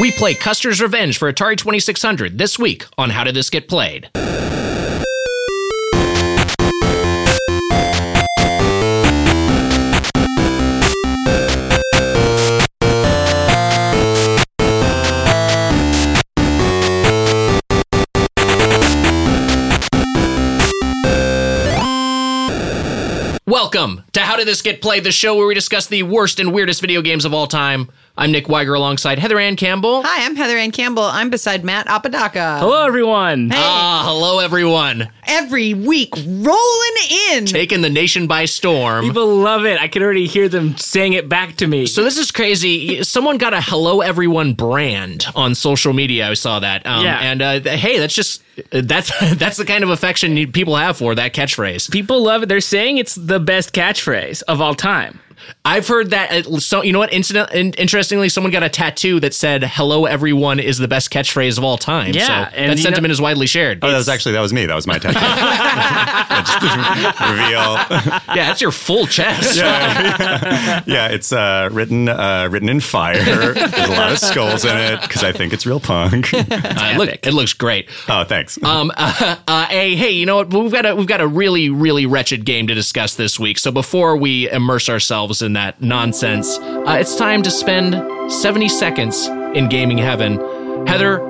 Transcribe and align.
We 0.00 0.10
play 0.10 0.32
Custer's 0.32 0.80
Revenge 0.80 1.18
for 1.18 1.30
Atari 1.30 1.54
2600 1.54 2.38
this 2.38 2.58
week 2.58 2.86
on 2.96 3.10
How 3.10 3.24
Did 3.24 3.34
This 3.34 3.50
Get 3.50 3.68
Played? 3.68 4.08
Welcome 23.46 24.04
to 24.12 24.20
How 24.20 24.36
Did 24.36 24.46
This 24.46 24.62
Get 24.62 24.80
Played, 24.80 25.04
the 25.04 25.12
show 25.12 25.36
where 25.36 25.46
we 25.46 25.52
discuss 25.52 25.86
the 25.86 26.02
worst 26.04 26.40
and 26.40 26.54
weirdest 26.54 26.80
video 26.80 27.02
games 27.02 27.26
of 27.26 27.34
all 27.34 27.46
time. 27.46 27.90
I'm 28.14 28.30
Nick 28.30 28.44
Weiger 28.44 28.76
alongside 28.76 29.18
Heather 29.18 29.38
Ann 29.38 29.56
Campbell. 29.56 30.02
Hi, 30.04 30.26
I'm 30.26 30.36
Heather 30.36 30.58
Ann 30.58 30.70
Campbell. 30.70 31.04
I'm 31.04 31.30
beside 31.30 31.64
Matt 31.64 31.86
Apodaca. 31.88 32.58
Hello, 32.60 32.84
everyone. 32.86 33.48
Ah, 33.54 34.02
hello 34.06 34.38
everyone. 34.38 35.08
Every 35.26 35.72
week, 35.72 36.12
rolling 36.16 36.96
in. 37.32 37.46
Taking 37.46 37.80
the 37.80 37.88
nation 37.88 38.26
by 38.26 38.44
storm. 38.44 39.06
People 39.06 39.36
love 39.36 39.64
it. 39.64 39.80
I 39.80 39.88
can 39.88 40.02
already 40.02 40.26
hear 40.26 40.50
them 40.50 40.76
saying 40.76 41.14
it 41.14 41.26
back 41.30 41.56
to 41.56 41.66
me. 41.66 41.86
So 41.86 42.04
this 42.04 42.18
is 42.18 42.30
crazy. 42.30 43.02
Someone 43.02 43.38
got 43.38 43.54
a 43.54 43.62
"Hello 43.62 44.02
Everyone" 44.02 44.52
brand 44.52 45.24
on 45.34 45.54
social 45.54 45.94
media. 45.94 46.28
I 46.28 46.34
saw 46.34 46.58
that. 46.60 46.86
Um, 46.86 47.04
Yeah. 47.04 47.18
And 47.18 47.40
uh, 47.40 47.60
th- 47.60 47.80
hey, 47.80 47.98
that's 47.98 48.14
just 48.14 48.42
that's 48.70 49.10
that's 49.36 49.56
the 49.56 49.64
kind 49.64 49.82
of 49.84 49.88
affection 49.90 50.34
people 50.52 50.76
have 50.76 50.98
for 50.98 51.14
that 51.14 51.32
catchphrase. 51.32 51.90
People 51.90 52.22
love 52.22 52.42
it. 52.42 52.50
They're 52.50 52.60
saying 52.60 52.98
it's 52.98 53.14
the 53.14 53.40
best 53.40 53.72
catchphrase 53.72 54.42
of 54.48 54.60
all 54.60 54.74
time. 54.74 55.18
I've 55.64 55.86
heard 55.86 56.10
that. 56.10 56.46
uh, 56.46 56.58
So 56.58 56.82
you 56.82 56.92
know 56.92 56.98
what? 56.98 57.12
Incident, 57.12 57.50
in, 57.52 57.72
interestingly, 57.74 58.28
someone 58.28 58.50
got 58.52 58.62
a 58.62 58.68
tattoo 58.68 59.20
that 59.20 59.34
said 59.34 59.62
"Hello 59.64 60.06
Everyone" 60.06 60.58
is 60.60 60.78
the 60.78 60.88
best 60.88 61.10
catchphrase 61.10 61.58
of 61.58 61.64
all 61.64 61.78
time. 61.78 62.12
Yeah, 62.14 62.48
so 62.50 62.56
and 62.56 62.72
that 62.72 62.78
sentiment 62.78 63.10
know- 63.10 63.12
is 63.12 63.20
widely 63.20 63.46
shared. 63.46 63.78
Oh, 63.82 63.90
that 63.90 63.96
was 63.96 64.08
actually 64.08 64.32
that 64.32 64.40
was 64.40 64.52
me. 64.52 64.66
That 64.66 64.74
was 64.74 64.86
my 64.86 64.98
tattoo. 64.98 65.18
Reveal. 67.32 67.74
yeah, 68.34 68.46
that's 68.48 68.60
your 68.60 68.72
full 68.72 69.06
chest. 69.06 69.56
Yeah, 69.56 71.08
it's 71.08 71.32
uh, 71.32 71.68
written 71.72 72.08
uh, 72.08 72.48
written 72.50 72.68
in 72.68 72.80
fire. 72.80 73.22
There's 73.54 73.88
a 73.88 73.92
lot 73.92 74.12
of 74.12 74.18
skulls 74.18 74.64
in 74.64 74.76
it 74.76 75.00
because 75.02 75.22
I 75.24 75.32
think 75.32 75.52
it's 75.52 75.66
real 75.66 75.80
punk. 75.80 76.30
Uh, 76.82 76.94
look, 76.96 77.10
it 77.26 77.32
looks 77.34 77.52
great. 77.52 77.88
oh, 78.08 78.24
thanks. 78.24 78.58
Um, 78.62 78.90
uh, 78.96 79.36
uh, 79.46 79.66
hey, 79.66 79.94
hey, 79.94 80.10
you 80.10 80.26
know 80.26 80.36
what? 80.36 80.52
We've 80.52 80.72
got 80.72 80.86
a 80.86 80.94
we've 80.94 81.06
got 81.06 81.20
a 81.20 81.26
really 81.26 81.70
really 81.70 82.06
wretched 82.06 82.44
game 82.44 82.66
to 82.68 82.74
discuss 82.74 83.14
this 83.14 83.38
week. 83.38 83.58
So 83.58 83.70
before 83.70 84.16
we 84.16 84.50
immerse 84.50 84.88
ourselves 84.88 85.31
in 85.40 85.54
that 85.54 85.80
nonsense, 85.80 86.58
uh, 86.58 86.98
it's 87.00 87.16
time 87.16 87.42
to 87.44 87.50
spend 87.50 87.94
seventy 88.30 88.68
seconds 88.68 89.26
in 89.54 89.70
gaming 89.70 89.96
heaven. 89.96 90.36
Heather, 90.86 91.22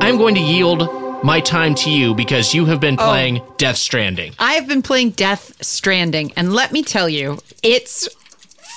I'm 0.00 0.18
going 0.18 0.34
to 0.36 0.40
yield 0.40 0.88
my 1.24 1.40
time 1.40 1.74
to 1.76 1.90
you 1.90 2.14
because 2.14 2.52
you 2.52 2.66
have 2.66 2.80
been 2.80 2.96
playing 2.96 3.42
Death 3.56 3.76
Stranding. 3.76 4.34
I 4.38 4.54
have 4.54 4.68
been 4.68 4.82
playing 4.82 5.10
Death 5.10 5.56
Stranding, 5.64 6.32
and 6.36 6.52
let 6.52 6.72
me 6.72 6.82
tell 6.82 7.08
you, 7.08 7.38
it's 7.62 8.08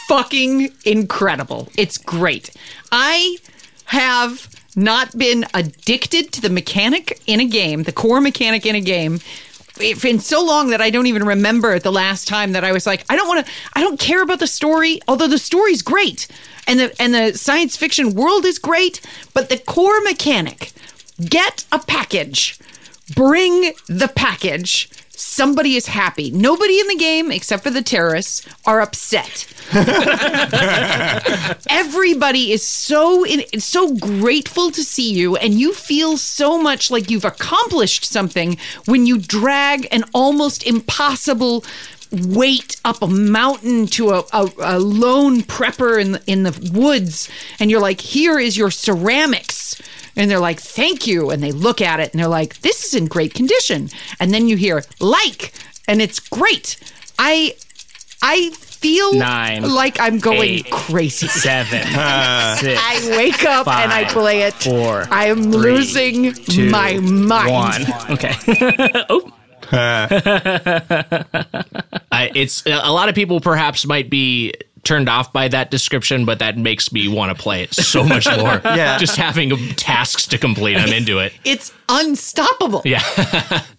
fucking 0.07 0.71
incredible. 0.85 1.67
It's 1.77 1.97
great. 1.97 2.51
I 2.91 3.37
have 3.85 4.49
not 4.75 5.17
been 5.17 5.45
addicted 5.53 6.31
to 6.33 6.41
the 6.41 6.49
mechanic 6.49 7.21
in 7.25 7.39
a 7.39 7.45
game, 7.45 7.83
the 7.83 7.91
core 7.91 8.21
mechanic 8.21 8.65
in 8.65 8.75
a 8.75 8.81
game. 8.81 9.19
If 9.79 10.05
in 10.05 10.19
so 10.19 10.43
long 10.43 10.69
that 10.69 10.81
I 10.81 10.89
don't 10.89 11.07
even 11.07 11.25
remember 11.25 11.79
the 11.79 11.91
last 11.91 12.27
time 12.27 12.53
that 12.53 12.63
I 12.63 12.71
was 12.71 12.85
like, 12.85 13.05
I 13.09 13.15
don't 13.15 13.27
want 13.27 13.45
to, 13.45 13.51
I 13.73 13.81
don't 13.81 13.99
care 13.99 14.21
about 14.21 14.39
the 14.39 14.47
story, 14.47 15.01
although 15.07 15.27
the 15.27 15.37
story's 15.37 15.81
great 15.81 16.27
and 16.67 16.79
the 16.79 17.01
and 17.01 17.13
the 17.13 17.37
science 17.37 17.75
fiction 17.77 18.13
world 18.13 18.45
is 18.45 18.59
great, 18.59 19.01
but 19.33 19.49
the 19.49 19.57
core 19.57 20.01
mechanic, 20.01 20.71
get 21.21 21.65
a 21.71 21.79
package, 21.79 22.59
bring 23.15 23.73
the 23.87 24.11
package. 24.15 24.89
Somebody 25.17 25.75
is 25.75 25.87
happy. 25.87 26.31
Nobody 26.31 26.79
in 26.79 26.87
the 26.87 26.95
game, 26.95 27.31
except 27.31 27.63
for 27.63 27.69
the 27.69 27.81
terrorists, 27.81 28.45
are 28.65 28.81
upset. 28.81 29.45
Everybody 31.69 32.51
is 32.51 32.65
so 32.65 33.25
in, 33.25 33.43
so 33.59 33.95
grateful 33.95 34.71
to 34.71 34.83
see 34.83 35.13
you, 35.13 35.35
and 35.35 35.53
you 35.53 35.73
feel 35.73 36.17
so 36.17 36.61
much 36.61 36.91
like 36.91 37.09
you've 37.09 37.25
accomplished 37.25 38.05
something 38.05 38.57
when 38.85 39.05
you 39.05 39.17
drag 39.17 39.87
an 39.91 40.03
almost 40.13 40.65
impossible 40.65 41.63
weight 42.11 42.79
up 42.85 43.01
a 43.01 43.07
mountain 43.07 43.87
to 43.87 44.11
a, 44.11 44.23
a, 44.31 44.49
a 44.59 44.79
lone 44.79 45.41
prepper 45.41 45.99
in 45.99 46.13
the, 46.13 46.23
in 46.27 46.43
the 46.43 46.71
woods, 46.73 47.29
and 47.59 47.71
you're 47.71 47.81
like, 47.81 48.01
"Here 48.01 48.39
is 48.39 48.57
your 48.57 48.71
ceramics." 48.71 49.81
And 50.15 50.29
they're 50.31 50.39
like, 50.39 50.59
thank 50.59 51.05
you. 51.07 51.29
And 51.29 51.43
they 51.43 51.51
look 51.51 51.81
at 51.81 51.99
it 51.99 52.11
and 52.13 52.19
they're 52.19 52.27
like, 52.29 52.61
this 52.61 52.85
is 52.85 52.93
in 52.93 53.05
great 53.07 53.33
condition. 53.33 53.89
And 54.19 54.33
then 54.33 54.47
you 54.47 54.55
hear, 54.57 54.83
like, 54.99 55.53
and 55.87 56.01
it's 56.01 56.19
great. 56.19 56.77
I 57.19 57.55
I 58.21 58.49
feel 58.51 59.13
Nine, 59.13 59.63
like 59.73 59.99
I'm 59.99 60.19
going 60.19 60.41
eight, 60.49 60.71
crazy. 60.71 61.27
Seven, 61.27 61.81
six, 61.81 61.93
I 61.93 63.07
wake 63.17 63.43
up 63.45 63.67
and 63.67 63.91
I 63.91 64.05
play 64.05 64.41
it. 64.43 64.53
four, 64.53 65.05
I 65.11 65.25
am 65.27 65.43
three, 65.43 65.51
losing 65.51 66.33
two, 66.33 66.69
my 66.69 66.97
mind. 66.97 67.51
one. 67.87 68.11
Okay. 68.11 68.33
oh, 69.09 69.31
uh. 69.71 70.07
I, 72.11 72.31
it's 72.35 72.65
a 72.65 72.91
lot 72.91 73.09
of 73.09 73.15
people 73.15 73.39
perhaps 73.39 73.85
might 73.85 74.09
be 74.09 74.53
turned 74.85 75.09
off 75.09 75.33
by 75.33 75.49
that 75.49 75.69
description, 75.71 76.23
but 76.23 76.39
that 76.39 76.57
makes 76.57 76.93
me 76.93 77.07
want 77.09 77.35
to 77.35 77.41
play 77.41 77.63
it 77.63 77.73
so 77.73 78.03
much 78.03 78.25
more. 78.25 78.61
Yeah. 78.75 78.97
just 78.97 79.15
having 79.17 79.49
tasks 79.75 80.27
to 80.27 80.37
complete, 80.37 80.77
I'm 80.77 80.93
into 80.93 81.19
it. 81.19 81.33
It's 81.43 81.71
unstoppable. 81.89 82.81
Yeah. 82.85 83.01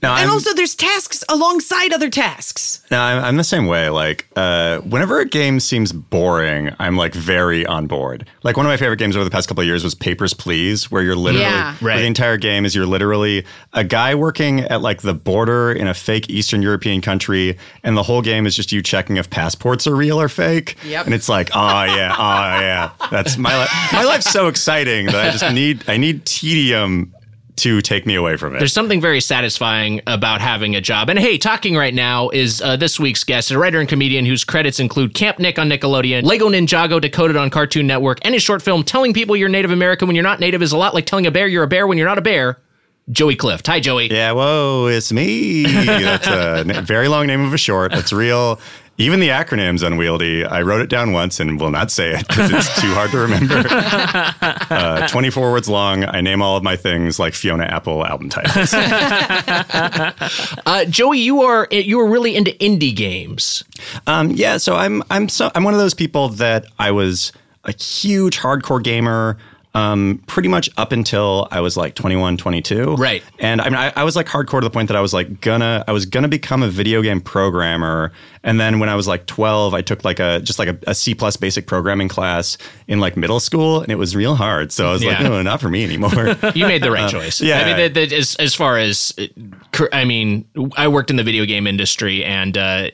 no, 0.03 0.11
And 0.11 0.27
I'm, 0.27 0.31
also, 0.31 0.53
there's 0.55 0.75
tasks 0.75 1.25
alongside 1.28 1.93
other 1.93 2.11
tasks. 2.11 2.84
no, 2.91 3.00
I'm, 3.00 3.25
I'm 3.25 3.37
the 3.37 3.44
same 3.44 3.67
way. 3.67 3.89
Like, 3.89 4.27
uh, 4.37 4.78
whenever 4.81 5.21
a 5.21 5.25
game 5.25 5.61
seems 5.61 5.93
boring, 5.93 6.71
I'm 6.78 6.97
like 6.97 7.15
very 7.15 7.65
on 7.66 7.87
board. 7.87 8.27
Like 8.43 8.56
one 8.56 8.66
of 8.66 8.71
my 8.71 8.77
favorite 8.77 8.99
games 8.99 9.16
over 9.16 9.25
the 9.25 9.31
past 9.31 9.49
couple 9.49 9.62
of 9.62 9.66
years 9.66 9.83
was 9.84 9.95
Papers, 9.95 10.34
Please, 10.34 10.91
where 10.91 11.03
you're 11.03 11.16
literally 11.16 11.45
Yeah. 11.47 11.75
where 11.77 11.95
Right. 11.95 12.00
the 12.00 12.06
entire 12.06 12.37
game 12.37 12.65
is 12.65 12.75
you're 12.75 12.87
literally 12.87 13.45
a 13.72 13.84
guy 13.84 14.15
working 14.15 14.61
at 14.61 14.83
like 14.83 15.03
the 15.03 15.15
border 15.15 15.72
in 15.72 15.87
a 15.89 15.95
fake 15.95 16.28
Eastern 16.31 16.62
European 16.62 17.00
country, 17.00 17.56
and 17.83 17.97
the 17.97 18.03
whole 18.03 18.22
game 18.22 18.47
is 18.47 18.55
just 18.56 18.72
you 18.72 18.83
checking 18.83 19.16
if 19.16 19.31
passports 19.31 19.87
are 19.87 19.95
real 19.97 20.21
or 20.21 20.28
fake. 20.28 20.77
Yep. 20.84 21.06
And 21.06 21.15
it's 21.15 21.28
like, 21.28 21.50
oh 21.55 21.84
yeah, 21.84 22.15
oh 22.19 22.61
yeah. 22.61 22.91
That's 23.11 23.37
my 23.39 23.56
life. 23.56 23.71
My 23.93 24.05
life's 24.05 24.31
so 24.31 24.49
exciting 24.49 25.06
that 25.06 25.16
I 25.16 25.31
just 25.31 25.53
need 25.55 25.84
I 25.89 25.97
need 25.97 26.25
tedium 26.27 27.12
to 27.56 27.81
take 27.81 28.06
me 28.06 28.15
away 28.15 28.37
from 28.37 28.55
it. 28.55 28.59
There's 28.59 28.72
something 28.72 29.00
very 29.00 29.21
satisfying 29.21 30.00
about 30.06 30.41
having 30.41 30.77
a 30.77 30.81
job. 30.81 31.09
And 31.09 31.19
hey, 31.19 31.39
talking 31.39 31.77
right 31.77 31.94
now 31.94 32.28
is 32.31 32.61
uh, 32.61 32.77
this 32.77 33.00
week's 33.00 33.25
guest, 33.25 33.50
a 33.50 33.59
writer 33.59 33.81
and 33.81 33.89
comedian 33.89 34.27
whose 34.27 34.44
credits 34.44 34.78
include 34.78 35.15
Camp 35.15 35.39
Nick 35.39 35.59
on 35.59 35.69
Nickelodeon, 35.69 36.22
Lego 36.25 36.49
Ninjago 36.49 37.00
decoded 37.00 37.37
on 37.37 37.50
Cartoon 37.50 37.87
Network, 37.87 38.19
and 38.22 38.34
his 38.34 38.43
short 38.43 38.62
film 38.62 38.84
Telling 38.84 39.12
People 39.15 39.37
You're 39.37 39.49
Native 39.49 39.71
American 39.71 40.06
When 40.06 40.15
You're 40.15 40.22
Not 40.22 40.41
Native 40.41 40.62
is 40.62 40.72
a 40.72 40.78
lot 40.78 40.95
like 40.95 41.06
telling 41.06 41.27
a 41.27 41.31
bear 41.31 41.47
you're 41.47 41.65
a 41.65 41.69
bear 41.69 41.87
when 41.87 41.99
you're 41.99 42.09
not 42.09 42.19
a 42.19 42.22
bear. 42.22 42.59
Joey 43.11 43.37
Clift. 43.37 43.69
Hi, 43.69 43.78
Joey. 43.78 44.11
Yeah, 44.11 44.33
whoa, 44.33 44.89
it's 44.89 45.12
me. 45.12 45.62
That's 45.65 46.27
a 46.27 46.83
very 46.83 47.06
long 47.06 47.28
name 47.28 47.45
of 47.45 47.55
a 47.55 47.59
short. 47.59 47.93
That's 47.93 48.12
real. 48.12 48.59
Even 48.99 49.21
the 49.21 49.29
acronym's 49.29 49.83
unwieldy. 49.83 50.45
I 50.45 50.62
wrote 50.62 50.81
it 50.81 50.89
down 50.89 51.12
once 51.12 51.39
and 51.39 51.61
will 51.61 51.71
not 51.71 51.91
say 51.91 52.12
it 52.15 52.27
because 52.27 52.51
it's 52.51 52.81
too 52.81 52.95
hard 52.95 53.11
to 53.11 53.19
remember. 53.19 53.65
Uh, 54.69 55.07
24 55.09 55.53
words 55.53 55.69
long. 55.69 56.05
I 56.05 56.21
name 56.21 56.43
all 56.43 56.57
of 56.57 56.62
my 56.62 56.77
things 56.77 57.19
like 57.21 57.34
Fiona 57.34 57.65
Apple 57.65 58.05
album 58.05 58.29
titles. 58.29 58.75
Uh, 60.67 60.84
Joey, 60.87 61.19
you 61.21 61.43
are 61.43 61.69
you 61.71 62.01
are 62.01 62.09
really 62.09 62.34
into 62.34 62.51
indie 62.53 62.95
games. 62.95 63.62
Um, 64.07 64.31
yeah, 64.33 64.57
so 64.57 64.75
I'm 64.75 65.03
I'm 65.11 65.28
so 65.28 65.51
I'm 65.55 65.63
one 65.65 65.75
of 65.75 65.81
those 65.81 65.95
people 65.95 66.28
that 66.31 66.67
I 66.78 66.91
was 66.91 67.33
a 67.65 67.73
huge 67.73 68.39
hardcore 68.39 68.83
gamer. 68.83 69.39
Um, 69.77 70.23
pretty 70.27 70.49
much 70.49 70.71
up 70.78 70.93
until 70.93 71.49
I 71.51 71.61
was 71.61 71.77
like 71.77 71.95
21, 71.95 72.39
22. 72.39 72.95
Right. 72.97 73.23
And 73.39 73.61
I 73.61 73.65
mean, 73.67 73.75
I, 73.75 73.93
I 73.95 74.05
was 74.05 74.17
like 74.17 74.27
hardcore 74.27 74.61
to 74.61 74.65
the 74.65 74.71
point 74.71 74.89
that 74.89 74.97
I 74.97 75.01
was 75.03 75.13
like 75.13 75.43
gonna, 75.43 75.84
I 75.87 75.93
was 75.93 76.07
gonna 76.07 76.28
become 76.28 76.63
a 76.63 76.69
video 76.69 77.03
game 77.03 77.21
programmer. 77.21 78.11
And 78.43 78.59
then 78.59 78.78
when 78.78 78.89
I 78.89 78.95
was 78.95 79.07
like 79.07 79.27
12, 79.27 79.75
I 79.75 79.83
took 79.83 80.03
like 80.05 80.19
a, 80.19 80.41
just 80.41 80.59
like 80.59 80.69
a, 80.69 80.78
a 80.87 80.95
C 80.95 81.15
plus 81.15 81.37
basic 81.37 81.67
programming 81.67 82.09
class 82.09 82.57
in 82.89 83.01
like 83.01 83.17
middle 83.19 83.39
school 83.41 83.81
and 83.83 83.91
it 83.93 83.97
was 83.97 84.17
real 84.17 84.34
hard. 84.34 84.73
So 84.73 84.89
I 84.89 84.93
was 84.93 85.05
like, 85.05 85.19
Yeah. 85.19 85.28
no, 85.28 85.43
not 85.43 85.61
for 85.61 85.69
me 85.69 85.84
anymore. 85.84 86.37
You 86.55 86.67
made 86.67 86.83
the 86.83 86.91
right 86.91 87.11
choice. 87.11 87.41
yeah. 87.43 87.61
I 87.61 87.65
mean, 87.67 87.77
that, 87.77 87.95
that, 87.95 88.13
as 88.13 88.34
as 88.37 88.55
far 88.55 88.79
as, 88.79 89.13
uh, 89.19 89.87
I 89.93 90.05
mean, 90.07 90.49
I 90.77 90.89
worked 90.89 91.11
in 91.11 91.17
the 91.17 91.25
video 91.25 91.45
game 91.45 91.67
industry, 91.67 92.25
and 92.25 92.57
uh, 92.57 92.89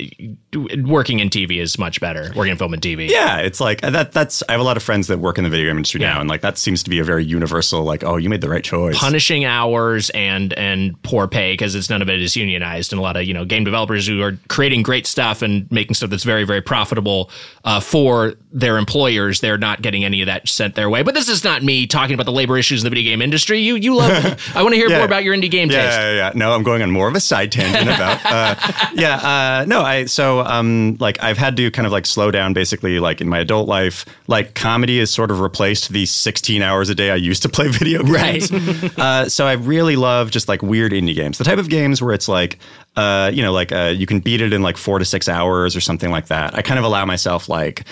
working 0.85 1.21
in 1.21 1.29
TV 1.31 1.61
is 1.61 1.79
much 1.79 2.01
better. 2.01 2.31
Working 2.35 2.53
in 2.53 2.59
film 2.59 2.73
and 2.75 2.83
TV. 2.83 3.09
Yeah, 3.09 3.39
it's 3.39 3.61
like 3.61 3.81
that. 3.83 4.13
That's 4.13 4.43
I 4.49 4.53
have 4.53 4.61
a 4.61 4.65
lot 4.65 4.77
of 4.77 4.83
friends 4.83 5.07
that 5.09 5.19
work 5.19 5.39
in 5.39 5.45
the 5.45 5.51
video 5.51 5.69
game 5.71 5.77
industry 5.77 6.01
Yeah. 6.01 6.15
now, 6.15 6.21
and 6.21 6.29
like 6.29 6.41
that 6.41 6.59
seems 6.59 6.72
to 6.85 6.91
be 6.91 6.99
a 6.99 7.05
very 7.05 7.25
universal. 7.25 7.83
Like, 7.85 8.05
oh, 8.05 8.17
you 8.17 8.29
made 8.29 8.41
the 8.41 8.49
right 8.49 8.65
choice. 8.65 8.99
punishing 8.99 9.45
hours 9.45 10.11
and 10.11 10.53
and 10.55 11.01
poor 11.03 11.27
pay 11.29 11.53
because 11.53 11.75
it's 11.75 11.91
none 11.91 12.03
of 12.03 12.09
it 12.09 12.23
is 12.23 12.37
unionized 12.37 12.93
and 12.93 12.99
a 12.99 13.03
lot 13.03 13.17
of 13.17 13.25
you 13.25 13.35
know 13.35 13.45
game 13.45 13.65
developers 13.65 14.07
who 14.07 14.23
are 14.23 14.39
creating 14.49 14.83
great 14.83 15.07
stuff 15.07 15.43
and 15.43 15.71
making 15.71 15.95
stuff 15.95 16.11
that's 16.11 16.25
very 16.25 16.45
very 16.45 16.61
profitable 16.63 17.31
uh, 17.65 17.81
for 17.81 18.35
their 18.53 18.77
employers 18.79 19.41
they're 19.41 19.59
not 19.59 19.83
getting 19.83 20.05
any 20.05 20.21
of 20.23 20.27
that 20.27 20.47
sent 20.49 20.75
their 20.75 20.89
way 20.91 21.03
but 21.03 21.15
this 21.15 21.29
is 21.29 21.43
not 21.45 21.63
me 21.63 21.87
talking 21.87 22.15
about 22.15 22.27
the 22.27 22.33
labor 22.33 22.57
issues 22.59 22.83
in 22.83 22.85
the 22.85 22.91
video 22.91 23.11
game 23.11 23.23
industry 23.23 23.59
you 23.61 23.75
you 23.77 23.95
love 23.97 24.11
I 24.55 24.63
want 24.63 24.73
to 24.75 24.77
hear 24.77 24.89
Yeah. 24.89 24.97
more 24.99 25.07
about 25.07 25.25
your 25.25 25.35
indie 25.35 25.51
game 25.51 25.71
yeah, 25.71 25.85
taste 25.87 25.99
yeah, 25.99 26.13
yeah. 26.13 26.33
No, 26.35 26.53
I'm 26.55 26.63
going 26.63 26.83
on 26.83 26.91
more 26.91 27.09
of 27.09 27.15
a 27.15 27.21
side 27.21 27.51
tangent 27.53 27.89
about. 27.89 28.21
Uh, 28.25 28.55
yeah, 28.95 29.17
uh, 29.17 29.65
no, 29.67 29.83
I 29.83 30.05
so 30.07 30.41
um, 30.41 30.97
like 31.01 31.23
I've 31.23 31.39
had 31.39 31.57
to 31.57 31.71
kind 31.71 31.87
of 31.87 31.93
like 31.93 32.07
slow 32.07 32.31
down 32.31 32.53
basically 32.53 32.99
like 33.01 33.21
in 33.21 33.29
my 33.29 33.39
adult 33.41 33.69
life. 33.69 34.05
Like 34.29 34.55
comedy 34.55 34.99
has 34.99 35.11
sort 35.13 35.31
of 35.31 35.41
replaced 35.41 35.91
the 35.91 36.07
16 36.07 36.62
hours 36.63 36.89
a 36.89 36.95
day 36.95 37.11
I 37.11 37.17
used 37.17 37.43
to 37.43 37.49
play 37.49 37.69
video 37.71 38.03
games. 38.03 38.51
Right. 38.53 38.99
uh, 38.99 39.29
so 39.29 39.47
I 39.47 39.53
really 39.53 39.97
love 39.97 40.31
just 40.31 40.49
like 40.49 40.63
weird 40.63 40.93
indie 40.93 41.15
games, 41.15 41.39
the 41.39 41.45
type 41.45 41.59
of 41.59 41.69
games 41.69 42.03
where 42.03 42.15
it's 42.15 42.29
like. 42.29 42.59
Uh, 42.95 43.31
you 43.33 43.43
know, 43.43 43.53
like 43.53 43.73
uh, 43.73 43.91
you 43.97 44.05
can 44.05 44.21
beat 44.21 44.43
it 44.43 44.53
in 44.53 44.61
like 44.61 44.77
four 44.77 44.99
to 44.99 45.05
six 45.07 45.27
hours 45.27 45.75
or 45.75 45.81
something 45.81 46.11
like 46.11 46.27
that. 46.27 46.55
I 46.55 46.61
kind 46.61 46.79
of 46.79 46.85
allow 46.85 47.07
myself 47.07 47.49
like 47.49 47.85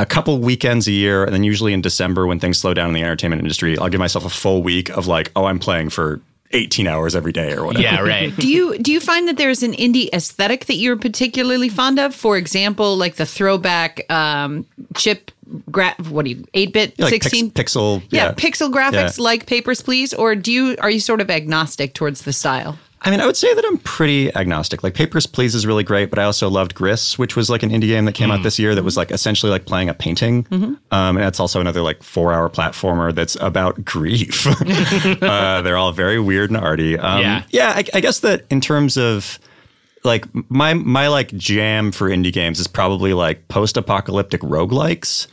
a 0.00 0.04
couple 0.04 0.40
weekends 0.40 0.88
a 0.88 0.92
year, 0.92 1.22
and 1.22 1.32
then 1.32 1.44
usually 1.44 1.72
in 1.72 1.80
December 1.80 2.26
when 2.26 2.40
things 2.40 2.58
slow 2.58 2.74
down 2.74 2.88
in 2.88 2.94
the 2.94 3.00
entertainment 3.00 3.40
industry, 3.40 3.78
I'll 3.78 3.88
give 3.88 4.00
myself 4.00 4.24
a 4.24 4.28
full 4.28 4.64
week 4.64 4.88
of 4.88 5.06
like, 5.06 5.30
oh, 5.36 5.44
I'm 5.44 5.60
playing 5.60 5.90
for 5.90 6.20
18 6.52 6.86
hours 6.86 7.14
every 7.14 7.32
day 7.32 7.52
or 7.52 7.64
whatever. 7.64 7.82
yeah 7.82 8.00
right 8.00 8.34
Do 8.40 8.48
you 8.48 8.76
do 8.78 8.90
you 8.92 9.00
find 9.00 9.28
that 9.28 9.36
there's 9.36 9.62
an 9.62 9.72
indie 9.72 10.08
aesthetic 10.12 10.66
that 10.66 10.76
you're 10.76 10.96
particularly 10.96 11.68
fond 11.68 11.98
of? 12.00 12.14
For 12.14 12.36
example, 12.36 12.96
like 12.96 13.16
the 13.16 13.26
throwback 13.26 14.10
um, 14.10 14.66
chip 14.96 15.30
gra- 15.70 15.94
what 16.08 16.24
do 16.24 16.30
you 16.32 16.44
eight 16.54 16.72
bit 16.72 16.98
like 16.98 17.12
pix- 17.12 17.26
sixteen 17.26 17.50
pixel. 17.50 18.02
yeah, 18.10 18.26
Yeah. 18.26 18.32
pixel 18.32 18.72
graphics 18.72 19.18
Yeah. 19.18 19.24
like 19.24 19.46
Papers 19.46 19.80
Please, 19.82 20.12
or 20.14 20.34
do 20.34 20.52
you 20.52 20.76
are 20.80 20.90
you 20.90 21.00
sort 21.00 21.20
of 21.20 21.30
agnostic 21.30 21.94
towards 21.94 22.22
the 22.22 22.32
style? 22.32 22.78
I 23.02 23.10
mean, 23.10 23.18
I 23.22 23.24
would 23.26 23.36
say 23.38 23.54
that 23.54 23.64
I'm 23.66 23.78
pretty 23.78 24.30
agnostic. 24.36 24.82
Like 24.82 24.92
Papers, 24.92 25.24
Please 25.26 25.54
is 25.54 25.64
really 25.66 25.84
great, 25.84 26.10
but 26.10 26.18
I 26.18 26.24
also 26.24 26.50
loved 26.50 26.74
Gris, 26.74 27.18
which 27.18 27.34
was 27.34 27.48
like 27.48 27.62
an 27.62 27.70
indie 27.70 27.86
game 27.88 28.04
that 28.04 28.12
came 28.12 28.30
out 28.30 28.42
this 28.42 28.58
year 28.58 28.74
that 28.74 28.82
was 28.84 28.94
like 28.98 29.10
essentially 29.10 29.50
like 29.50 29.64
playing 29.64 29.88
a 29.88 29.94
painting. 29.94 30.46
Um, 30.52 30.76
and 30.90 31.16
that's 31.16 31.40
also 31.40 31.62
another 31.62 31.80
like 31.80 32.02
four 32.02 32.34
hour 32.34 32.50
platformer 32.50 33.14
that's 33.14 33.38
about 33.40 33.86
grief. 33.86 34.46
uh, 35.22 35.62
they're 35.62 35.78
all 35.78 35.92
very 35.92 36.20
weird 36.20 36.50
and 36.50 36.58
arty. 36.58 36.98
Um, 36.98 37.22
Yeah. 37.22 37.42
Yeah. 37.50 37.72
I, 37.74 37.84
I 37.94 38.00
guess 38.00 38.20
that 38.20 38.44
in 38.50 38.60
terms 38.60 38.98
of 38.98 39.38
like 40.02 40.24
my 40.50 40.72
my 40.74 41.08
like 41.08 41.28
jam 41.36 41.92
for 41.92 42.08
indie 42.08 42.32
games 42.32 42.58
is 42.58 42.66
probably 42.66 43.12
like 43.12 43.46
post-apocalyptic 43.48 44.40
roguelikes 44.40 45.26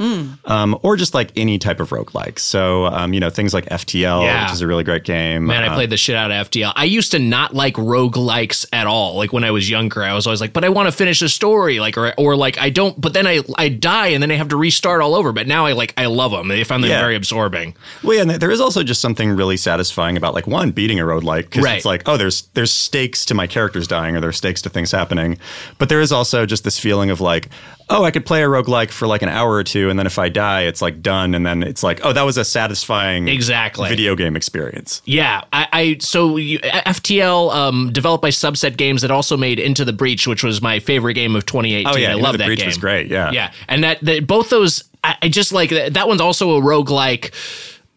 um, 0.49 0.77
or 0.83 0.97
just 0.97 1.13
like 1.13 1.31
any 1.37 1.57
type 1.57 1.79
of 1.79 1.89
roguelikes. 1.91 2.39
So 2.39 2.85
um, 2.87 3.13
you 3.13 3.19
know 3.19 3.29
things 3.29 3.53
like 3.53 3.65
FTL, 3.67 4.23
Yeah. 4.23 4.43
which 4.45 4.53
is 4.53 4.61
a 4.61 4.67
really 4.67 4.83
great 4.83 5.03
game. 5.03 5.45
Man, 5.45 5.63
I 5.63 5.67
Uh, 5.67 5.75
played 5.75 5.89
the 5.89 5.97
shit 5.97 6.15
out 6.15 6.31
of 6.31 6.49
FTL. 6.51 6.73
I 6.75 6.83
used 6.85 7.11
to 7.11 7.19
not 7.19 7.53
like 7.55 7.75
roguelikes 7.75 8.65
at 8.73 8.87
all. 8.87 9.15
Like 9.15 9.33
when 9.33 9.43
I 9.43 9.51
was 9.51 9.69
younger, 9.69 10.03
I 10.03 10.13
was 10.13 10.27
always 10.27 10.41
like, 10.41 10.53
but 10.53 10.63
I 10.63 10.69
want 10.69 10.87
to 10.87 10.91
finish 10.91 11.19
the 11.19 11.29
story. 11.29 11.79
Like, 11.79 11.97
or, 11.97 12.13
or 12.17 12.35
like, 12.35 12.57
I 12.59 12.69
don't, 12.69 12.99
but 12.99 13.13
then 13.13 13.25
I, 13.27 13.41
I 13.57 13.69
die 13.69 14.07
and 14.07 14.21
then 14.21 14.31
I 14.31 14.35
have 14.35 14.49
to 14.49 14.57
restart 14.57 15.01
all 15.01 15.15
over. 15.15 15.31
But 15.31 15.47
now 15.47 15.65
I 15.65 15.73
like, 15.73 15.93
I 15.97 16.05
love 16.07 16.31
them. 16.31 16.47
They 16.47 16.63
found 16.63 16.83
them 16.83 16.91
Yeah. 16.91 16.99
very 16.99 17.15
absorbing. 17.15 17.75
Well, 18.03 18.15
yeah, 18.15 18.21
and 18.23 18.31
there 18.31 18.51
is 18.51 18.59
also 18.61 18.83
just 18.83 19.01
something 19.01 19.29
really 19.31 19.57
satisfying 19.57 20.17
about 20.17 20.33
like 20.33 20.47
one 20.47 20.71
beating 20.71 20.99
a 20.99 21.03
roguelike 21.03 21.43
because 21.43 21.63
Right. 21.63 21.77
it's 21.77 21.85
like, 21.85 22.03
oh, 22.07 22.17
there's 22.17 22.43
there's 22.53 22.71
stakes 22.71 23.25
to 23.25 23.33
my 23.33 23.47
characters 23.47 23.87
dying 23.87 24.15
or 24.15 24.21
there's 24.21 24.37
stakes 24.37 24.56
to 24.63 24.69
things 24.69 24.92
happening. 24.92 25.38
But 25.77 25.89
there 25.89 26.01
is 26.01 26.12
also 26.12 26.45
just 26.45 26.63
this 26.63 26.77
feeling 26.80 27.09
of 27.09 27.21
like, 27.21 27.50
oh, 27.89 28.04
I 28.04 28.12
could 28.12 28.25
play 28.25 28.44
a 28.44 28.48
roguelike 28.48 28.92
for 28.92 29.07
like 29.07 29.21
an 29.21 29.30
hour 29.30 29.51
or 29.54 29.63
two, 29.63 29.89
and 29.89 29.98
then 29.98 30.06
if 30.06 30.19
I 30.19 30.27
die, 30.30 30.62
it's 30.63 30.81
like 30.81 31.01
done, 31.01 31.33
and 31.36 31.45
then 31.45 31.63
it's 31.63 31.83
like, 31.83 32.01
oh, 32.04 32.12
that 32.13 32.24
was 32.24 32.38
a 32.38 32.44
satisfying 32.44 33.27
Exactly. 33.30 33.88
video 33.89 34.15
game 34.15 34.36
experience. 34.36 35.01
Yeah, 35.06 35.44
I, 35.54 35.68
I 35.71 35.98
so 36.00 36.38
you, 36.38 36.59
FTL 36.59 37.54
um, 37.54 37.92
developed 37.94 38.21
by 38.21 38.30
Subset 38.30 38.77
Games 38.77 39.01
that 39.04 39.12
also 39.12 39.38
made 39.38 39.59
Into 39.59 39.86
the 39.86 39.94
Breach, 39.94 40.27
which 40.27 40.44
was 40.44 40.62
my 40.62 40.80
favorite 40.80 41.13
game 41.13 41.36
of 41.36 41.45
2018. 41.45 41.88
Oh 41.88 41.98
yeah, 41.98 42.10
I 42.10 42.12
Into 42.12 42.24
love 42.24 42.33
the 42.33 42.38
that 42.39 42.45
Breach 42.48 42.60
game. 42.60 42.68
was 42.68 42.77
great. 42.77 43.07
Yeah, 43.07 43.31
Yeah, 43.31 43.51
and 43.68 43.83
that, 43.83 44.00
that 44.01 44.27
both 44.27 44.50
those, 44.50 44.83
I, 45.03 45.15
I 45.21 45.30
just 45.30 45.51
like 45.53 45.69
that. 45.69 45.94
That 45.94 46.07
one's 46.07 46.21
also 46.21 46.57
a 46.57 46.62
roguelike. 46.62 47.33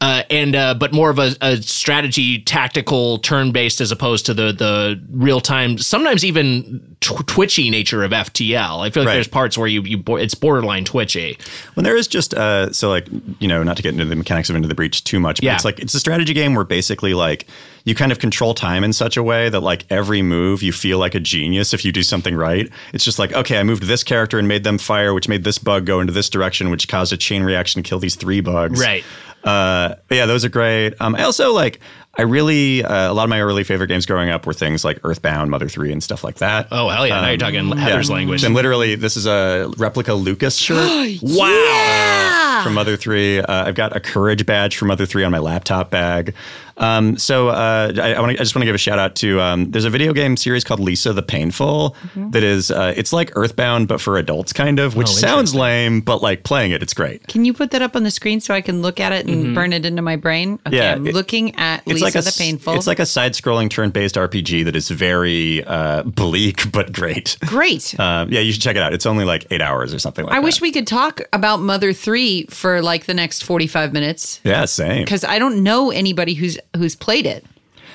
Uh, 0.03 0.23
and 0.31 0.57
uh, 0.57 0.73
but 0.73 0.95
more 0.95 1.11
of 1.11 1.19
a, 1.19 1.35
a 1.43 1.57
strategy, 1.61 2.41
tactical, 2.41 3.19
turn-based, 3.19 3.83
as 3.83 3.93
opposed 3.93 4.25
to 4.25 4.33
the 4.33 4.51
the 4.51 4.99
real 5.11 5.41
time, 5.43 5.77
sometimes 5.77 6.25
even 6.25 6.81
tw- 7.01 7.27
twitchy 7.27 7.69
nature 7.69 8.03
of 8.03 8.11
FTL. 8.11 8.81
I 8.81 8.89
feel 8.89 9.03
like 9.03 9.09
Right. 9.09 9.15
there's 9.15 9.29
parts 9.29 9.59
where 9.59 9.69
you 9.69 9.83
you 9.83 9.99
bo- 9.99 10.17
it's 10.17 10.35
borderline 10.35 10.87
twitchy. 10.87 11.37
When 11.75 11.85
there 11.85 11.97
is 11.97 12.09
just 12.09 12.33
uh, 12.33 12.73
so 12.73 12.89
like 12.89 13.09
you 13.41 13.49
know 13.49 13.63
not 13.63 13.77
to 13.77 13.83
get 13.83 13.93
into 13.93 14.07
the 14.07 14.17
mechanics 14.17 14.49
of 14.49 14.57
Into 14.57 14.69
the 14.69 14.75
Breach 14.75 15.05
too 15.05 15.21
much, 15.21 15.37
but 15.37 15.45
Yeah. 15.45 15.55
it's 15.55 15.67
like 15.67 15.79
it's 15.79 15.93
a 15.93 16.01
strategy 16.01 16.33
game 16.33 16.55
where 16.55 16.65
basically 16.65 17.13
like 17.13 17.47
you 17.85 17.95
kind 17.95 18.11
of 18.13 18.19
control 18.19 18.55
time 18.55 18.85
in 18.85 18.93
such 18.95 19.17
a 19.19 19.23
way 19.23 19.51
that 19.51 19.61
like 19.61 19.85
every 19.91 20.23
move 20.23 20.63
you 20.63 20.73
feel 20.73 20.99
like 20.99 21.15
a 21.15 21.21
genius 21.21 21.75
if 21.75 21.85
you 21.85 21.93
do 21.93 22.03
something 22.03 22.35
right. 22.37 22.71
It's 22.95 23.05
just 23.05 23.19
like 23.19 23.35
okay, 23.35 23.59
I 23.59 23.65
moved 23.65 23.83
this 23.83 24.03
character 24.03 24.39
and 24.39 24.49
made 24.49 24.65
them 24.65 24.79
fire, 24.79 25.13
which 25.13 25.29
made 25.29 25.45
this 25.45 25.59
bug 25.59 25.85
go 25.85 26.01
into 26.01 26.13
this 26.15 26.31
direction, 26.31 26.71
which 26.71 26.89
caused 26.89 27.13
a 27.13 27.19
chain 27.19 27.43
reaction 27.43 27.83
to 27.83 27.87
kill 27.87 27.99
these 27.99 28.15
three 28.15 28.41
bugs. 28.41 28.81
Right. 28.81 29.05
Uh, 29.45 29.95
but 30.09 30.15
yeah, 30.17 30.27
those 30.27 30.45
are 30.45 30.49
great. 30.51 30.95
Um, 31.01 31.15
I 31.15 31.23
also 31.25 31.53
like. 31.53 31.81
I 32.19 32.23
really 32.23 32.83
uh, 32.85 33.11
a 33.11 33.15
lot 33.15 33.23
of 33.23 33.31
my 33.31 33.41
early 33.41 33.63
favorite 33.63 33.87
games 33.87 34.05
growing 34.05 34.31
up 34.31 34.45
were 34.45 34.53
things 34.53 34.85
like 34.85 34.99
Earthbound, 35.05 35.49
Mother 35.49 35.69
Three, 35.69 35.93
and 35.93 36.03
stuff 36.03 36.25
like 36.25 36.39
that. 36.39 36.67
Oh 36.73 36.89
hell 36.89 37.07
yeah! 37.07 37.21
now 37.21 37.29
you're 37.29 37.37
talking 37.39 37.71
Heather's 37.71 38.11
language. 38.11 38.43
And 38.43 38.53
literally, 38.53 38.97
this 38.97 39.17
is 39.17 39.27
a 39.27 39.73
replica 39.79 40.13
Lucas 40.15 40.57
shirt 40.59 41.19
Wow. 41.23 42.61
from 42.65 42.75
Mother 42.75 42.97
3. 42.97 43.39
Uh, 43.41 43.45
I've 43.69 43.77
got 43.77 43.95
a 43.97 44.01
courage 44.01 44.45
badge 44.45 44.77
from 44.77 44.89
Mother 44.89 45.07
3 45.07 45.23
on 45.25 45.31
my 45.33 45.39
laptop 45.39 45.89
bag. 45.91 46.35
Um, 46.81 47.17
so 47.19 47.49
uh, 47.49 47.93
I, 47.97 48.15
I, 48.15 48.21
wanna, 48.21 48.33
I 48.33 48.37
just 48.37 48.55
want 48.55 48.63
to 48.63 48.67
give 48.67 48.75
a 48.75 48.79
shout 48.79 48.99
out 48.99 49.15
to 49.17 49.41
um, 49.41 49.71
there's 49.71 49.85
a 49.85 49.91
video 49.91 50.13
game 50.13 50.37
series 50.37 50.65
called 50.65 50.81
Lisa 50.81 51.13
the 51.13 51.23
Painful 51.23 51.95
that 52.31 52.43
is 52.43 52.71
uh, 52.71 52.95
it's 52.97 53.13
like 53.13 53.31
Earthbound 53.37 53.87
but 53.87 54.01
for 54.01 54.17
adults 54.17 54.53
kind 54.53 54.79
of, 54.79 54.97
which 54.97 55.09
sounds 55.09 55.55
lame, 55.55 56.01
but 56.01 56.23
like 56.23 56.43
playing 56.45 56.73
it, 56.73 56.83
it's 56.83 56.95
great. 56.95 57.27
Can 57.29 57.45
you 57.45 57.53
put 57.53 57.71
that 57.73 57.83
up 57.83 57.95
on 57.97 58.03
the 58.03 58.11
screen 58.11 58.41
so 58.41 58.55
I 58.55 58.61
can 58.63 58.83
look 58.83 58.99
at 58.99 59.13
it 59.13 59.27
and 59.29 59.55
burn 59.55 59.73
it 59.73 59.85
into 59.85 60.03
my 60.03 60.17
brain? 60.17 60.59
Okay, 60.67 60.77
Yeah, 60.79 60.95
I'm 60.95 61.07
it- 61.07 61.15
looking 61.15 61.55
at 61.57 61.87
Lisa 61.87 62.05
like 62.05 62.15
a 62.15 62.23
the 62.23 62.35
Painful. 62.37 62.75
It's 62.75 62.87
like 62.87 62.99
a 62.99 63.07
side-scrolling 63.07 63.69
turn-based 63.71 64.15
RPG 64.15 64.65
that 64.65 64.75
is 64.75 64.89
very 64.89 65.63
uh, 65.65 66.03
bleak 66.05 66.73
but 66.73 66.93
great. 66.93 67.37
Great. 67.45 67.99
Um, 68.01 68.31
yeah, 68.33 68.41
you 68.41 68.53
should 68.53 68.63
check 68.63 68.77
it 68.77 68.83
out. 68.83 68.95
It's 68.95 69.07
only 69.07 69.25
like 69.25 69.47
eight 69.51 69.61
hours 69.61 69.93
or 69.93 69.99
something 69.99 70.25
like 70.25 70.33
I 70.33 70.37
that. 70.37 70.43
I 70.43 70.45
wish 70.45 70.61
we 70.61 70.73
could 70.73 70.87
talk 70.87 71.21
about 71.33 71.59
Mother 71.59 71.93
3 71.93 72.47
for 72.47 72.81
like 72.81 73.05
the 73.05 73.15
next 73.15 73.45
45 73.45 73.93
minutes 73.93 74.41
Yeah, 74.45 74.65
same. 74.65 75.05
because 75.05 75.25
I 75.25 75.39
don't 75.39 75.63
know 75.63 75.91
anybody 75.91 76.35
who's 76.35 76.59
who's 76.77 76.95
played 76.97 77.27
it 77.27 77.45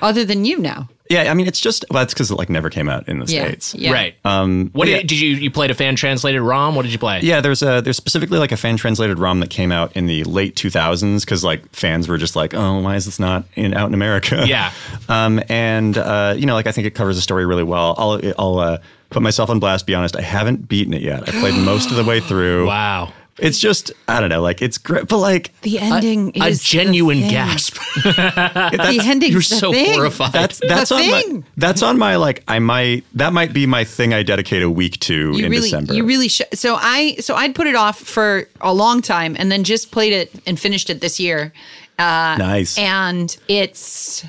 other 0.01 0.25
than 0.25 0.45
you 0.45 0.57
now. 0.59 0.89
Yeah, 1.07 1.29
I 1.29 1.35
mean, 1.35 1.45
it's 1.45 1.59
just 1.59 1.85
well, 1.91 2.01
that's 2.01 2.15
because 2.15 2.31
it 2.31 2.35
like 2.35 2.49
never 2.49 2.71
came 2.71 2.89
out 2.89 3.07
in 3.07 3.19
the 3.19 3.27
Yeah. 3.31 3.45
states. 3.45 3.75
Yeah. 3.75 3.91
Right. 3.93 4.15
Um, 4.25 4.71
What 4.73 4.85
but 4.87 5.01
did, 5.01 5.07
did 5.07 5.19
you 5.19 5.35
you 5.35 5.51
played 5.51 5.69
a 5.69 5.75
fan 5.75 5.95
translated 5.95 6.41
ROM? 6.41 6.73
What 6.73 6.81
did 6.81 6.91
you 6.91 6.97
play? 6.97 7.19
Yeah, 7.21 7.41
there's 7.41 7.61
a 7.61 7.79
there's 7.81 7.95
specifically 7.95 8.39
like 8.39 8.51
a 8.51 8.57
fan 8.57 8.75
translated 8.75 9.19
ROM 9.19 9.39
that 9.41 9.51
came 9.51 9.71
out 9.71 9.95
in 9.95 10.07
the 10.07 10.23
late 10.23 10.55
2000s 10.55 11.21
because 11.21 11.43
like 11.43 11.69
fans 11.75 12.07
were 12.07 12.17
just 12.17 12.35
like, 12.35 12.55
oh, 12.55 12.79
why 12.79 12.95
is 12.95 13.05
this 13.05 13.19
not 13.19 13.43
in 13.53 13.75
out 13.75 13.87
in 13.87 13.93
America? 13.93 14.45
Yeah. 14.47 14.71
Um, 15.07 15.39
and 15.47 15.95
uh, 15.95 16.33
you 16.35 16.47
know, 16.47 16.55
like 16.55 16.65
I 16.65 16.71
think 16.71 16.87
it 16.87 16.95
covers 16.95 17.15
the 17.17 17.21
story 17.21 17.45
really 17.45 17.63
well. 17.63 17.93
I'll 17.99 18.19
I'll 18.39 18.57
uh, 18.57 18.77
put 19.11 19.21
myself 19.21 19.51
on 19.51 19.59
blast. 19.59 19.85
Be 19.85 19.93
honest, 19.93 20.15
I 20.17 20.21
haven't 20.21 20.67
beaten 20.67 20.95
it 20.95 21.03
yet. 21.03 21.29
I 21.29 21.31
played 21.39 21.53
most 21.63 21.91
of 21.91 21.97
the 21.97 22.03
way 22.03 22.19
through. 22.19 22.65
Wow. 22.65 23.13
It's 23.37 23.59
just 23.59 23.91
I 24.07 24.21
don't 24.21 24.29
know, 24.29 24.41
like 24.41 24.61
it's 24.61 24.77
great, 24.77 25.07
but 25.09 25.17
like 25.17 25.51
The 25.61 25.79
ending 25.79 26.31
A 26.41 26.47
is 26.47 26.61
a 26.61 26.63
genuine 26.63 27.19
thing. 27.21 27.31
gasp. 27.31 27.77
The 28.05 28.99
ending's 29.03 29.31
You're 29.33 29.39
the 29.41 29.59
so 29.59 29.71
thing. 29.73 29.93
horrified. 29.93 30.31
that's 30.31 30.61
that's 30.67 30.89
The 30.89 30.95
on 30.95 31.11
my 31.11 31.21
thing. 31.21 31.45
that's 31.57 31.81
on 31.83 31.97
my 31.97 32.15
like 32.15 32.43
I 32.47 32.59
might 32.59 33.03
that 33.13 33.33
might 33.33 33.51
be 33.53 33.65
my 33.65 33.83
thing 33.83 34.13
I 34.13 34.23
dedicate 34.23 34.61
a 34.63 34.69
week 34.69 34.99
to 35.01 35.13
You 35.37 35.45
in 35.45 35.51
really, 35.51 35.63
December. 35.69 35.93
you 35.93 36.05
really 36.05 36.27
should. 36.29 36.47
So 36.57 36.75
I, 36.79 37.15
so 37.15 37.35
I'd 37.35 37.55
put 37.55 37.67
it 37.67 37.75
off 37.75 37.99
for 37.99 38.47
a 38.61 38.73
long 38.73 39.01
time, 39.01 39.35
and 39.37 39.51
then 39.51 39.63
just 39.63 39.91
played 39.91 40.13
it 40.13 40.31
and 40.47 40.59
finished 40.59 40.89
it 40.89 41.01
this 41.01 41.19
year, 41.19 41.51
uh, 41.99 42.35
nice. 42.37 42.77
and 42.77 43.35
it's 43.47 44.25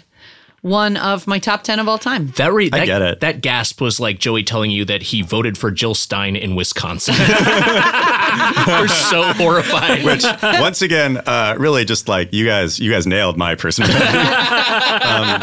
one 0.67 0.97
of 0.97 1.27
my 1.27 1.39
top 1.39 1.63
ten 1.63 1.79
of 1.79 1.89
all 1.89 1.99
time. 1.99 2.29
That, 2.37 2.53
re- 2.53 2.69
that, 2.71 2.87
get 2.87 3.03
it. 3.03 3.21
that 3.21 3.41
gasp 3.41 3.81
was 3.81 4.01
like 4.01 4.19
Joey 4.19 4.43
telling 4.43 4.71
you 4.71 4.85
that 4.87 5.03
he 5.03 5.23
voted 5.23 5.57
for 5.57 5.71
Jill 5.71 5.95
Stein 5.95 6.35
in 6.37 6.55
Wisconsin. 6.57 7.15
We're 8.67 8.89
so 8.89 9.23
horrified. 9.35 10.05
Which 10.05 10.25
once 10.43 10.83
again, 10.83 11.19
uh, 11.19 11.55
really 11.59 11.85
just 11.85 12.09
like 12.09 12.33
you 12.33 12.45
guys, 12.45 12.79
you 12.79 12.91
guys 12.91 13.07
nailed 13.07 13.37
my 13.37 13.55
personality. 13.55 13.97
um, 15.07 15.41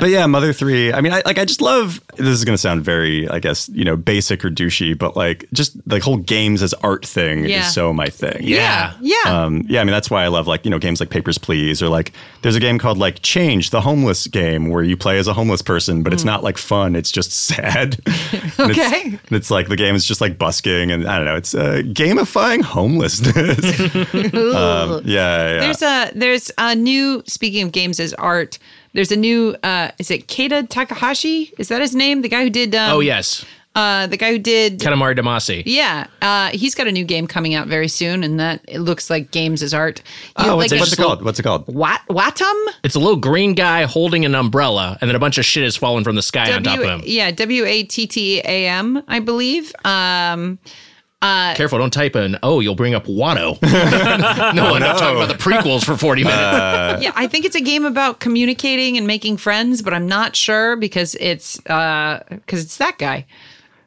but 0.00 0.08
yeah, 0.10 0.26
Mother 0.26 0.52
Three. 0.52 0.92
I 0.92 1.00
mean, 1.00 1.12
I 1.12 1.22
like. 1.24 1.38
I 1.38 1.44
just 1.44 1.60
love. 1.60 2.00
This 2.16 2.28
is 2.28 2.44
going 2.44 2.54
to 2.54 2.58
sound 2.58 2.84
very, 2.84 3.28
I 3.28 3.38
guess, 3.38 3.68
you 3.70 3.84
know, 3.84 3.96
basic 3.96 4.44
or 4.44 4.50
douchey, 4.50 4.96
but 4.96 5.16
like, 5.16 5.44
just 5.52 5.76
the 5.88 6.00
whole 6.00 6.16
games 6.18 6.62
as 6.62 6.74
art 6.74 7.04
thing 7.06 7.44
Yeah. 7.44 7.60
is 7.60 7.72
so 7.74 7.92
my 7.92 8.08
thing. 8.08 8.38
Yeah. 8.40 8.94
yeah. 9.00 9.16
Um, 9.26 9.64
yeah, 9.68 9.80
I 9.80 9.84
mean 9.84 9.92
that's 9.92 10.10
why 10.10 10.24
I 10.24 10.28
love 10.28 10.46
like 10.46 10.64
you 10.64 10.70
know 10.70 10.78
games 10.78 11.00
like 11.00 11.10
Papers 11.10 11.38
Please 11.38 11.82
or 11.82 11.88
like 11.88 12.12
there's 12.42 12.56
a 12.56 12.60
game 12.60 12.78
called 12.78 12.98
like 12.98 13.20
Chain 13.22 13.49
Change, 13.50 13.70
the 13.70 13.80
homeless 13.80 14.28
game 14.28 14.68
where 14.70 14.84
you 14.84 14.96
play 14.96 15.18
as 15.18 15.26
a 15.26 15.32
homeless 15.32 15.60
person, 15.60 16.04
but 16.04 16.12
it's 16.12 16.22
not 16.22 16.44
like 16.44 16.56
fun. 16.56 16.94
It's 16.94 17.10
just 17.10 17.32
sad. 17.48 17.98
And 18.06 18.70
it's- 18.70 18.78
Okay. 18.78 19.06
and 19.08 19.32
it's, 19.32 19.50
like 19.50 19.66
the 19.68 19.74
game 19.76 19.96
is 19.96 20.04
just 20.04 20.20
like 20.20 20.38
busking, 20.38 20.92
and 20.92 21.08
I 21.08 21.16
don't 21.16 21.24
know. 21.24 21.34
It's 21.34 21.52
uh, 21.52 21.82
gamifying 21.86 22.62
homelessness. 22.62 23.80
um, 24.34 25.02
yeah, 25.04 25.54
yeah. 25.54 25.60
There's 25.60 25.82
a 25.82 26.10
there's 26.14 26.50
a 26.58 26.76
new 26.76 27.22
speaking 27.26 27.64
of 27.66 27.72
games 27.72 27.98
as 27.98 28.14
art. 28.14 28.58
There's 28.92 29.10
a 29.10 29.16
new 29.16 29.56
uh 29.64 29.90
is 29.98 30.10
it 30.10 30.28
Keita 30.28 30.68
Takahashi? 30.68 31.52
Is 31.58 31.68
that 31.68 31.80
his 31.80 31.94
name? 31.96 32.22
The 32.22 32.28
guy 32.28 32.44
who 32.44 32.50
did 32.50 32.74
um, 32.74 32.92
Oh 32.92 33.00
yes, 33.00 33.44
uh 33.76 34.06
the 34.08 34.16
guy 34.16 34.32
who 34.32 34.38
did 34.38 34.80
Katamari 34.80 35.16
Damacy. 35.18 35.62
yeah, 35.64 36.06
uh, 36.22 36.48
he's 36.48 36.74
got 36.74 36.88
a 36.88 36.92
new 36.92 37.04
game 37.04 37.26
coming 37.26 37.54
out 37.54 37.68
very 37.68 37.86
soon, 37.88 38.24
and 38.24 38.40
that 38.40 38.60
it 38.66 38.80
looks 38.80 39.08
like 39.10 39.30
games 39.30 39.62
as 39.62 39.72
art. 39.72 40.02
You- 40.38 40.46
oh, 40.50 40.56
what's, 40.56 40.72
like 40.72 40.80
what's 40.80 40.92
it 40.92 40.96
called? 40.96 41.22
What's 41.24 41.38
it 41.38 41.42
called? 41.44 41.72
Wat 41.72 42.00
Wattam? 42.08 42.64
It's 42.82 42.94
a 42.96 42.98
little 42.98 43.16
green 43.16 43.54
guy 43.54 43.84
holding 43.84 44.24
an 44.24 44.34
umbrella, 44.34 44.98
and 45.00 45.08
then 45.08 45.14
a 45.14 45.20
bunch 45.20 45.38
of 45.38 45.44
shit 45.44 45.62
is 45.62 45.76
falling 45.76 46.02
from 46.04 46.16
the 46.16 46.22
sky 46.22 46.52
on 46.52 46.62
top 46.64 46.78
of 46.80 46.84
him. 46.84 47.02
yeah, 47.04 47.30
W 47.30 47.64
A 47.64 47.84
T 47.84 48.06
T 48.06 48.40
A 48.40 48.66
M, 48.68 49.02
I 49.06 49.20
believe. 49.20 49.72
Um, 49.84 50.58
uh, 51.22 51.54
Careful, 51.54 51.78
don't 51.78 51.92
type 51.92 52.16
in. 52.16 52.38
Oh, 52.42 52.60
you'll 52.60 52.74
bring 52.74 52.94
up 52.94 53.04
Watto. 53.04 53.60
no, 54.54 54.74
I'm 54.74 54.80
not 54.80 54.98
talking 54.98 55.22
about 55.22 55.28
the 55.28 55.34
prequels 55.42 55.84
for 55.84 55.94
40 55.96 56.24
minutes. 56.24 56.40
yeah, 57.04 57.12
I 57.14 57.26
think 57.26 57.44
it's 57.44 57.54
a 57.54 57.60
game 57.60 57.84
about 57.84 58.20
communicating 58.20 58.96
and 58.96 59.06
making 59.06 59.36
friends, 59.36 59.82
but 59.82 59.92
I'm 59.92 60.06
not 60.08 60.34
sure 60.34 60.76
because 60.76 61.14
it's 61.20 61.58
because 61.58 62.24
it's 62.64 62.78
that 62.78 62.96
guy. 62.98 63.26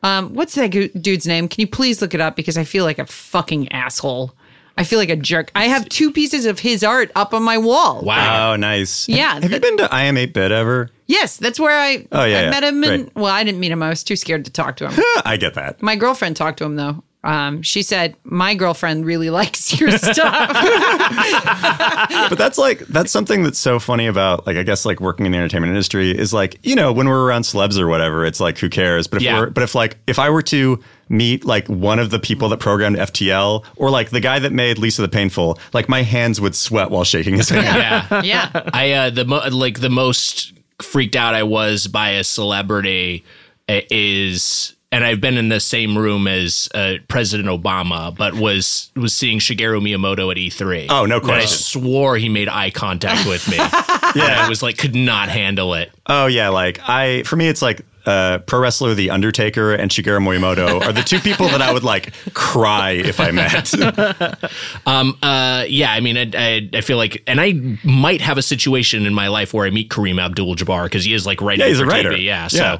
Um, 0.03 0.33
what's 0.33 0.55
that 0.55 0.69
dude's 1.01 1.25
name? 1.25 1.47
Can 1.47 1.61
you 1.61 1.67
please 1.67 2.01
look 2.01 2.13
it 2.13 2.21
up 2.21 2.35
because 2.35 2.57
I 2.57 2.63
feel 2.65 2.83
like 2.83 2.99
a 2.99 3.05
fucking 3.05 3.71
asshole. 3.71 4.35
I 4.75 4.83
feel 4.83 4.97
like 4.97 5.09
a 5.09 5.15
jerk. 5.15 5.51
I 5.55 5.65
have 5.65 5.87
two 5.87 6.11
pieces 6.11 6.45
of 6.47 6.59
his 6.59 6.83
art 6.83 7.11
up 7.15 7.33
on 7.33 7.43
my 7.43 7.57
wall. 7.59 8.01
wow. 8.01 8.53
Oh, 8.53 8.55
nice. 8.55 9.07
Yeah, 9.07 9.39
Have 9.39 9.51
you 9.51 9.59
been 9.59 9.77
to 9.77 9.93
I 9.93 10.03
Am 10.03 10.17
8 10.17 10.33
Bit 10.33 10.51
ever? 10.51 10.89
Yes, 11.05 11.37
that's 11.37 11.59
where 11.59 11.79
I 11.79 12.07
Oh, 12.11 12.23
yeah, 12.25 12.39
I 12.39 12.41
yeah. 12.43 12.49
met 12.49 12.63
him. 12.63 12.83
And 12.83 13.03
Great. 13.03 13.15
well, 13.15 13.31
I 13.31 13.43
didn't 13.43 13.59
meet 13.59 13.71
him. 13.71 13.83
I 13.83 13.89
was 13.89 14.03
too 14.03 14.15
scared 14.15 14.45
to 14.45 14.51
talk 14.51 14.77
to 14.77 14.89
him. 14.89 15.03
I 15.25 15.37
get 15.37 15.53
that. 15.53 15.81
my 15.83 15.95
girlfriend 15.95 16.35
talked 16.35 16.57
to 16.57 16.65
him 16.65 16.75
though. 16.75 17.03
Um, 17.25 17.61
she 17.61 17.83
said 17.83 18.15
my 18.25 18.53
girlfriend 18.53 19.05
really 19.05 19.29
likes 19.39 19.79
your 19.79 19.91
stuff. 19.91 20.49
but 22.29 22.35
that's 22.37 22.57
like 22.57 22.79
that's 22.87 23.11
something 23.11 23.43
that's 23.43 23.59
so 23.59 23.79
funny 23.79 24.07
about 24.07 24.45
like 24.45 24.57
I 24.57 24.63
guess 24.63 24.85
like 24.85 24.99
working 24.99 25.25
in 25.25 25.31
the 25.31 25.37
entertainment 25.37 25.71
industry 25.71 26.11
is 26.11 26.33
like 26.33 26.59
you 26.63 26.75
know 26.75 26.91
when 26.91 27.07
we're 27.07 27.23
around 27.25 27.43
celebs 27.43 27.79
or 27.79 27.87
whatever 27.87 28.25
it's 28.25 28.39
like 28.39 28.57
who 28.57 28.69
cares 28.69 29.07
but 29.07 29.17
if 29.17 29.23
Yeah. 29.23 29.39
we're 29.39 29.49
but 29.49 29.63
if 29.63 29.73
like 29.75 29.97
if 30.07 30.19
I 30.19 30.29
were 30.29 30.41
to 30.43 30.81
meet 31.09 31.45
like 31.45 31.67
one 31.67 31.99
of 31.99 32.09
the 32.09 32.19
people 32.19 32.49
that 32.49 32.57
programmed 32.59 32.97
FTL 32.97 33.63
or 33.75 33.89
like 33.89 34.09
the 34.09 34.19
guy 34.19 34.39
that 34.39 34.51
made 34.51 34.77
Lisa 34.77 35.01
the 35.01 35.07
Painful 35.09 35.59
like 35.73 35.87
my 35.87 36.01
hands 36.01 36.41
would 36.41 36.55
sweat 36.55 36.91
while 36.91 37.03
shaking 37.03 37.35
his 37.35 37.49
hand. 37.49 37.65
Yeah. 37.65 38.21
yeah. 38.53 38.69
I 38.73 38.91
uh 38.91 39.09
the 39.11 39.25
mo- 39.25 39.47
like 39.51 39.79
the 39.79 39.89
most 39.89 40.53
freaked 40.81 41.15
out 41.15 41.33
I 41.35 41.43
was 41.43 41.87
by 41.87 42.09
a 42.11 42.23
celebrity 42.23 43.23
uh, 43.69 43.81
is 43.89 44.75
and 44.93 45.03
I've 45.03 45.19
been 45.19 45.37
in 45.37 45.49
the 45.49 45.59
same 45.59 45.97
room 45.97 46.27
as 46.27 46.69
uh, 46.75 46.95
President 47.07 47.49
Obama, 47.49 48.15
but 48.15 48.35
was 48.35 48.91
was 48.95 49.13
seeing 49.13 49.39
Shigeru 49.39 49.81
Miyamoto 49.81 50.31
at 50.31 50.37
E3. 50.37 50.85
Oh, 50.89 51.05
no 51.05 51.17
And 51.17 51.25
I 51.25 51.39
question. 51.39 51.81
swore 51.81 52.15
he 52.17 52.29
made 52.29 52.47
eye 52.47 52.69
contact 52.69 53.27
with 53.27 53.49
me. 53.49 53.57
yeah, 53.57 54.43
I 54.43 54.45
was 54.47 54.61
like, 54.61 54.77
could 54.77 54.95
not 54.95 55.29
handle 55.29 55.73
it. 55.73 55.91
Oh 56.07 56.27
yeah, 56.27 56.49
like 56.49 56.79
I 56.87 57.23
for 57.23 57.35
me 57.35 57.47
it's 57.47 57.61
like 57.61 57.81
uh, 58.05 58.39
pro 58.39 58.59
wrestler 58.59 58.93
The 58.93 59.09
Undertaker 59.09 59.73
and 59.73 59.89
Shigeru 59.89 60.19
Miyamoto 60.19 60.81
are 60.81 60.91
the 60.91 61.03
two 61.03 61.19
people 61.19 61.47
that 61.47 61.61
I 61.61 61.71
would 61.71 61.83
like 61.83 62.13
cry 62.33 62.91
if 62.91 63.19
I 63.19 63.31
met. 63.31 63.73
um, 64.85 65.17
Uh, 65.21 65.65
yeah, 65.67 65.91
I 65.93 65.99
mean, 65.99 66.17
I, 66.17 66.31
I, 66.35 66.69
I 66.73 66.81
feel 66.81 66.97
like, 66.97 67.23
and 67.27 67.39
I 67.39 67.77
might 67.83 68.21
have 68.21 68.37
a 68.37 68.41
situation 68.41 69.05
in 69.05 69.13
my 69.13 69.27
life 69.29 69.53
where 69.53 69.65
I 69.65 69.69
meet 69.69 69.89
Kareem 69.89 70.21
Abdul-Jabbar 70.21 70.83
because 70.85 71.05
he 71.05 71.13
is 71.13 71.25
like 71.25 71.41
writing 71.41 71.61
Yeah, 71.61 71.69
he's 71.69 71.77
for 71.79 71.85
a 71.85 71.87
writer. 71.87 72.11
TV. 72.11 72.25
Yeah, 72.25 72.47
so, 72.47 72.57
Yeah. 72.57 72.77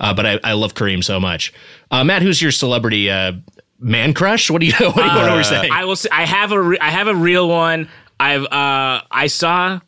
Uh, 0.00 0.14
but 0.14 0.26
I, 0.26 0.40
I 0.42 0.52
love 0.54 0.74
Kareem 0.74 1.04
so 1.04 1.20
much. 1.20 1.52
Uh, 1.90 2.02
Matt, 2.04 2.22
who's 2.22 2.42
your 2.42 2.50
celebrity 2.50 3.10
uh, 3.10 3.32
man 3.78 4.12
crush? 4.14 4.50
What 4.50 4.60
do 4.60 4.66
you 4.66 4.72
what 4.78 4.94
do 4.96 5.02
you 5.02 5.06
what 5.08 5.28
are 5.28 5.36
we 5.36 5.44
saying? 5.44 5.70
I 5.70 5.84
will. 5.84 5.96
Say, 5.96 6.08
I 6.10 6.24
have 6.26 6.50
a. 6.52 6.60
Re- 6.60 6.78
I 6.80 6.90
have 6.90 7.06
a 7.06 7.14
real 7.14 7.48
one. 7.48 7.88
I've. 8.18 8.42
Uh, 8.44 9.02
I 9.10 9.26
saw. 9.28 9.80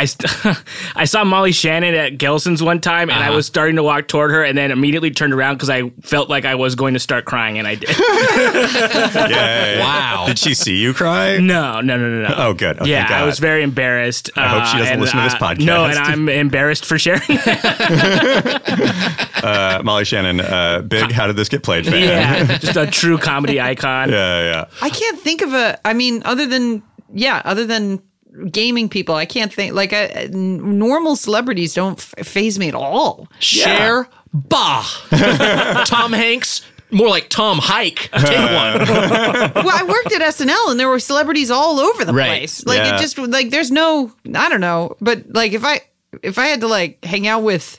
I, 0.00 0.06
st- 0.06 0.56
I 0.96 1.04
saw 1.04 1.24
Molly 1.24 1.52
Shannon 1.52 1.94
at 1.94 2.16
Gelson's 2.16 2.62
one 2.62 2.80
time, 2.80 3.10
and 3.10 3.22
I 3.22 3.30
was 3.30 3.44
starting 3.46 3.76
to 3.76 3.82
walk 3.82 4.08
toward 4.08 4.30
her, 4.30 4.42
and 4.42 4.56
then 4.56 4.70
immediately 4.70 5.10
turned 5.10 5.34
around 5.34 5.56
because 5.56 5.68
I 5.68 5.90
felt 6.00 6.30
like 6.30 6.46
I 6.46 6.54
was 6.54 6.74
going 6.74 6.94
to 6.94 7.00
start 7.00 7.26
crying, 7.26 7.58
and 7.58 7.68
I 7.68 7.74
did. 7.74 7.90
yeah, 7.90 7.98
yeah, 9.28 9.28
yeah. 9.28 9.80
Wow. 9.80 10.24
Did 10.26 10.38
she 10.38 10.54
see 10.54 10.76
you 10.76 10.94
cry? 10.94 11.36
no, 11.36 11.82
no, 11.82 11.98
no, 11.98 12.08
no, 12.08 12.28
no. 12.28 12.34
Oh, 12.34 12.54
good. 12.54 12.78
Oh, 12.80 12.86
yeah, 12.86 13.06
God. 13.06 13.20
I 13.20 13.26
was 13.26 13.38
very 13.38 13.62
embarrassed. 13.62 14.30
I 14.36 14.48
hope 14.48 14.64
she 14.66 14.78
doesn't 14.78 15.00
listen 15.00 15.18
to 15.18 15.24
this 15.24 15.34
podcast. 15.34 15.66
No, 15.66 15.84
and 15.84 15.98
I'm 15.98 16.28
embarrassed 16.30 16.86
for 16.86 16.98
sharing. 16.98 17.20
Uh, 19.42 19.80
Molly 19.82 20.04
Shannon, 20.04 20.38
uh, 20.40 20.82
big. 20.82 21.10
How 21.12 21.26
did 21.26 21.34
this 21.36 21.48
get 21.48 21.62
played? 21.62 21.86
Fan. 21.86 21.94
yeah, 22.02 22.58
just 22.58 22.76
a 22.76 22.86
true 22.86 23.16
comedy 23.16 23.58
icon. 23.58 24.10
yeah, 24.10 24.42
yeah. 24.42 24.64
I 24.82 24.90
can't 24.90 25.18
think 25.18 25.40
of 25.40 25.54
a. 25.54 25.80
I 25.82 25.94
mean, 25.94 26.20
other 26.26 26.44
than 26.44 26.82
yeah, 27.14 27.40
other 27.46 27.64
than 27.64 28.02
gaming 28.50 28.88
people, 28.88 29.14
I 29.14 29.26
can't 29.26 29.52
think 29.52 29.74
like 29.74 29.92
uh, 29.92 30.26
normal 30.30 31.16
celebrities 31.16 31.74
don't 31.74 31.98
f- 31.98 32.26
phase 32.26 32.58
me 32.58 32.68
at 32.68 32.74
all. 32.74 33.28
Cher, 33.38 34.08
bah. 34.32 34.84
Tom 35.86 36.12
Hanks, 36.12 36.62
more 36.90 37.08
like 37.08 37.28
Tom 37.28 37.58
Hike. 37.58 38.10
Take 38.12 38.12
one. 38.12 38.24
well, 39.64 39.70
I 39.70 39.84
worked 39.88 40.12
at 40.14 40.22
SNL 40.34 40.70
and 40.70 40.78
there 40.80 40.88
were 40.88 41.00
celebrities 41.00 41.50
all 41.50 41.80
over 41.80 42.04
the 42.04 42.12
Right. 42.12 42.28
place. 42.28 42.64
Like 42.66 42.78
Yeah. 42.78 42.96
it 42.96 43.00
just 43.00 43.18
like 43.18 43.50
there's 43.50 43.70
no 43.70 44.12
I 44.34 44.48
don't 44.48 44.60
know, 44.60 44.96
but 45.00 45.24
like 45.32 45.52
if 45.52 45.64
I 45.64 45.80
if 46.22 46.38
I 46.38 46.46
had 46.46 46.60
to 46.62 46.66
like 46.68 47.04
hang 47.04 47.26
out 47.26 47.42
with 47.42 47.78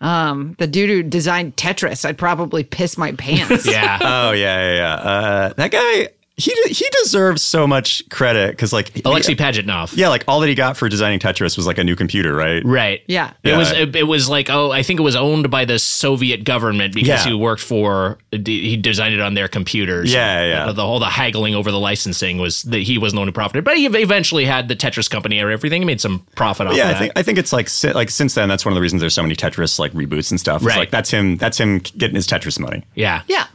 um 0.00 0.54
the 0.58 0.66
dude 0.66 0.90
who 0.90 1.02
designed 1.02 1.56
Tetris, 1.56 2.04
I'd 2.04 2.16
probably 2.18 2.62
piss 2.64 2.96
my 2.96 3.12
pants. 3.12 3.66
Yeah. 3.66 3.98
Oh 4.00 4.30
yeah, 4.32 4.70
yeah, 4.70 4.74
yeah. 4.76 4.94
Uh, 4.94 5.52
that 5.54 5.70
guy, 5.70 6.08
he 6.38 6.54
he 6.68 6.88
deserves 7.02 7.42
so 7.42 7.66
much 7.66 8.08
credit 8.10 8.52
because 8.52 8.72
like 8.72 9.04
Alexei 9.04 9.34
Pajitnov. 9.34 9.94
yeah, 9.96 10.08
like 10.08 10.22
all 10.28 10.38
that 10.40 10.46
he 10.48 10.54
got 10.54 10.76
for 10.76 10.88
designing 10.88 11.18
Tetris 11.18 11.56
was 11.56 11.66
like 11.66 11.78
a 11.78 11.84
new 11.84 11.96
computer, 11.96 12.32
right? 12.32 12.62
Right. 12.64 13.02
Yeah. 13.08 13.32
It 13.42 13.56
was 13.56 13.72
Yeah. 13.72 13.78
it, 13.82 13.96
it 13.96 14.02
was 14.04 14.28
like 14.28 14.48
oh 14.48 14.70
I 14.70 14.82
think 14.84 15.00
it 15.00 15.02
was 15.02 15.16
owned 15.16 15.50
by 15.50 15.64
the 15.64 15.78
Soviet 15.80 16.44
government 16.44 16.94
because 16.94 17.24
Yeah. 17.26 17.32
he 17.32 17.34
worked 17.34 17.60
for 17.60 18.18
he 18.30 18.76
designed 18.76 19.14
it 19.14 19.20
on 19.20 19.34
their 19.34 19.48
computers. 19.48 20.12
Yeah, 20.12 20.44
yeah. 20.46 20.66
The, 20.66 20.72
the 20.74 20.82
whole 20.86 21.00
the 21.00 21.06
haggling 21.06 21.56
over 21.56 21.72
the 21.72 21.80
licensing 21.80 22.38
was 22.38 22.62
that 22.62 22.82
he 22.82 22.98
was 22.98 23.12
the 23.12 23.18
one 23.18 23.26
who 23.28 23.32
profited, 23.32 23.64
but 23.64 23.76
he 23.76 23.86
eventually 23.86 24.44
had 24.44 24.68
the 24.68 24.76
Tetris 24.76 25.10
company 25.10 25.40
or 25.40 25.50
everything. 25.50 25.82
He 25.82 25.86
made 25.86 26.00
some 26.00 26.20
profit 26.36 26.68
off 26.68 26.76
Yeah, 26.76 26.90
of 26.90 26.96
I 26.96 26.98
think 27.00 27.12
I 27.16 27.22
think 27.24 27.38
it's 27.38 27.52
like 27.52 27.68
like 27.96 28.10
since 28.10 28.34
then 28.34 28.48
that's 28.48 28.64
one 28.64 28.72
of 28.72 28.76
the 28.76 28.80
reasons 28.82 29.00
there's 29.00 29.14
so 29.14 29.22
many 29.22 29.34
Tetris 29.34 29.80
like 29.80 29.92
reboots 29.92 30.30
and 30.30 30.38
stuff. 30.38 30.62
It's 30.62 30.66
Right. 30.66 30.78
like 30.78 30.90
that's 30.92 31.10
him 31.10 31.36
that's 31.36 31.58
him 31.58 31.78
getting 31.78 32.14
his 32.14 32.28
Tetris 32.28 32.60
money. 32.60 32.84
yeah. 32.94 33.22
Yeah. 33.26 33.46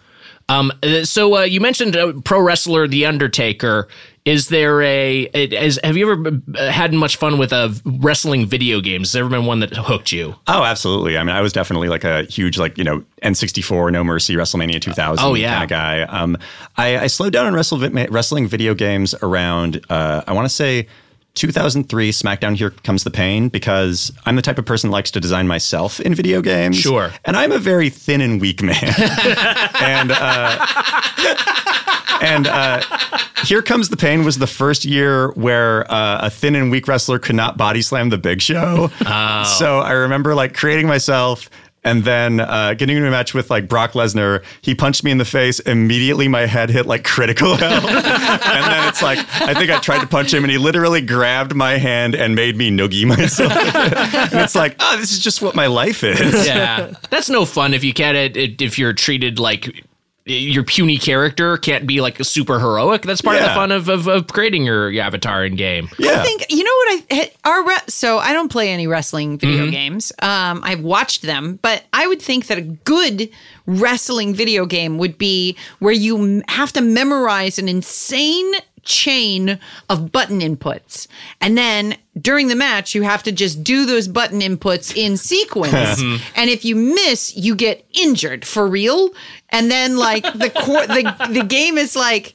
Um, 0.49 0.71
uh, 0.83 1.03
so 1.05 1.37
uh, 1.37 1.41
you 1.43 1.61
mentioned 1.61 1.95
uh, 1.95 2.13
pro 2.23 2.41
wrestler 2.41 2.87
The 2.87 3.05
Undertaker. 3.05 3.87
Is 4.25 4.47
there 4.47 4.81
a? 4.81 5.23
Is, 5.33 5.79
have 5.83 5.97
you 5.97 6.09
ever 6.09 6.41
had 6.71 6.93
much 6.93 7.17
fun 7.17 7.37
with 7.37 7.51
uh, 7.51 7.69
wrestling 7.85 8.45
video 8.45 8.79
games? 8.79 9.09
Has 9.09 9.13
there 9.13 9.23
ever 9.25 9.29
been 9.29 9.45
one 9.45 9.59
that 9.59 9.73
hooked 9.75 10.13
you? 10.13 10.35
Oh, 10.47 10.63
absolutely. 10.63 11.17
I 11.17 11.23
mean, 11.23 11.35
I 11.35 11.41
was 11.41 11.51
definitely 11.51 11.89
like 11.89 12.05
a 12.05 12.23
huge 12.23 12.57
like 12.57 12.77
you 12.77 12.85
know 12.85 13.03
N64 13.21 13.91
No 13.91 14.01
Mercy 14.03 14.35
WrestleMania 14.35 14.79
2000 14.81 15.25
Oh, 15.25 15.33
yeah. 15.33 15.51
kind 15.53 15.63
of 15.63 15.69
guy. 15.69 16.01
Um, 16.03 16.37
I, 16.77 16.99
I 16.99 17.07
slowed 17.07 17.33
down 17.33 17.47
on 17.47 17.53
wrestle, 17.53 17.79
wrestling 17.79 18.47
video 18.47 18.73
games 18.73 19.13
around 19.21 19.85
uh, 19.89 20.23
I 20.25 20.31
want 20.31 20.45
to 20.45 20.53
say 20.53 20.87
2003 21.35 22.11
SmackDown 22.11 22.55
Here 22.55 22.69
Comes 22.69 23.03
the 23.03 23.11
Pain 23.11 23.49
because 23.49 24.11
I'm 24.25 24.35
the 24.35 24.41
type 24.41 24.57
of 24.59 24.65
person 24.65 24.89
that 24.89 24.93
likes 24.93 25.11
to 25.11 25.19
design 25.19 25.47
myself 25.47 25.99
in 25.99 26.13
video 26.13 26.41
games. 26.41 26.77
Sure. 26.77 27.11
And 27.25 27.35
I'm 27.35 27.51
a 27.51 27.59
very 27.59 27.89
thin 27.89 28.21
and 28.21 28.39
weak 28.39 28.61
man. 28.61 28.77
and 29.81 30.11
uh, 30.11 30.65
and 32.21 32.47
uh, 32.47 32.81
Here 33.45 33.61
Comes 33.61 33.89
the 33.89 33.97
Pain 33.97 34.23
was 34.23 34.37
the 34.37 34.47
first 34.47 34.85
year 34.85 35.31
where 35.31 35.91
uh, 35.91 36.19
a 36.27 36.29
thin 36.29 36.55
and 36.55 36.69
weak 36.71 36.87
wrestler 36.87 37.19
could 37.19 37.35
not 37.35 37.57
body 37.57 37.81
slam 37.81 38.09
the 38.09 38.17
big 38.17 38.41
show. 38.41 38.89
So 39.57 39.79
I 39.79 39.91
remember 39.91 40.35
like 40.35 40.53
creating 40.53 40.87
myself 40.87 41.49
and 41.83 42.03
then 42.03 42.39
uh, 42.39 42.73
getting 42.73 42.95
into 42.95 43.07
a 43.07 43.11
match 43.11 43.33
with 43.33 43.49
like 43.49 43.67
Brock 43.67 43.91
Lesnar. 43.93 44.43
He 44.61 44.75
punched 44.75 45.03
me 45.03 45.11
in 45.11 45.17
the 45.17 45.25
face. 45.25 45.59
Immediately 45.61 46.27
my 46.27 46.45
head 46.45 46.69
hit 46.69 46.85
like 46.85 47.03
critical 47.03 47.55
health. 47.55 47.85
and 47.85 48.65
then 48.65 48.87
it's 48.87 49.01
like, 49.01 49.19
I 49.41 49.53
think 49.53 49.69
I 49.69 49.79
tried 49.79 49.99
to 49.99 50.07
punch 50.07 50.33
him 50.33 50.43
and 50.43 50.51
he 50.51 50.57
literally 50.57 51.01
grabbed 51.01 51.55
my 51.55 51.77
hand 51.77 52.15
and 52.15 52.35
made 52.35 52.55
me 52.55 52.69
noogie 52.71 53.05
myself. 53.17 53.51
and 53.51 54.39
it's 54.41 54.55
like, 54.55 54.75
oh, 54.79 54.97
this 54.97 55.11
is 55.11 55.19
just 55.19 55.41
what 55.41 55.55
my 55.55 55.67
life 55.67 56.03
is. 56.03 56.47
Yeah, 56.47 56.93
that's 57.09 57.29
no 57.29 57.45
fun 57.45 57.73
if 57.73 57.83
you 57.83 57.93
can't. 57.93 58.35
If 58.35 58.77
you're 58.79 58.93
treated 58.93 59.39
like 59.39 59.85
your 60.25 60.63
puny 60.63 60.97
character 60.97 61.57
can't 61.57 61.85
be 61.85 61.99
like 61.99 62.17
super 62.23 62.57
heroic. 62.59 63.01
That's 63.01 63.21
part 63.21 63.37
of 63.37 63.43
the 63.43 63.49
fun 63.49 63.71
of, 63.71 63.89
of, 63.89 64.07
of 64.07 64.27
creating 64.27 64.63
your, 64.63 64.89
your 64.89 65.03
avatar 65.03 65.43
in 65.45 65.55
game. 65.57 65.89
Yeah. 65.99 66.11
I 66.21 66.23
think 66.23 66.45
you 66.49 66.63
know 66.63 66.71
what 66.71 67.03
I 67.11 67.31
our 67.43 67.67
re- 67.67 67.77
so 67.87 68.19
I 68.19 68.31
don't 68.31 68.49
play 68.49 68.69
any 68.69 68.87
wrestling 68.87 69.37
video 69.37 69.63
Mm-hmm. 69.63 69.71
games. 69.71 70.11
Um, 70.19 70.61
I've 70.63 70.79
watched 70.81 71.23
them, 71.23 71.59
but 71.61 71.83
I 71.91 72.07
would 72.07 72.21
think 72.21 72.47
that 72.47 72.57
a 72.57 72.61
good 72.61 73.29
wrestling 73.65 74.33
video 74.33 74.65
game 74.65 74.97
would 74.97 75.17
be 75.17 75.57
where 75.79 75.93
you 75.93 76.41
have 76.47 76.71
to 76.73 76.81
memorize 76.81 77.59
an 77.59 77.67
insane 77.67 78.51
chain 78.83 79.59
of 79.89 80.11
button 80.11 80.39
inputs. 80.39 81.07
And 81.41 81.57
then 81.57 81.97
during 82.19 82.47
the 82.47 82.55
match, 82.55 82.93
you 82.93 83.03
have 83.03 83.23
to 83.23 83.31
just 83.31 83.63
do 83.63 83.85
those 83.85 84.07
button 84.07 84.39
inputs 84.39 84.95
in 84.95 85.17
sequence. 85.33 86.01
and 86.35 86.49
if 86.49 86.63
you 86.63 86.75
miss, 86.75 87.35
you 87.35 87.55
get 87.55 87.85
injured 87.93 88.45
for 88.45 88.67
real. 88.67 89.11
And 89.49 89.71
then 89.71 89.97
like 89.97 90.23
the 90.33 90.49
core, 90.49 90.87
the, 90.87 91.29
the 91.31 91.43
game 91.43 91.77
is 91.77 91.95
like 91.95 92.33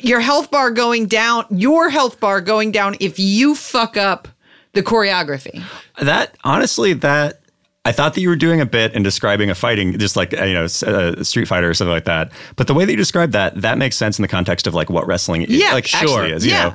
your 0.00 0.20
health 0.20 0.50
bar 0.50 0.70
going 0.70 1.06
down, 1.06 1.44
your 1.50 1.88
health 1.90 2.20
bar 2.20 2.40
going 2.40 2.72
down 2.72 2.96
if 3.00 3.18
you 3.18 3.54
fuck 3.54 3.96
up 3.96 4.28
the 4.72 4.82
choreography. 4.82 5.62
That 6.00 6.36
honestly, 6.44 6.92
that 6.92 7.40
I 7.86 7.92
thought 7.92 8.14
that 8.14 8.20
you 8.20 8.28
were 8.28 8.36
doing 8.36 8.60
a 8.60 8.66
bit 8.66 8.92
in 8.94 9.02
describing 9.02 9.48
a 9.50 9.54
fighting, 9.54 9.98
just 9.98 10.16
like 10.16 10.32
you 10.32 10.52
know, 10.52 10.64
s- 10.64 10.82
a 10.82 11.24
Street 11.24 11.46
Fighter 11.48 11.70
or 11.70 11.74
something 11.74 11.92
like 11.92 12.04
that. 12.04 12.32
But 12.56 12.66
the 12.66 12.74
way 12.74 12.84
that 12.84 12.90
you 12.92 12.96
described 12.96 13.32
that, 13.32 13.60
that 13.62 13.78
makes 13.78 13.96
sense 13.96 14.18
in 14.18 14.22
the 14.22 14.28
context 14.28 14.66
of 14.66 14.74
like 14.74 14.90
what 14.90 15.06
wrestling, 15.06 15.42
is, 15.42 15.50
Yeah, 15.50 15.72
like 15.72 15.86
sure. 15.86 16.00
actually 16.00 16.32
is. 16.32 16.44
You 16.44 16.52
Yeah. 16.52 16.64
know? 16.70 16.74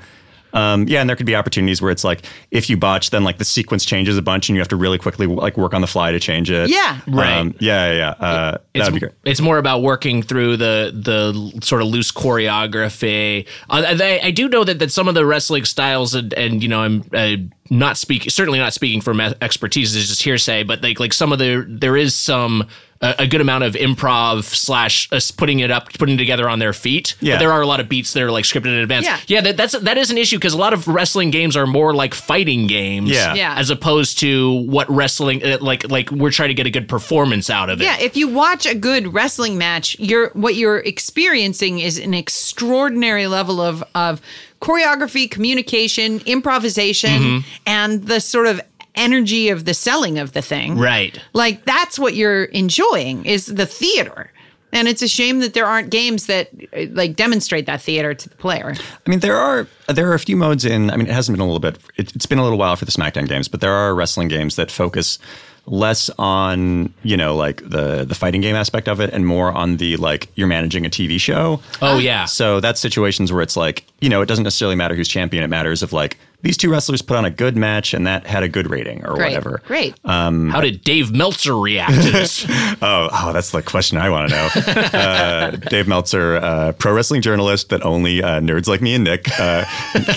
Um, 0.54 0.86
yeah, 0.86 1.00
and 1.00 1.08
there 1.10 1.16
could 1.16 1.26
be 1.26 1.34
opportunities 1.38 1.82
where 1.82 1.92
it's 1.92 2.04
like 2.04 2.26
if 2.52 2.70
you 2.70 2.76
botch, 2.76 3.12
then 3.12 3.24
like 3.24 3.38
the 3.38 3.46
sequence 3.46 3.86
changes 3.86 4.18
a 4.18 4.22
bunch, 4.22 4.50
and 4.50 4.56
you 4.58 4.60
have 4.60 4.68
to 4.68 4.76
really 4.76 4.98
quickly 4.98 5.26
like 5.26 5.56
work 5.56 5.74
on 5.74 5.80
the 5.80 5.88
fly 5.88 6.12
to 6.12 6.20
change 6.20 6.52
it. 6.52 6.70
Yeah. 6.70 7.00
Right. 7.08 7.38
Um, 7.38 7.56
yeah, 7.60 7.90
yeah, 7.92 7.96
yeah. 7.98 8.10
Uh, 8.28 8.52
that 8.52 8.62
it's, 8.74 8.86
would 8.88 8.94
be 8.96 9.00
great. 9.00 9.14
it's 9.24 9.40
more 9.40 9.58
about 9.58 9.82
working 9.82 10.22
through 10.22 10.58
the 10.58 10.92
the 10.94 11.62
sort 11.66 11.82
of 11.82 11.88
loose 11.88 12.12
choreography. 12.12 13.48
Uh, 13.70 13.94
they, 13.96 14.20
I 14.22 14.32
do 14.32 14.50
know 14.50 14.66
that, 14.66 14.80
that 14.80 14.92
some 14.92 15.08
of 15.08 15.16
the 15.16 15.26
wrestling 15.26 15.64
styles 15.66 16.14
and, 16.16 16.34
and 16.34 16.62
you 16.62 16.68
know 16.70 16.82
I'm 16.82 17.04
uh, 17.14 17.36
not 17.72 17.98
speaking 17.98 18.30
certainly 18.30 18.60
not 18.60 18.74
speaking 18.74 19.02
from 19.02 19.20
expertise. 19.20 19.96
It's 19.96 20.10
just 20.10 20.22
hearsay, 20.22 20.62
but 20.62 20.84
like 20.84 21.00
like 21.00 21.14
some 21.14 21.34
of 21.34 21.40
the 21.40 21.66
there 21.68 21.98
is 21.98 22.14
some. 22.14 22.68
A 23.04 23.16
a 23.18 23.26
good 23.26 23.42
amount 23.42 23.64
of 23.64 23.74
improv 23.74 24.44
slash 24.44 25.12
us 25.12 25.32
putting 25.32 25.60
it 25.62 25.72
up, 25.72 25.92
putting 25.94 26.14
it 26.14 26.18
together 26.20 26.48
on 26.48 26.60
their 26.60 26.72
feet. 26.72 27.16
Yeah. 27.20 27.34
But 27.34 27.40
there 27.40 27.52
are 27.52 27.62
a 27.62 27.66
lot 27.66 27.80
of 27.80 27.90
beats 27.90 28.14
that 28.14 28.22
are 28.22 28.30
like 28.30 28.46
scripted 28.46 28.68
in 28.68 28.74
advance. 28.74 29.08
Yeah. 29.08 29.20
yeah. 29.26 29.42
That, 29.42 29.58
that's 29.58 29.80
that 29.80 29.98
is 29.98 30.12
an 30.12 30.20
issue 30.20 30.38
because 30.38 30.54
a 30.54 30.58
lot 30.60 30.72
of 30.72 30.88
wrestling 30.88 31.32
games 31.32 31.58
are 31.58 31.66
more 31.66 31.96
like 31.96 32.14
fighting 32.14 32.68
games. 32.68 33.10
Yeah. 33.10 33.34
Yeah. 33.34 33.56
As 33.58 33.72
opposed 33.72 34.20
to 34.20 34.62
what 34.68 34.88
wrestling 34.88 35.44
uh, 35.44 35.58
like 35.62 35.90
like 35.90 36.12
we're 36.12 36.30
trying 36.30 36.50
to 36.50 36.54
get 36.54 36.68
a 36.68 36.70
good 36.70 36.88
performance 36.88 37.50
out 37.50 37.72
of 37.72 37.82
it. 37.82 37.86
Yeah, 37.86 37.98
if 38.00 38.16
you 38.16 38.28
watch 38.28 38.68
a 38.68 38.76
good 38.76 39.12
wrestling 39.16 39.58
match, 39.58 39.98
you're 39.98 40.30
what 40.34 40.54
you're 40.54 40.78
experiencing 40.78 41.80
is 41.80 41.98
an 41.98 42.14
extraordinary 42.14 43.26
level 43.26 43.60
of 43.60 43.84
of 43.96 44.22
choreography, 44.62 45.30
communication, 45.30 46.22
improvisation, 46.26 47.10
Mm-hmm. 47.22 47.48
and 47.66 48.04
the 48.06 48.20
sort 48.20 48.48
of 48.48 48.62
energy 48.96 49.50
of 49.50 49.66
the 49.66 49.74
selling 49.74 50.20
of 50.20 50.34
the 50.34 50.42
thing. 50.42 50.78
Right. 50.78 51.20
Like 51.34 51.66
that's 51.66 51.98
what 51.98 52.14
you're 52.14 52.44
enjoying 52.46 53.26
is 53.26 53.46
the 53.48 53.66
theater. 53.66 54.32
And 54.74 54.88
it's 54.88 55.02
a 55.02 55.08
shame 55.08 55.40
that 55.40 55.54
there 55.54 55.66
aren't 55.66 55.90
games 55.90 56.28
that 56.28 56.50
uh, 56.76 56.86
like 56.92 57.16
demonstrate 57.18 57.66
that 57.66 57.82
theater 57.82 58.14
to 58.14 58.30
the 58.30 58.36
player. 58.38 58.74
I 59.06 59.10
mean, 59.10 59.20
there 59.20 59.36
are 59.36 59.68
there 59.90 60.10
are 60.10 60.14
a 60.14 60.20
few 60.20 60.38
modes 60.38 60.64
in. 60.64 60.90
I 60.90 60.96
mean, 60.96 61.08
it 61.08 61.14
hasn't 61.14 61.38
been 61.38 61.42
a 61.42 61.46
little 61.46 61.60
bit. 61.60 61.78
It, 61.98 62.16
it's 62.16 62.26
been 62.26 62.40
a 62.40 62.44
little 62.44 62.58
while 62.58 62.76
for 62.78 62.86
the 62.86 62.92
SmackDown 62.92 63.28
games, 63.28 63.50
but 63.50 63.60
there 63.60 63.74
are 63.74 63.94
wrestling 63.94 64.30
games 64.30 64.56
that 64.56 64.72
focus 64.72 65.20
less 65.66 66.10
on 66.18 66.94
you 67.04 67.16
know 67.16 67.36
like 67.36 67.58
the 67.70 68.04
the 68.06 68.16
fighting 68.16 68.42
game 68.42 68.56
aspect 68.56 68.88
of 68.88 69.00
it, 69.00 69.10
and 69.14 69.26
more 69.26 69.52
on 69.52 69.78
the 69.78 69.98
like 69.98 70.30
you're 70.36 70.48
managing 70.48 70.86
a 70.86 70.90
TV 70.90 71.20
show. 71.20 71.62
Oh 71.82 71.98
yeah. 71.98 72.26
So 72.26 72.60
that's 72.60 72.80
situations 72.80 73.32
where 73.32 73.42
it's 73.42 73.56
like 73.58 73.86
you 74.00 74.10
know 74.10 74.22
it 74.22 74.26
doesn't 74.26 74.44
necessarily 74.44 74.76
matter 74.76 74.96
who's 74.96 75.08
champion. 75.08 75.44
It 75.44 75.48
matters 75.48 75.84
if 75.84 75.94
like 75.94 76.18
these 76.44 76.58
two 76.58 76.72
wrestlers 76.72 77.02
put 77.02 77.18
on 77.18 77.26
a 77.26 77.30
good 77.32 77.56
match 77.56 77.94
and 77.94 78.06
that 78.08 78.26
had 78.26 78.44
a 78.44 78.50
good 78.50 78.70
rating 78.70 79.06
or 79.06 79.14
Great. 79.16 79.28
whatever. 79.30 79.62
Great. 79.66 79.96
How 80.06 80.62
did 80.62 80.84
Dave 80.84 81.12
Meltzer 81.12 81.56
react 81.58 81.94
to 82.04 82.12
this? 82.12 82.46
Oh, 82.84 83.10
oh, 83.12 83.32
that's 83.32 83.52
the 83.52 83.62
question 83.62 83.98
I 84.00 84.10
want 84.10 84.30
to 84.30 84.36
know. 84.36 84.50
uh, 84.98 85.52
Dave 85.52 85.88
Meltzer, 85.88 86.38
uh, 86.38 86.72
pro 86.74 86.94
wrestling 86.94 87.22
journalist 87.22 87.70
that 87.70 87.86
only 87.86 88.24
uh, 88.24 88.40
nerds 88.40 88.68
like 88.68 88.82
me 88.82 88.96
and 88.96 89.04
Nick 89.04 89.28
uh, 89.40 89.66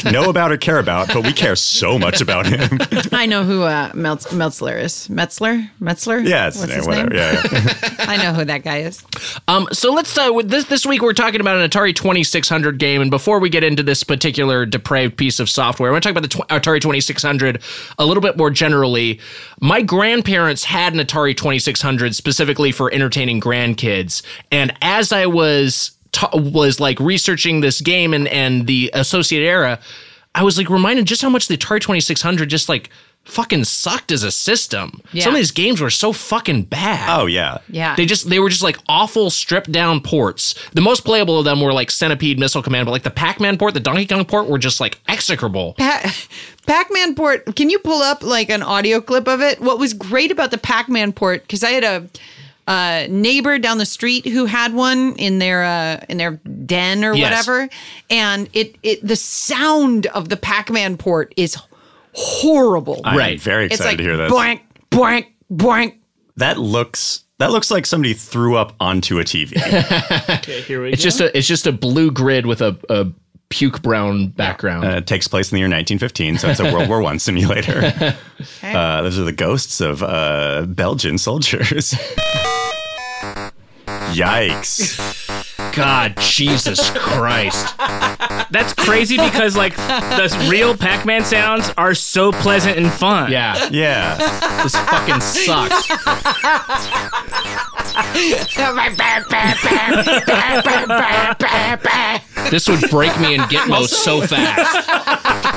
know 0.11 0.31
about 0.31 0.51
or 0.51 0.57
care 0.57 0.79
about, 0.79 1.09
but 1.09 1.25
we 1.25 1.33
care 1.33 1.57
so 1.57 1.99
much 1.99 2.23
about 2.23 2.47
him. 2.47 2.79
I 3.13 3.27
know 3.27 3.45
who 3.45 3.63
uh, 3.63 3.93
Meltz- 3.93 4.33
Meltzler 4.35 4.79
is. 4.81 5.09
Metzler? 5.09 5.69
Metzler? 5.81 6.27
yeah, 6.27 6.47
it's 6.49 6.57
What's 6.57 6.69
name, 6.71 6.79
his 6.79 6.87
whatever. 6.87 7.11
name? 7.11 7.19
Yeah, 7.19 7.43
yeah. 7.53 7.95
I 7.99 8.17
know 8.17 8.33
who 8.33 8.45
that 8.47 8.63
guy 8.65 8.79
is. 8.79 9.05
um, 9.49 9.69
so 9.73 9.93
let's 9.93 10.17
uh, 10.17 10.31
with 10.33 10.49
this 10.49 10.65
this 10.67 10.87
week 10.87 11.03
we're 11.03 11.13
talking 11.13 11.41
about 11.43 11.59
an 11.59 11.69
Atari 11.69 11.95
Twenty 11.95 12.25
Six 12.25 12.49
Hundred 12.49 12.79
game, 12.79 13.03
and 13.03 13.11
before 13.11 13.41
we 13.41 13.51
get 13.51 13.63
into 13.65 13.83
this 13.83 14.03
particular 14.05 14.65
depraved 14.65 15.19
piece 15.19 15.39
of 15.39 15.51
software, 15.51 15.91
I 15.91 15.93
want 15.93 16.03
to 16.05 16.09
talk 16.09 16.14
about 16.17 16.23
the 16.23 16.29
tw- 16.29 16.49
Atari 16.49 16.81
Twenty 16.81 17.01
Six 17.01 17.23
Hundred 17.23 17.63
a 17.99 18.07
little 18.07 18.21
bit 18.21 18.37
more 18.37 18.51
generally. 18.51 19.21
My 19.61 19.83
grandparents 19.83 20.65
had 20.65 20.95
an 20.95 21.01
Atari 21.01 21.37
Twenty 21.37 21.59
Six 21.59 21.81
Hundred 21.83 22.15
specifically 22.15 22.73
for 22.73 22.93
entertaining 22.93 23.41
grandkids, 23.41 24.23
and 24.51 24.73
as 24.83 25.13
I 25.13 25.27
was 25.27 25.93
ta- 26.13 26.31
was 26.33 26.81
like 26.81 26.99
researching 27.01 27.61
this 27.61 27.81
game 27.81 28.15
and 28.15 28.29
and 28.29 28.67
the 28.67 28.91
associated 28.95 29.47
era, 29.47 29.79
I 30.35 30.43
was 30.43 30.57
like 30.59 30.71
reminded 30.71 31.07
just 31.07 31.23
how 31.23 31.29
much 31.29 31.49
the 31.49 31.57
Atari 31.57 31.81
Twenty 31.81 32.01
Six 32.01 32.23
Hundred 32.23 32.51
just 32.51 32.69
like 32.69 32.91
fucking 33.25 33.65
sucked 33.65 34.13
as 34.13 34.23
a 34.23 34.31
system. 34.31 35.01
Yeah. 35.13 35.25
Some 35.25 35.33
of 35.35 35.39
these 35.39 35.51
games 35.51 35.81
were 35.81 35.91
so 35.91 36.13
fucking 36.13 36.65
bad. 36.65 37.09
Oh, 37.21 37.27
yeah. 37.27 37.59
Yeah. 37.69 37.97
They 37.97 38.07
just 38.07 38.29
they 38.29 38.39
were 38.39 38.51
just 38.51 38.63
like 38.63 38.79
awful 38.89 39.31
stripped 39.31 39.73
down 39.73 40.01
ports. 40.01 40.55
The 40.75 40.81
most 40.81 41.05
playable 41.05 41.39
of 41.39 41.45
them 41.45 41.61
were 41.61 41.73
like 41.73 41.91
Centipede 41.91 42.39
Missile 42.39 42.63
Command, 42.63 42.85
but 42.87 42.93
like 42.93 43.03
the 43.03 43.11
Pac-Man 43.11 43.57
port, 43.59 43.75
the 43.75 43.81
Donkey 43.81 44.07
Kong 44.07 44.25
port 44.25 44.49
were 44.49 44.59
just 44.59 44.79
like 44.81 45.01
execrable. 45.09 45.75
Pa- 45.79 46.15
Pac-Man 46.67 47.15
port. 47.15 47.57
Can 47.57 47.71
you 47.71 47.79
pull 47.79 48.03
up 48.03 48.23
like 48.23 48.51
an 48.51 48.63
audio 48.63 49.01
clip 49.01 49.27
of 49.29 49.41
it? 49.41 49.61
What 49.61 49.79
was 49.79 49.95
great 49.95 50.31
about 50.31 50.51
the 50.51 50.59
Pac-Man 50.59 51.13
port 51.13 51.43
because 51.43 51.65
I 51.65 51.71
had 51.71 51.85
a 51.85 52.09
uh, 52.67 53.07
neighbor 53.11 53.59
down 53.59 53.77
the 53.79 53.85
street 53.87 54.25
who 54.27 54.47
had 54.47 54.73
one 54.73 55.15
in 55.17 55.39
their 55.39 55.65
uh, 55.65 56.05
in 56.09 56.17
their 56.17 56.33
den 56.67 57.05
or 57.05 57.15
Yes. 57.15 57.47
whatever, 57.47 57.69
and 58.09 58.49
it 58.55 58.77
it 58.83 59.07
the 59.07 59.17
sound 59.17 60.07
of 60.07 60.31
the 60.31 60.37
Pac-Man 60.39 60.97
port 60.97 61.35
is 61.37 61.57
horrible. 62.15 63.01
I'm 63.05 63.17
Right. 63.19 63.41
very 63.41 63.67
excited 63.67 63.85
like 63.89 63.97
to 63.99 64.03
hear 64.03 64.17
this. 64.17 64.31
boink 64.33 64.61
boink 64.91 65.27
boink. 65.53 65.95
That 66.37 66.59
looks 66.59 67.21
that 67.39 67.51
looks 67.51 67.71
like 67.71 67.85
somebody 67.87 68.15
threw 68.15 68.57
up 68.57 68.75
onto 68.81 69.19
a 69.19 69.25
TV. 69.25 69.53
Okay, 70.39 70.61
here 70.63 70.83
we 70.83 70.91
It's 70.93 71.03
go. 71.03 71.05
just 71.05 71.21
a 71.21 71.37
it's 71.37 71.47
just 71.47 71.67
a 71.67 71.73
blue 71.73 72.11
grid 72.11 72.47
with 72.47 72.61
a, 72.61 72.77
a 72.89 73.07
puke 73.51 73.83
brown 73.83 74.29
background. 74.29 74.85
Uh, 74.85 74.97
it 74.99 75.07
takes 75.07 75.29
place 75.29 75.51
in 75.53 75.57
the 75.57 75.61
year 75.61 75.67
1915, 75.69 76.39
so 76.39 76.49
it's 76.49 76.61
a 76.61 76.73
World 76.73 76.89
War 76.89 77.01
One 77.03 77.19
simulator. 77.19 78.17
Uh, 78.63 79.03
those 79.03 79.19
are 79.19 79.23
the 79.25 79.33
ghosts 79.33 79.81
of 79.81 80.03
uh, 80.03 80.65
Belgian 80.67 81.19
soldiers. 81.19 81.95
Yikes! 84.13 84.99
God, 85.75 86.17
Jesus 86.19 86.91
Christ. 86.91 87.77
That's 88.51 88.73
crazy 88.75 89.17
because 89.17 89.57
like 89.57 89.77
the 89.77 90.47
real 90.51 90.77
Pac-Man 90.77 91.25
sounds 91.25 91.71
are 91.77 91.95
so 91.95 92.33
pleasant 92.33 92.77
and 92.79 92.91
fun. 92.91 93.31
Yeah, 93.31 93.69
Yeah, 93.71 94.17
this 94.63 94.75
fucking 94.75 95.21
sucks. 95.21 95.89
This 102.51 102.69
would 102.69 102.91
break 102.91 103.19
me 103.21 103.35
in 103.35 103.41
Gitmo 103.43 103.87
so 103.87 104.21
fast. 104.21 104.89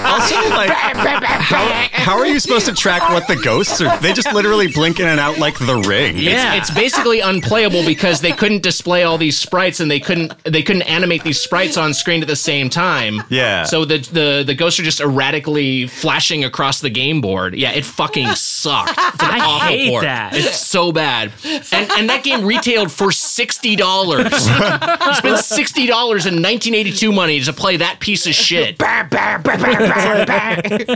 Also, 0.06 0.36
like, 0.50 0.70
how, 0.70 1.68
how 1.92 2.18
are 2.18 2.26
you 2.26 2.40
supposed 2.40 2.66
to 2.68 2.74
track 2.74 3.02
what 3.10 3.28
the 3.28 3.36
ghosts 3.36 3.82
are? 3.82 3.98
They 4.00 4.14
just 4.14 4.32
literally 4.34 4.68
blink 4.72 5.00
in 5.00 5.08
and 5.08 5.20
out 5.20 5.38
like 5.38 5.58
the 5.60 5.76
ring. 5.88 6.18
Yeah. 6.18 6.56
It's 6.56 6.72
basically 6.72 7.20
unplayable 7.20 7.86
because 7.86 8.22
they 8.22 8.32
couldn't 8.32 8.64
display 8.64 9.04
all 9.04 9.18
these 9.18 9.38
sprites 9.38 9.80
and 9.80 9.90
they 9.90 10.00
couldn't 10.08 10.44
they 10.46 10.64
couldn't 10.64 10.84
animate 10.84 11.24
these 11.24 11.40
sprites 11.40 11.78
on 11.78 11.94
screen 11.94 12.22
at 12.22 12.28
the 12.28 12.36
same 12.36 12.70
time. 12.70 13.22
Yeah. 13.30 13.66
So 13.66 13.86
the 13.86 13.98
the 14.00 14.44
the 14.48 14.56
ghosts 14.56 14.80
are 14.80 14.84
just 14.84 15.02
erratically 15.02 15.88
flashing 15.88 16.44
across 16.46 16.80
the 16.80 16.90
game 16.90 17.22
board. 17.22 17.56
Yeah, 17.56 17.72
it 17.72 17.86
fucking 17.86 18.28
sucked. 18.30 18.92
It's 18.92 19.24
an 19.24 19.30
I 19.30 19.40
awful 19.40 19.68
hate 19.68 19.90
port. 19.90 20.04
that. 20.04 20.34
It's 20.34 20.66
so 20.66 20.92
bad. 20.92 21.32
And 21.46 21.92
and 21.92 22.10
that 22.10 22.24
game 22.24 22.46
retailed 22.46 22.92
for 22.92 23.12
sixty 23.12 23.76
dollars. 23.76 24.32
you 24.32 25.14
spent 25.14 25.40
sixty 25.40 25.86
dollars 25.86 26.26
in 26.26 26.42
nineteen 26.42 26.74
eighty 26.74 26.92
two 26.92 27.12
money 27.12 27.40
to 27.42 27.54
play 27.54 27.78
that 27.78 28.00
piece 28.00 28.26
of 28.26 28.34
shit. 28.34 28.78
I, 28.82 29.08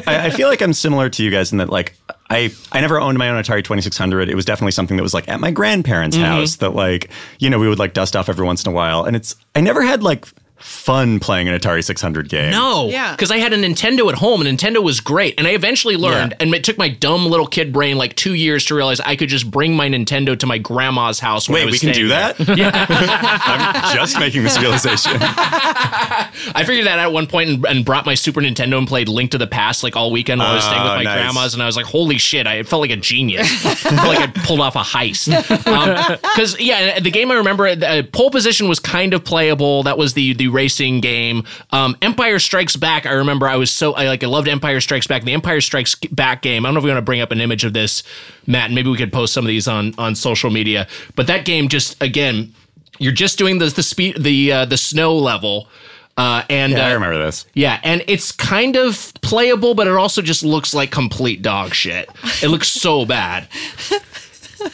I 0.07 0.29
feel 0.29 0.47
like 0.47 0.61
I'm 0.61 0.73
similar 0.73 1.09
to 1.09 1.23
you 1.23 1.31
guys 1.31 1.51
in 1.51 1.57
that 1.57 1.69
like 1.69 1.95
I 2.31 2.51
I 2.71 2.79
never 2.81 2.99
owned 2.99 3.17
my 3.17 3.29
own 3.29 3.41
Atari 3.41 3.63
2600. 3.63 4.29
It 4.29 4.35
was 4.35 4.45
definitely 4.45 4.71
something 4.71 4.95
that 4.97 5.03
was 5.03 5.13
like 5.13 5.27
at 5.27 5.39
my 5.39 5.51
grandparents' 5.51 6.15
Mm-hmm. 6.15 6.25
house 6.25 6.55
that 6.57 6.73
like 6.75 7.11
you 7.39 7.49
know 7.49 7.59
we 7.59 7.67
would 7.67 7.79
like 7.79 7.93
dust 7.93 8.15
off 8.15 8.29
every 8.29 8.45
once 8.45 8.63
in 8.65 8.71
a 8.71 8.73
while, 8.73 9.03
and 9.03 9.15
it's 9.15 9.35
I 9.55 9.61
never 9.61 9.81
had 9.83 10.01
like 10.01 10.25
fun 10.61 11.19
playing 11.19 11.47
an 11.47 11.59
Atari 11.59 11.83
600 11.83 12.29
game. 12.29 12.51
No, 12.51 12.87
Yeah. 12.89 13.11
because 13.11 13.31
I 13.31 13.37
had 13.37 13.53
a 13.53 13.57
Nintendo 13.57 14.07
at 14.09 14.15
home, 14.15 14.45
and 14.45 14.57
Nintendo 14.59 14.81
was 14.83 14.99
great. 14.99 15.35
And 15.37 15.47
I 15.47 15.51
eventually 15.51 15.97
learned, 15.97 16.31
Yeah. 16.31 16.37
and 16.45 16.53
it 16.55 16.63
took 16.63 16.77
my 16.77 16.89
dumb 16.89 17.25
little 17.25 17.47
kid 17.47 17.71
brain 17.73 17.97
like 17.97 18.15
two 18.15 18.33
years 18.35 18.65
to 18.65 18.75
realize 18.75 18.99
I 18.99 19.15
could 19.15 19.29
just 19.29 19.49
bring 19.49 19.75
my 19.75 19.89
Nintendo 19.89 20.37
to 20.39 20.45
my 20.45 20.57
grandma's 20.57 21.19
house. 21.19 21.49
When 21.49 21.57
I 21.61 21.65
Wait, 21.65 21.71
was 21.71 21.73
we 21.73 21.79
can 21.87 21.93
staying 21.93 22.05
do 22.05 22.09
there. 22.09 22.33
that? 22.33 22.57
Yeah. 22.57 22.85
I'm 23.89 23.95
just 23.95 24.19
making 24.19 24.43
this 24.43 24.59
realization. 24.59 25.13
I 25.21 26.63
figured 26.65 26.85
that 26.87 26.99
out 26.99 27.07
at 27.07 27.11
one 27.13 27.27
point 27.27 27.49
and, 27.49 27.65
and 27.65 27.85
brought 27.85 28.05
my 28.05 28.15
Super 28.15 28.41
Nintendo 28.41 28.77
and 28.77 28.87
played 28.87 29.07
Link 29.09 29.31
to 29.31 29.37
the 29.37 29.47
Past 29.47 29.83
like 29.83 29.95
all 29.95 30.11
weekend 30.11 30.39
while 30.39 30.51
I 30.51 30.55
was 30.55 30.63
staying 30.63 30.81
with 30.83 30.91
Oh, 30.91 30.95
my 30.95 31.03
nice. 31.03 31.15
grandma's, 31.21 31.53
and 31.53 31.63
I 31.63 31.65
was 31.65 31.75
like, 31.75 31.85
"Holy 31.85 32.17
shit!" 32.17 32.47
I 32.47 32.63
felt 32.63 32.81
like 32.81 32.91
a 32.91 32.95
genius. 32.95 33.47
I 33.65 33.75
felt 33.75 34.07
like 34.07 34.19
I 34.19 34.27
pulled 34.45 34.59
off 34.59 34.75
a 34.75 34.79
heist. 34.79 35.27
Because 36.21 36.59
yeah, 36.59 36.99
the 36.99 37.11
game 37.11 37.31
I 37.31 37.35
remember, 37.35 37.67
uh, 37.67 38.03
pole 38.11 38.31
position 38.31 38.67
was 38.67 38.79
kind 38.79 39.13
of 39.13 39.23
playable. 39.23 39.83
That 39.83 39.97
was 39.97 40.13
the 40.13 40.33
the 40.33 40.47
racing 40.51 41.01
game. 41.01 41.43
Um, 41.71 41.97
Empire 42.01 42.39
Strikes 42.39 42.75
Back. 42.75 43.05
I 43.05 43.11
remember 43.13 43.47
I 43.47 43.55
was 43.55 43.71
so 43.71 43.93
I 43.93 44.07
like 44.07 44.23
I 44.23 44.27
loved 44.27 44.47
Empire 44.47 44.79
Strikes 44.81 45.07
Back. 45.07 45.23
The 45.23 45.33
Empire 45.33 45.61
Strikes 45.61 45.95
Back 45.95 46.41
game. 46.41 46.65
I 46.65 46.67
don't 46.67 46.75
know 46.75 46.79
if 46.79 46.83
we 46.83 46.89
want 46.91 46.99
to 46.99 47.01
bring 47.05 47.21
up 47.21 47.31
an 47.31 47.41
image 47.41 47.63
of 47.63 47.73
this, 47.73 48.03
Matt, 48.47 48.65
and 48.65 48.75
maybe 48.75 48.89
we 48.89 48.97
could 48.97 49.11
post 49.13 49.33
some 49.33 49.43
of 49.45 49.49
these 49.49 49.67
on 49.67 49.93
on 49.97 50.15
social 50.15 50.49
media. 50.51 50.87
But 51.15 51.27
that 51.27 51.45
game 51.45 51.67
just 51.67 52.01
again, 52.01 52.53
you're 52.99 53.11
just 53.13 53.37
doing 53.37 53.57
the 53.57 53.65
the 53.67 53.83
speed 53.83 54.21
the 54.21 54.51
uh, 54.51 54.65
the 54.65 54.77
snow 54.77 55.15
level. 55.17 55.67
Uh, 56.17 56.43
and 56.49 56.73
Yeah, 56.73 56.87
I 56.87 56.91
uh, 56.91 56.93
remember 56.95 57.17
this. 57.23 57.45
yeah, 57.53 57.79
and 57.83 58.03
it's 58.05 58.33
kind 58.33 58.75
of 58.75 59.13
playable, 59.21 59.73
but 59.73 59.87
it 59.87 59.93
also 59.93 60.21
just 60.21 60.43
looks 60.43 60.73
like 60.73 60.91
complete 60.91 61.41
dog 61.41 61.73
shit. 61.73 62.09
It 62.43 62.49
looks 62.49 62.67
so 62.67 63.05
bad. 63.05 63.47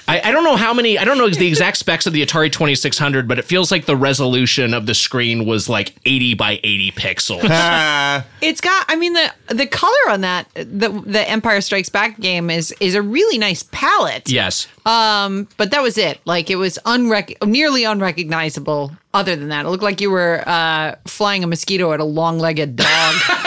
I, 0.08 0.21
I 0.23 0.32
don't 0.32 0.43
know 0.43 0.56
how 0.56 0.73
many. 0.73 0.97
I 0.97 1.04
don't 1.06 1.17
know 1.17 1.30
the 1.30 1.47
exact 1.47 1.78
specs 1.78 2.06
of 2.08 2.13
the 2.13 2.26
Atari 2.26 2.52
Twenty 2.52 2.76
Six 2.76 2.97
Hundred, 2.97 3.28
but 3.28 3.39
it 3.39 3.45
feels 3.45 3.71
like 3.71 3.86
the 3.86 3.95
resolution 3.95 4.73
of 4.73 4.86
the 4.86 4.93
screen 4.93 5.45
was 5.45 5.67
like 5.69 5.95
eighty 6.06 6.34
by 6.34 6.60
eighty 6.63 6.91
pixels. 6.91 7.41
It's 8.41 8.62
got. 8.62 8.86
I 8.88 8.95
mean 8.95 9.13
the 9.13 9.32
the 9.50 9.65
color 9.67 10.10
on 10.10 10.21
that 10.21 10.47
the 10.56 10.89
the 11.06 11.28
Empire 11.30 11.62
Strikes 11.62 11.89
Back 11.89 12.19
game 12.19 12.50
is 12.50 12.73
is 12.80 12.95
a 12.95 13.02
really 13.02 13.38
nice 13.38 13.63
palette. 13.71 14.30
yes, 14.30 14.67
Um, 14.86 15.47
But 15.58 15.71
that 15.71 15.82
was 15.82 15.97
it. 15.97 16.19
Like 16.26 16.50
it 16.50 16.56
was 16.56 16.78
unrec- 16.86 17.45
nearly 17.45 17.84
unrecognizable. 17.84 18.91
Other 19.13 19.36
than 19.36 19.50
that, 19.50 19.65
it 19.65 19.69
looked 19.69 19.84
like 19.84 20.00
you 20.00 20.12
were 20.12 20.43
uh, 20.47 20.95
flying 21.08 21.43
a 21.43 21.47
mosquito 21.47 21.91
at 21.91 22.00
a 22.00 22.04
long-legged 22.04 22.76
dog. 22.76 23.15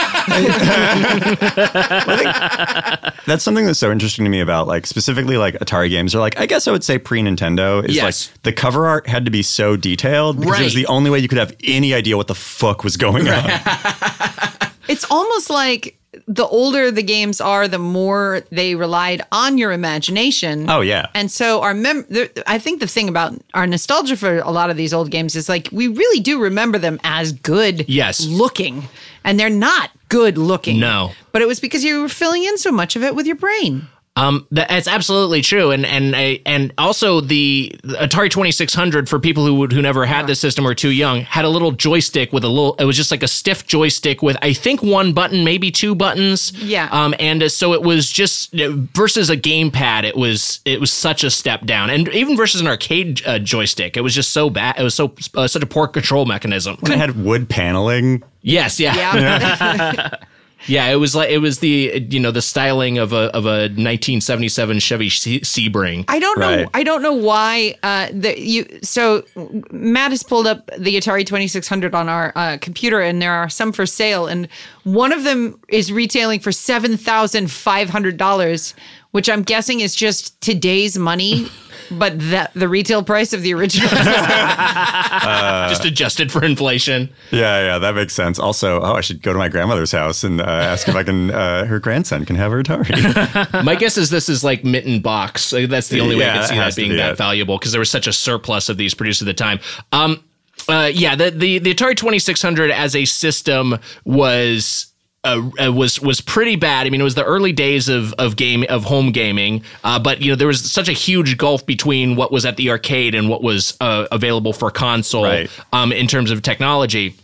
that's 3.26 3.42
something 3.42 3.66
that's 3.66 3.78
so 3.78 3.90
interesting 3.92 4.24
to 4.24 4.30
me 4.30 4.40
about 4.40 4.66
like 4.66 4.86
specifically 4.86 5.36
like 5.36 5.54
Atari 5.54 5.90
games 5.90 6.14
or 6.14 6.18
like 6.20 6.38
I 6.38 6.46
guess 6.46 6.66
I 6.68 6.72
would 6.72 6.84
say 6.84 6.98
pre 6.98 7.20
Nintendo 7.20 7.84
is 7.86 7.96
Yes. 7.96 8.30
like 8.30 8.42
the 8.42 8.52
cover 8.52 8.86
art 8.86 9.06
had 9.06 9.24
to 9.24 9.30
be 9.30 9.42
so 9.42 9.76
detailed 9.76 10.40
because 10.40 10.60
it 10.60 10.64
was 10.64 10.74
the 10.74 10.86
only 10.86 11.10
way 11.10 11.18
you 11.18 11.28
could 11.28 11.38
have 11.38 11.54
any 11.64 11.94
idea 11.94 12.16
what 12.16 12.26
the 12.28 12.34
fuck 12.34 12.84
was 12.84 12.96
going 12.96 13.28
on. 13.28 13.44
it's 14.88 15.04
almost 15.10 15.50
like 15.50 15.96
the 16.26 16.44
older 16.46 16.90
the 16.90 17.02
games 17.04 17.40
are, 17.40 17.68
the 17.68 17.78
more 17.78 18.42
they 18.50 18.74
relied 18.74 19.22
on 19.30 19.58
your 19.58 19.70
imagination. 19.72 20.68
Oh 20.68 20.80
yeah. 20.80 21.06
And 21.14 21.30
so 21.30 21.60
our 21.62 21.74
mem 21.74 22.04
the, 22.08 22.30
I 22.50 22.58
think 22.58 22.80
the 22.80 22.86
thing 22.88 23.08
about 23.08 23.34
our 23.54 23.66
nostalgia 23.66 24.16
for 24.16 24.38
a 24.40 24.50
lot 24.50 24.70
of 24.70 24.76
these 24.76 24.92
old 24.92 25.10
games 25.10 25.36
is 25.36 25.48
like 25.48 25.68
we 25.72 25.86
really 25.88 26.20
do 26.20 26.40
remember 26.40 26.78
them 26.78 26.98
as 27.04 27.32
good 27.32 27.88
Yes. 27.88 28.26
looking. 28.26 28.88
And 29.24 29.38
they're 29.38 29.50
not 29.50 29.90
good 30.10 30.36
looking. 30.36 30.78
No. 30.78 31.12
But 31.32 31.40
it 31.40 31.48
was 31.48 31.60
because 31.60 31.82
you 31.82 32.02
were 32.02 32.08
filling 32.10 32.44
in 32.44 32.58
so 32.58 32.70
much 32.70 32.96
of 32.96 33.02
it 33.02 33.14
with 33.14 33.26
your 33.26 33.36
brain. 33.36 33.88
Um, 34.20 34.46
that's 34.50 34.86
absolutely 34.86 35.40
true, 35.40 35.70
and 35.70 35.86
and 35.86 36.14
and 36.44 36.74
also 36.76 37.22
the, 37.22 37.74
the 37.82 37.94
Atari 37.94 38.30
Twenty 38.30 38.50
Six 38.50 38.74
Hundred 38.74 39.08
for 39.08 39.18
people 39.18 39.46
who 39.46 39.54
would, 39.54 39.72
who 39.72 39.80
never 39.80 40.04
had 40.04 40.26
this 40.26 40.38
system 40.38 40.66
or 40.66 40.74
too 40.74 40.90
young 40.90 41.22
had 41.22 41.46
a 41.46 41.48
little 41.48 41.72
joystick 41.72 42.30
with 42.30 42.44
a 42.44 42.48
little. 42.48 42.74
It 42.74 42.84
was 42.84 42.98
just 42.98 43.10
like 43.10 43.22
a 43.22 43.28
stiff 43.28 43.66
joystick 43.66 44.20
with 44.20 44.36
I 44.42 44.52
think 44.52 44.82
one 44.82 45.14
button, 45.14 45.42
maybe 45.42 45.70
two 45.70 45.94
buttons. 45.94 46.52
Yeah. 46.62 46.90
Um, 46.92 47.14
and 47.18 47.42
uh, 47.42 47.48
so 47.48 47.72
it 47.72 47.80
was 47.80 48.10
just 48.10 48.54
uh, 48.54 48.72
versus 48.94 49.30
a 49.30 49.38
gamepad, 49.38 50.04
it 50.04 50.16
was 50.16 50.60
it 50.66 50.80
was 50.80 50.92
such 50.92 51.24
a 51.24 51.30
step 51.30 51.64
down, 51.64 51.88
and 51.88 52.06
even 52.10 52.36
versus 52.36 52.60
an 52.60 52.66
arcade 52.66 53.22
uh, 53.24 53.38
joystick, 53.38 53.96
it 53.96 54.02
was 54.02 54.14
just 54.14 54.32
so 54.32 54.50
bad. 54.50 54.78
It 54.78 54.82
was 54.82 54.94
so 54.94 55.14
uh, 55.34 55.48
such 55.48 55.62
a 55.62 55.66
poor 55.66 55.88
control 55.88 56.26
mechanism. 56.26 56.76
It 56.82 56.90
had 56.90 57.24
wood 57.24 57.48
paneling. 57.48 58.22
yes, 58.42 58.78
yeah. 58.78 58.94
Yeah. 58.94 60.10
Yeah, 60.66 60.86
it 60.88 60.96
was 60.96 61.14
like 61.14 61.30
it 61.30 61.38
was 61.38 61.60
the 61.60 62.06
you 62.10 62.20
know 62.20 62.30
the 62.30 62.42
styling 62.42 62.98
of 62.98 63.12
a 63.12 63.34
of 63.34 63.46
a 63.46 63.68
1977 63.72 64.78
Chevy 64.78 65.08
Se- 65.08 65.40
Sebring. 65.40 66.04
I 66.08 66.18
don't 66.18 66.38
know. 66.38 66.56
Right. 66.56 66.68
I 66.74 66.82
don't 66.82 67.02
know 67.02 67.12
why. 67.12 67.76
Uh, 67.82 68.08
the 68.12 68.38
you 68.40 68.66
so 68.82 69.24
Matt 69.70 70.10
has 70.10 70.22
pulled 70.22 70.46
up 70.46 70.70
the 70.78 70.96
Atari 70.96 71.24
Twenty 71.26 71.46
Six 71.46 71.66
Hundred 71.68 71.94
on 71.94 72.08
our 72.08 72.32
uh, 72.36 72.58
computer, 72.60 73.00
and 73.00 73.20
there 73.22 73.32
are 73.32 73.48
some 73.48 73.72
for 73.72 73.86
sale, 73.86 74.26
and 74.26 74.48
one 74.84 75.12
of 75.12 75.24
them 75.24 75.58
is 75.68 75.92
retailing 75.92 76.40
for 76.40 76.52
seven 76.52 76.96
thousand 76.96 77.50
five 77.50 77.88
hundred 77.88 78.16
dollars, 78.16 78.74
which 79.12 79.28
I'm 79.28 79.42
guessing 79.42 79.80
is 79.80 79.94
just 79.94 80.40
today's 80.40 80.98
money. 80.98 81.46
But 81.90 82.18
that 82.30 82.52
the 82.54 82.68
retail 82.68 83.02
price 83.02 83.32
of 83.32 83.42
the 83.42 83.52
original, 83.54 83.88
just 85.68 85.84
adjusted 85.84 86.30
for 86.30 86.44
inflation. 86.44 87.08
Yeah, 87.30 87.64
yeah, 87.64 87.78
that 87.78 87.94
makes 87.94 88.14
sense. 88.14 88.38
Also, 88.38 88.80
oh, 88.80 88.92
I 88.94 89.00
should 89.00 89.22
go 89.22 89.32
to 89.32 89.38
my 89.38 89.48
grandmother's 89.48 89.92
house 89.92 90.22
and 90.24 90.40
uh, 90.40 90.44
ask 90.44 90.88
if 90.88 90.94
I 90.94 91.02
can. 91.02 91.30
Uh, 91.40 91.64
her 91.64 91.78
grandson 91.80 92.24
can 92.26 92.36
have 92.36 92.52
her 92.52 92.62
Atari. 92.62 93.64
My 93.64 93.74
guess 93.74 93.96
is 93.96 94.10
this 94.10 94.28
is 94.28 94.44
like 94.44 94.62
Mitten 94.64 95.00
Box. 95.00 95.52
Uh, 95.52 95.66
That's 95.68 95.88
the 95.88 96.00
only 96.00 96.16
way 96.16 96.24
I 96.24 96.26
Yeah, 96.26 96.32
could 96.34 96.42
that 96.42 96.48
see 96.48 96.56
that 96.56 96.76
being 96.76 96.90
be 96.90 96.96
that 96.96 97.12
it. 97.12 97.16
valuable 97.18 97.56
because 97.58 97.72
there 97.72 97.78
was 97.78 97.90
such 97.90 98.06
a 98.06 98.12
surplus 98.12 98.68
of 98.68 98.76
these 98.76 98.92
produced 98.94 99.22
at 99.22 99.26
the 99.26 99.32
time. 99.34 99.58
Um, 99.92 100.22
uh, 100.68 100.90
yeah, 100.92 101.14
the, 101.14 101.30
the 101.30 101.58
the 101.60 101.74
Atari 101.74 101.96
Twenty 101.96 102.18
Six 102.18 102.42
Hundred 102.42 102.70
as 102.70 102.94
a 102.94 103.04
system 103.06 103.78
was. 104.04 104.89
Uh, 105.22 105.50
uh, 105.62 105.70
was 105.70 106.00
was 106.00 106.22
pretty 106.22 106.56
bad. 106.56 106.86
I 106.86 106.90
mean, 106.90 106.98
it 106.98 107.04
was 107.04 107.14
the 107.14 107.24
early 107.24 107.52
days 107.52 107.90
of 107.90 108.14
of 108.14 108.36
game 108.36 108.64
of 108.70 108.84
home 108.84 109.12
gaming, 109.12 109.62
uh, 109.84 109.98
but 109.98 110.22
you 110.22 110.32
know 110.32 110.34
there 110.36 110.46
was 110.48 110.72
such 110.72 110.88
a 110.88 110.94
huge 110.94 111.36
gulf 111.36 111.66
between 111.66 112.16
what 112.16 112.32
was 112.32 112.46
at 112.46 112.56
the 112.56 112.70
arcade 112.70 113.14
and 113.14 113.28
what 113.28 113.42
was 113.42 113.76
uh, 113.82 114.06
available 114.10 114.54
for 114.54 114.70
console 114.70 115.24
Right. 115.24 115.50
um, 115.74 115.92
in 115.92 116.06
terms 116.06 116.30
of 116.30 116.40
technology. 116.40 117.16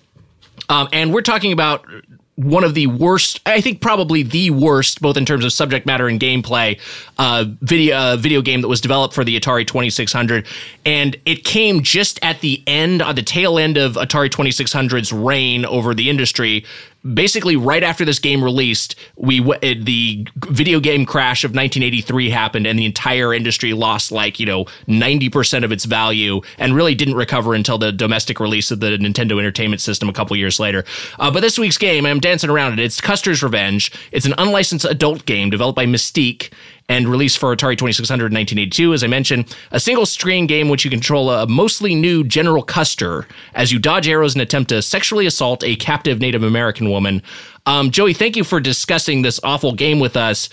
Um, 0.68 0.88
and 0.92 1.14
we're 1.14 1.22
talking 1.22 1.52
about 1.52 1.86
one 2.34 2.64
of 2.64 2.74
the 2.74 2.86
worst, 2.86 3.40
I 3.46 3.62
think 3.62 3.80
probably 3.80 4.22
the 4.22 4.50
worst, 4.50 5.00
both 5.00 5.16
in 5.16 5.24
terms 5.24 5.42
of 5.42 5.54
subject 5.54 5.86
matter 5.86 6.06
and 6.06 6.20
gameplay, 6.20 6.78
uh, 7.16 7.46
video 7.62 7.96
uh, 7.96 8.16
video 8.18 8.42
game 8.42 8.60
that 8.60 8.68
was 8.68 8.82
developed 8.82 9.14
for 9.14 9.24
the 9.24 9.40
Atari 9.40 9.66
2600, 9.66 10.46
and 10.84 11.16
it 11.24 11.44
came 11.44 11.82
just 11.82 12.18
at 12.22 12.42
the 12.42 12.62
end, 12.66 13.00
on 13.00 13.14
the 13.14 13.22
tail 13.22 13.58
end 13.58 13.78
of 13.78 13.94
Atari 13.94 14.28
2600's 14.28 15.14
reign 15.14 15.64
over 15.64 15.94
the 15.94 16.10
industry. 16.10 16.66
Basically, 17.14 17.56
right 17.56 17.82
after 17.82 18.04
this 18.04 18.18
game 18.18 18.42
released, 18.42 18.96
we 19.16 19.40
w- 19.40 19.84
the 19.84 20.26
video 20.48 20.80
game 20.80 21.06
crash 21.06 21.44
of 21.44 21.50
1983 21.50 22.30
happened, 22.30 22.66
and 22.66 22.78
the 22.78 22.84
entire 22.84 23.32
industry 23.32 23.72
lost 23.72 24.10
like 24.10 24.40
you 24.40 24.46
know 24.46 24.66
90 24.86 25.28
percent 25.30 25.64
of 25.64 25.72
its 25.72 25.84
value, 25.84 26.40
and 26.58 26.74
really 26.74 26.94
didn't 26.94 27.14
recover 27.14 27.54
until 27.54 27.78
the 27.78 27.92
domestic 27.92 28.40
release 28.40 28.70
of 28.70 28.80
the 28.80 28.96
Nintendo 28.98 29.38
Entertainment 29.38 29.80
System 29.80 30.08
a 30.08 30.12
couple 30.12 30.36
years 30.36 30.58
later. 30.58 30.84
Uh, 31.18 31.30
but 31.30 31.40
this 31.40 31.58
week's 31.58 31.78
game, 31.78 32.06
I'm 32.06 32.20
dancing 32.20 32.50
around 32.50 32.72
it. 32.72 32.78
It's 32.80 33.00
Custer's 33.00 33.42
Revenge. 33.42 33.92
It's 34.12 34.26
an 34.26 34.34
unlicensed 34.38 34.84
adult 34.84 35.26
game 35.26 35.50
developed 35.50 35.76
by 35.76 35.86
Mystique 35.86 36.52
and 36.88 37.08
released 37.08 37.38
for 37.38 37.54
Atari 37.54 37.76
2600 37.76 38.26
in 38.26 38.34
1982. 38.34 38.94
As 38.94 39.02
I 39.02 39.06
mentioned, 39.06 39.56
a 39.72 39.80
single 39.80 40.06
screen 40.06 40.46
game 40.46 40.68
which 40.68 40.84
you 40.84 40.90
control 40.90 41.30
a 41.30 41.46
mostly 41.46 41.94
new 41.94 42.22
General 42.24 42.62
Custer 42.62 43.26
as 43.54 43.72
you 43.72 43.78
dodge 43.78 44.08
arrows 44.08 44.34
and 44.34 44.42
attempt 44.42 44.68
to 44.68 44.82
sexually 44.82 45.26
assault 45.26 45.64
a 45.64 45.76
captive 45.76 46.20
Native 46.20 46.42
American 46.42 46.90
woman. 46.90 47.22
Um, 47.66 47.90
Joey, 47.90 48.14
thank 48.14 48.36
you 48.36 48.44
for 48.44 48.60
discussing 48.60 49.22
this 49.22 49.40
awful 49.42 49.72
game 49.72 49.98
with 49.98 50.16
us. 50.16 50.48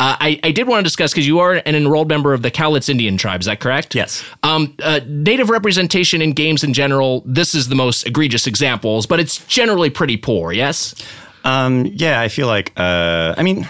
Uh, 0.00 0.16
I, 0.20 0.40
I 0.44 0.52
did 0.52 0.68
want 0.68 0.78
to 0.80 0.84
discuss 0.84 1.12
because 1.12 1.26
you 1.26 1.40
are 1.40 1.54
an 1.54 1.74
enrolled 1.74 2.08
member 2.08 2.32
of 2.32 2.42
the 2.42 2.52
Cowlitz 2.52 2.88
Indian 2.88 3.16
tribe. 3.16 3.40
Is 3.40 3.46
that 3.46 3.58
correct? 3.58 3.96
Yes. 3.96 4.22
Um, 4.44 4.76
uh, 4.80 5.00
native 5.06 5.50
representation 5.50 6.22
in 6.22 6.34
games 6.34 6.62
in 6.62 6.72
general. 6.72 7.24
This 7.26 7.52
is 7.52 7.68
the 7.68 7.74
most 7.74 8.06
egregious 8.06 8.46
examples, 8.46 9.06
but 9.06 9.18
it's 9.18 9.44
generally 9.46 9.90
pretty 9.90 10.16
poor. 10.16 10.52
Yes. 10.52 10.94
Um, 11.42 11.86
yeah, 11.86 12.20
I 12.20 12.28
feel 12.28 12.46
like. 12.46 12.72
Uh, 12.76 13.34
I 13.36 13.42
mean, 13.42 13.68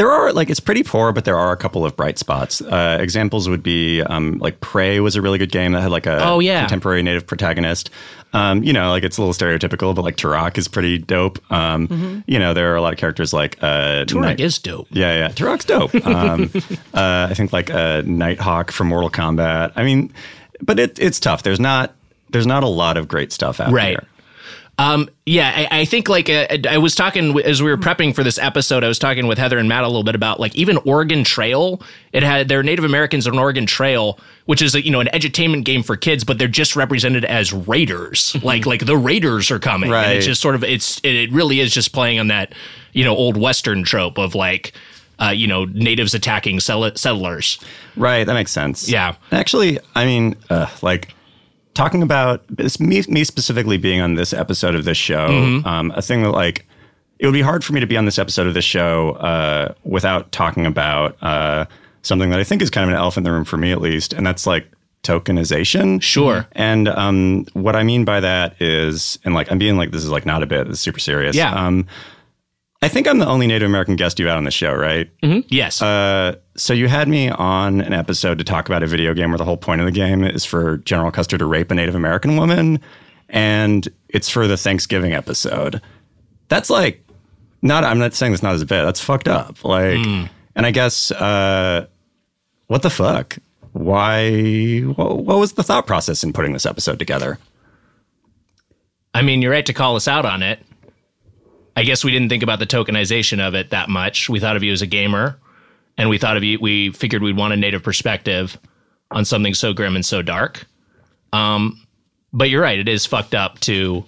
there 0.00 0.10
are 0.10 0.32
like 0.32 0.48
it's 0.48 0.60
pretty 0.60 0.82
poor, 0.82 1.12
but 1.12 1.26
there 1.26 1.38
are 1.38 1.52
a 1.52 1.58
couple 1.58 1.84
of 1.84 1.94
bright 1.94 2.18
spots. 2.18 2.62
Uh, 2.62 2.96
examples 2.98 3.50
would 3.50 3.62
be 3.62 4.00
um, 4.00 4.38
like 4.38 4.58
Prey 4.60 4.98
was 5.00 5.14
a 5.14 5.20
really 5.20 5.36
good 5.36 5.52
game 5.52 5.72
that 5.72 5.82
had 5.82 5.90
like 5.90 6.06
a 6.06 6.24
Oh, 6.24 6.38
yeah. 6.38 6.60
contemporary 6.60 7.02
native 7.02 7.26
protagonist. 7.26 7.90
Um, 8.32 8.62
you 8.62 8.72
know, 8.72 8.88
like 8.90 9.02
it's 9.04 9.18
a 9.18 9.20
little 9.22 9.34
stereotypical, 9.34 9.94
but 9.94 10.00
like 10.02 10.16
Turok 10.16 10.56
is 10.56 10.68
pretty 10.68 10.96
dope. 10.96 11.38
Um, 11.52 12.24
You 12.26 12.38
know, 12.38 12.54
there 12.54 12.72
are 12.72 12.76
a 12.76 12.80
lot 12.80 12.94
of 12.94 12.98
characters 12.98 13.34
like 13.34 13.58
uh, 13.62 14.06
Turok 14.06 14.20
Night- 14.22 14.40
is 14.40 14.58
dope. 14.58 14.86
Yeah, 14.90 15.12
yeah. 15.18 15.28
Turok's 15.28 15.66
dope. 15.66 15.92
Um, 16.06 16.50
uh, 16.94 17.28
I 17.30 17.34
think 17.34 17.52
like 17.52 17.68
uh, 17.70 18.00
Nighthawk 18.06 18.70
from 18.70 18.86
Mortal 18.88 19.10
Kombat. 19.10 19.72
I 19.76 19.82
mean, 19.84 20.14
but 20.62 20.78
it, 20.78 20.98
it's 20.98 21.20
tough. 21.20 21.42
There's 21.42 21.60
not 21.60 21.94
there's 22.30 22.46
not 22.46 22.62
a 22.62 22.68
lot 22.68 22.96
of 22.96 23.06
great 23.06 23.32
stuff 23.32 23.60
out 23.60 23.70
Right. 23.70 23.98
there. 23.98 24.06
Um, 24.80 25.10
yeah, 25.26 25.52
I, 25.54 25.80
I 25.80 25.84
think 25.84 26.08
like 26.08 26.30
uh, 26.30 26.46
I 26.66 26.78
was 26.78 26.94
talking 26.94 27.38
as 27.40 27.62
we 27.62 27.70
were 27.70 27.76
prepping 27.76 28.14
for 28.14 28.24
this 28.24 28.38
episode. 28.38 28.82
I 28.82 28.88
was 28.88 28.98
talking 28.98 29.26
with 29.26 29.36
Heather 29.36 29.58
and 29.58 29.68
Matt 29.68 29.84
a 29.84 29.86
little 29.86 30.04
bit 30.04 30.14
about 30.14 30.40
like 30.40 30.56
even 30.56 30.78
Oregon 30.86 31.22
Trail. 31.22 31.82
It 32.14 32.22
had 32.22 32.48
their 32.48 32.62
Native 32.62 32.86
Americans 32.86 33.28
on 33.28 33.38
Oregon 33.38 33.66
Trail, 33.66 34.18
which 34.46 34.62
is 34.62 34.74
a, 34.74 34.82
you 34.82 34.90
know 34.90 35.00
an 35.00 35.08
edutainment 35.08 35.64
game 35.64 35.82
for 35.82 35.98
kids, 35.98 36.24
but 36.24 36.38
they're 36.38 36.48
just 36.48 36.76
represented 36.76 37.26
as 37.26 37.52
raiders. 37.52 38.34
like 38.42 38.64
like 38.64 38.86
the 38.86 38.96
raiders 38.96 39.50
are 39.50 39.58
coming, 39.58 39.92
and 39.92 40.12
it's 40.14 40.24
just 40.24 40.40
sort 40.40 40.54
of 40.54 40.64
it's 40.64 40.98
it, 41.04 41.30
really 41.30 41.60
is 41.60 41.74
just 41.74 41.92
playing 41.92 42.18
on 42.18 42.28
that 42.28 42.54
you 42.94 43.04
know 43.04 43.14
old 43.14 43.36
western 43.36 43.84
trope 43.84 44.16
of 44.16 44.34
like 44.34 44.72
uh, 45.20 45.28
you 45.28 45.46
know 45.46 45.66
natives 45.66 46.14
attacking 46.14 46.58
settlers. 46.58 47.58
Right, 47.96 48.24
that 48.24 48.32
makes 48.32 48.50
sense. 48.50 48.88
Yeah. 48.88 49.16
Actually, 49.30 49.78
I 49.94 50.06
mean, 50.06 50.36
uh, 50.48 50.68
like 50.80 51.14
talking 51.74 52.02
about 52.02 52.44
this, 52.48 52.80
me, 52.80 53.02
me 53.08 53.24
specifically 53.24 53.76
being 53.78 54.00
on 54.00 54.14
this 54.14 54.32
episode 54.32 54.74
of 54.74 54.84
this 54.84 54.96
show, 54.98 55.28
Mm-hmm. 55.28 55.66
um, 55.66 55.92
a 55.96 56.02
thing 56.02 56.22
that 56.22 56.30
like 56.30 56.66
it 57.18 57.26
would 57.26 57.32
be 57.34 57.42
hard 57.42 57.62
for 57.62 57.72
me 57.74 57.80
to 57.80 57.86
be 57.86 57.96
on 57.96 58.04
this 58.06 58.18
episode 58.18 58.46
of 58.46 58.54
this 58.54 58.64
show 58.64 59.10
uh, 59.12 59.74
without 59.84 60.32
talking 60.32 60.64
about 60.66 61.16
uh, 61.22 61.66
something 62.02 62.30
that 62.30 62.40
I 62.40 62.44
think 62.44 62.62
is 62.62 62.70
kind 62.70 62.84
of 62.84 62.90
an 62.90 62.96
elephant 62.98 63.26
in 63.26 63.30
the 63.30 63.34
room 63.36 63.44
for 63.44 63.56
me 63.58 63.72
at 63.72 63.80
least, 63.80 64.12
and 64.14 64.26
that's 64.26 64.46
like 64.46 64.66
tokenization. 65.02 66.00
Sure. 66.02 66.46
And 66.52 66.88
um, 66.88 67.46
what 67.52 67.76
I 67.76 67.82
mean 67.82 68.04
by 68.04 68.20
that 68.20 68.60
is, 68.60 69.18
and 69.24 69.34
like 69.34 69.50
I'm 69.50 69.58
being 69.58 69.76
like 69.76 69.90
this 69.90 70.02
is 70.04 70.10
like 70.10 70.26
not 70.26 70.42
a 70.42 70.46
bit, 70.46 70.66
this 70.66 70.74
is 70.78 70.80
super 70.80 70.98
serious. 71.00 71.36
Yeah. 71.36 71.52
Um, 71.54 71.86
I 72.82 72.88
think 72.88 73.06
I'm 73.06 73.18
the 73.18 73.26
only 73.26 73.46
Native 73.46 73.66
American 73.68 73.94
guest 73.96 74.18
you've 74.18 74.28
had 74.28 74.38
on 74.38 74.44
the 74.44 74.50
show, 74.50 74.72
right? 74.74 75.10
Yes. 75.48 75.82
Uh, 75.82 76.36
so 76.56 76.72
you 76.72 76.88
had 76.88 77.08
me 77.08 77.28
on 77.28 77.82
an 77.82 77.92
episode 77.92 78.38
to 78.38 78.44
talk 78.44 78.68
about 78.70 78.82
a 78.82 78.86
video 78.86 79.12
game 79.12 79.30
where 79.30 79.38
the 79.38 79.44
whole 79.44 79.58
point 79.58 79.82
of 79.82 79.84
the 79.84 79.92
game 79.92 80.24
is 80.24 80.46
for 80.46 80.78
General 80.78 81.10
Custer 81.10 81.36
to 81.36 81.44
rape 81.44 81.70
a 81.70 81.74
Native 81.74 81.94
American 81.94 82.36
woman, 82.36 82.80
and 83.28 83.86
it's 84.08 84.30
for 84.30 84.46
the 84.46 84.56
Thanksgiving 84.56 85.12
episode. 85.12 85.82
That's 86.48 86.70
like 86.70 87.04
not. 87.60 87.84
I'm 87.84 87.98
not 87.98 88.14
saying 88.14 88.32
that's 88.32 88.42
not 88.42 88.54
as 88.54 88.62
a 88.62 88.66
bit. 88.66 88.82
That's 88.82 89.00
fucked 89.00 89.28
up. 89.28 89.62
Like, 89.62 89.98
and 90.56 90.64
I 90.66 90.70
guess 90.70 91.10
uh, 91.10 91.86
what 92.68 92.80
the 92.80 92.90
fuck? 92.90 93.36
Why? 93.72 94.80
What, 94.80 95.18
what 95.18 95.38
was 95.38 95.52
the 95.52 95.62
thought 95.62 95.86
process 95.86 96.24
in 96.24 96.32
putting 96.32 96.54
this 96.54 96.64
episode 96.64 96.98
together? 96.98 97.38
I 99.12 99.20
mean, 99.22 99.42
you're 99.42 99.52
right 99.52 99.66
to 99.66 99.72
call 99.74 99.96
us 99.96 100.08
out 100.08 100.24
on 100.24 100.42
it. 100.42 100.60
I 101.80 101.82
guess 101.82 102.04
we 102.04 102.10
didn't 102.10 102.28
think 102.28 102.42
about 102.42 102.58
the 102.58 102.66
tokenization 102.66 103.40
of 103.40 103.54
it 103.54 103.70
that 103.70 103.88
much. 103.88 104.28
We 104.28 104.38
thought 104.38 104.54
of 104.54 104.62
you 104.62 104.70
as 104.70 104.82
a 104.82 104.86
gamer, 104.86 105.38
and 105.96 106.10
we 106.10 106.18
thought 106.18 106.36
of 106.36 106.44
you. 106.44 106.58
We 106.60 106.92
figured 106.92 107.22
we'd 107.22 107.38
want 107.38 107.54
a 107.54 107.56
native 107.56 107.82
perspective 107.82 108.58
on 109.10 109.24
something 109.24 109.54
so 109.54 109.72
grim 109.72 109.96
and 109.96 110.04
so 110.04 110.20
dark. 110.20 110.66
Um, 111.32 111.80
but 112.34 112.50
you're 112.50 112.60
right; 112.60 112.78
it 112.78 112.86
is 112.86 113.06
fucked 113.06 113.34
up 113.34 113.60
to 113.60 114.04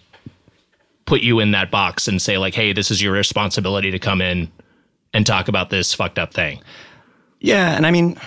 put 1.06 1.22
you 1.22 1.40
in 1.40 1.52
that 1.52 1.70
box 1.70 2.08
and 2.08 2.20
say 2.20 2.36
like, 2.36 2.54
"Hey, 2.54 2.74
this 2.74 2.90
is 2.90 3.00
your 3.00 3.14
responsibility 3.14 3.90
to 3.90 3.98
come 3.98 4.20
in 4.20 4.52
and 5.14 5.24
talk 5.24 5.48
about 5.48 5.70
this 5.70 5.94
fucked 5.94 6.18
up 6.18 6.34
thing." 6.34 6.60
Yeah, 7.40 7.74
and 7.74 7.86
I 7.86 7.90
mean, 7.90 8.20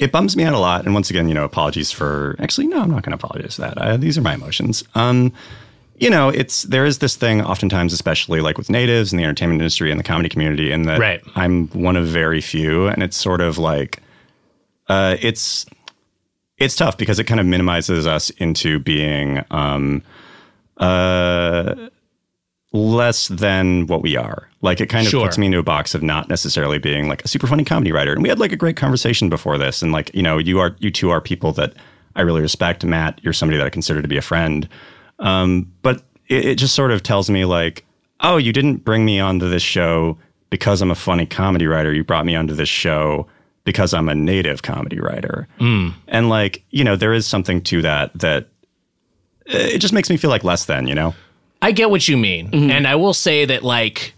it 0.00 0.10
bums 0.10 0.36
me 0.36 0.42
out 0.42 0.52
a 0.52 0.58
lot. 0.58 0.84
And 0.84 0.94
once 0.94 1.10
again, 1.10 1.28
you 1.28 1.34
know, 1.34 1.44
apologies 1.44 1.92
for. 1.92 2.34
Actually, 2.40 2.66
no, 2.66 2.80
I'm 2.80 2.90
not 2.90 3.04
going 3.04 3.16
to 3.16 3.24
apologize 3.24 3.54
for 3.54 3.60
that. 3.60 3.80
I, 3.80 3.96
these 3.98 4.18
are 4.18 4.22
my 4.22 4.34
emotions. 4.34 4.82
Um, 4.96 5.32
you 5.98 6.10
know, 6.10 6.28
it's 6.28 6.62
there 6.64 6.84
is 6.84 6.98
this 6.98 7.16
thing 7.16 7.40
oftentimes, 7.42 7.92
especially 7.92 8.40
like 8.40 8.58
with 8.58 8.68
natives 8.70 9.12
in 9.12 9.16
the 9.18 9.24
entertainment 9.24 9.60
industry 9.60 9.90
and 9.90 9.98
the 10.00 10.04
comedy 10.04 10.28
community, 10.28 10.72
in 10.72 10.82
that 10.82 10.98
Right. 10.98 11.22
I'm 11.36 11.68
one 11.68 11.96
of 11.96 12.06
very 12.06 12.40
few, 12.40 12.86
and 12.88 13.02
it's 13.02 13.16
sort 13.16 13.40
of 13.40 13.58
like, 13.58 14.00
uh, 14.88 15.16
it's 15.20 15.66
it's 16.58 16.76
tough 16.76 16.96
because 16.96 17.18
it 17.18 17.24
kind 17.24 17.40
of 17.40 17.46
minimizes 17.46 18.06
us 18.06 18.30
into 18.30 18.78
being 18.78 19.44
um, 19.50 20.02
uh, 20.78 21.74
less 22.72 23.28
than 23.28 23.86
what 23.86 24.02
we 24.02 24.16
are. 24.16 24.48
Like 24.62 24.80
it 24.80 24.86
kind 24.88 25.06
of 25.06 25.10
Sure. 25.10 25.24
puts 25.24 25.38
me 25.38 25.46
into 25.46 25.58
a 25.58 25.62
box 25.62 25.94
of 25.94 26.02
not 26.02 26.28
necessarily 26.28 26.78
being 26.78 27.08
like 27.08 27.24
a 27.24 27.28
super 27.28 27.46
funny 27.46 27.64
comedy 27.64 27.92
writer. 27.92 28.12
And 28.12 28.22
we 28.22 28.28
had 28.28 28.38
like 28.38 28.52
a 28.52 28.56
great 28.56 28.76
conversation 28.76 29.28
before 29.28 29.58
this, 29.58 29.82
and 29.82 29.92
like 29.92 30.12
you 30.14 30.22
know, 30.22 30.38
you 30.38 30.58
are 30.58 30.74
you 30.80 30.90
two 30.90 31.10
are 31.10 31.20
people 31.20 31.52
that 31.52 31.74
I 32.16 32.22
really 32.22 32.40
respect. 32.40 32.84
Matt, 32.84 33.20
you're 33.22 33.32
somebody 33.32 33.58
that 33.58 33.66
I 33.66 33.70
consider 33.70 34.02
to 34.02 34.08
be 34.08 34.16
a 34.16 34.22
friend. 34.22 34.68
Um, 35.18 35.72
but 35.82 36.02
it, 36.28 36.44
it 36.44 36.54
just 36.56 36.74
sort 36.74 36.90
of 36.90 37.02
tells 37.02 37.30
me 37.30 37.44
like, 37.44 37.84
oh, 38.20 38.36
you 38.36 38.52
didn't 38.52 38.84
bring 38.84 39.04
me 39.04 39.20
onto 39.20 39.48
this 39.48 39.62
show 39.62 40.18
because 40.50 40.80
I'm 40.80 40.90
a 40.90 40.94
funny 40.94 41.26
comedy 41.26 41.66
writer. 41.66 41.92
You 41.92 42.04
brought 42.04 42.26
me 42.26 42.36
onto 42.36 42.54
this 42.54 42.68
show 42.68 43.26
because 43.64 43.94
I'm 43.94 44.08
a 44.08 44.14
native 44.14 44.62
comedy 44.62 45.00
writer. 45.00 45.48
And 46.08 46.28
like, 46.28 46.62
you 46.70 46.84
know, 46.84 46.96
there 46.96 47.12
is 47.12 47.26
something 47.26 47.62
to 47.62 47.82
that 47.82 48.12
that 48.18 48.44
uh, 49.48 49.58
it 49.58 49.78
just 49.78 49.92
makes 49.94 50.10
me 50.10 50.16
feel 50.16 50.30
like 50.30 50.44
less 50.44 50.66
than, 50.66 50.86
you 50.86 50.94
know? 50.94 51.14
I 51.60 51.72
get 51.72 51.90
what 51.90 52.08
you 52.08 52.16
mean. 52.16 52.50
And 52.70 52.86
I 52.86 52.94
will 52.94 53.14
say 53.14 53.46
that, 53.46 53.62
like, 53.62 54.12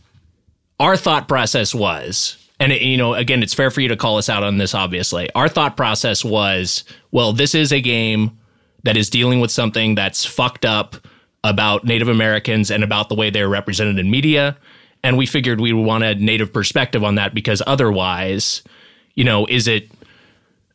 our 0.81 0.97
thought 0.97 1.29
process 1.29 1.73
was, 1.75 2.37
and, 2.59 2.73
it, 2.73 2.83
you 2.83 2.97
know, 2.97 3.15
again, 3.15 3.43
it's 3.43 3.55
fair 3.55 3.71
for 3.71 3.81
you 3.81 3.89
to 3.89 3.97
call 3.97 4.19
us 4.19 4.29
out 4.29 4.43
on 4.43 4.59
this, 4.59 4.75
obviously. 4.75 5.31
Our 5.33 5.49
thought 5.49 5.77
process 5.77 6.25
was, 6.25 6.83
well, 7.13 7.33
this 7.33 7.55
is 7.55 7.73
a 7.73 7.81
game 7.81 8.37
that 8.87 8.97
is 8.97 9.11
dealing 9.11 9.41
with 9.41 9.51
something 9.51 9.95
that's 9.95 10.25
fucked 10.25 10.65
up 10.65 10.97
about 11.45 11.85
Native 11.85 12.09
Americans 12.09 12.71
and 12.71 12.83
about 12.83 13.09
the 13.09 13.15
way 13.15 13.31
they're 13.31 13.49
represented 13.49 13.99
in 13.99 14.11
media. 14.11 14.57
And 15.05 15.17
we 15.17 15.27
figured 15.27 15.61
we 15.61 15.73
would 15.73 15.85
want 15.85 16.03
a 16.03 16.15
Native 16.17 16.53
perspective 16.53 17.05
on 17.05 17.15
that 17.17 17.35
because 17.35 17.63
otherwise, 17.67 18.63
you 19.15 19.23
know, 19.25 19.47
is 19.47 19.69
it 19.69 19.91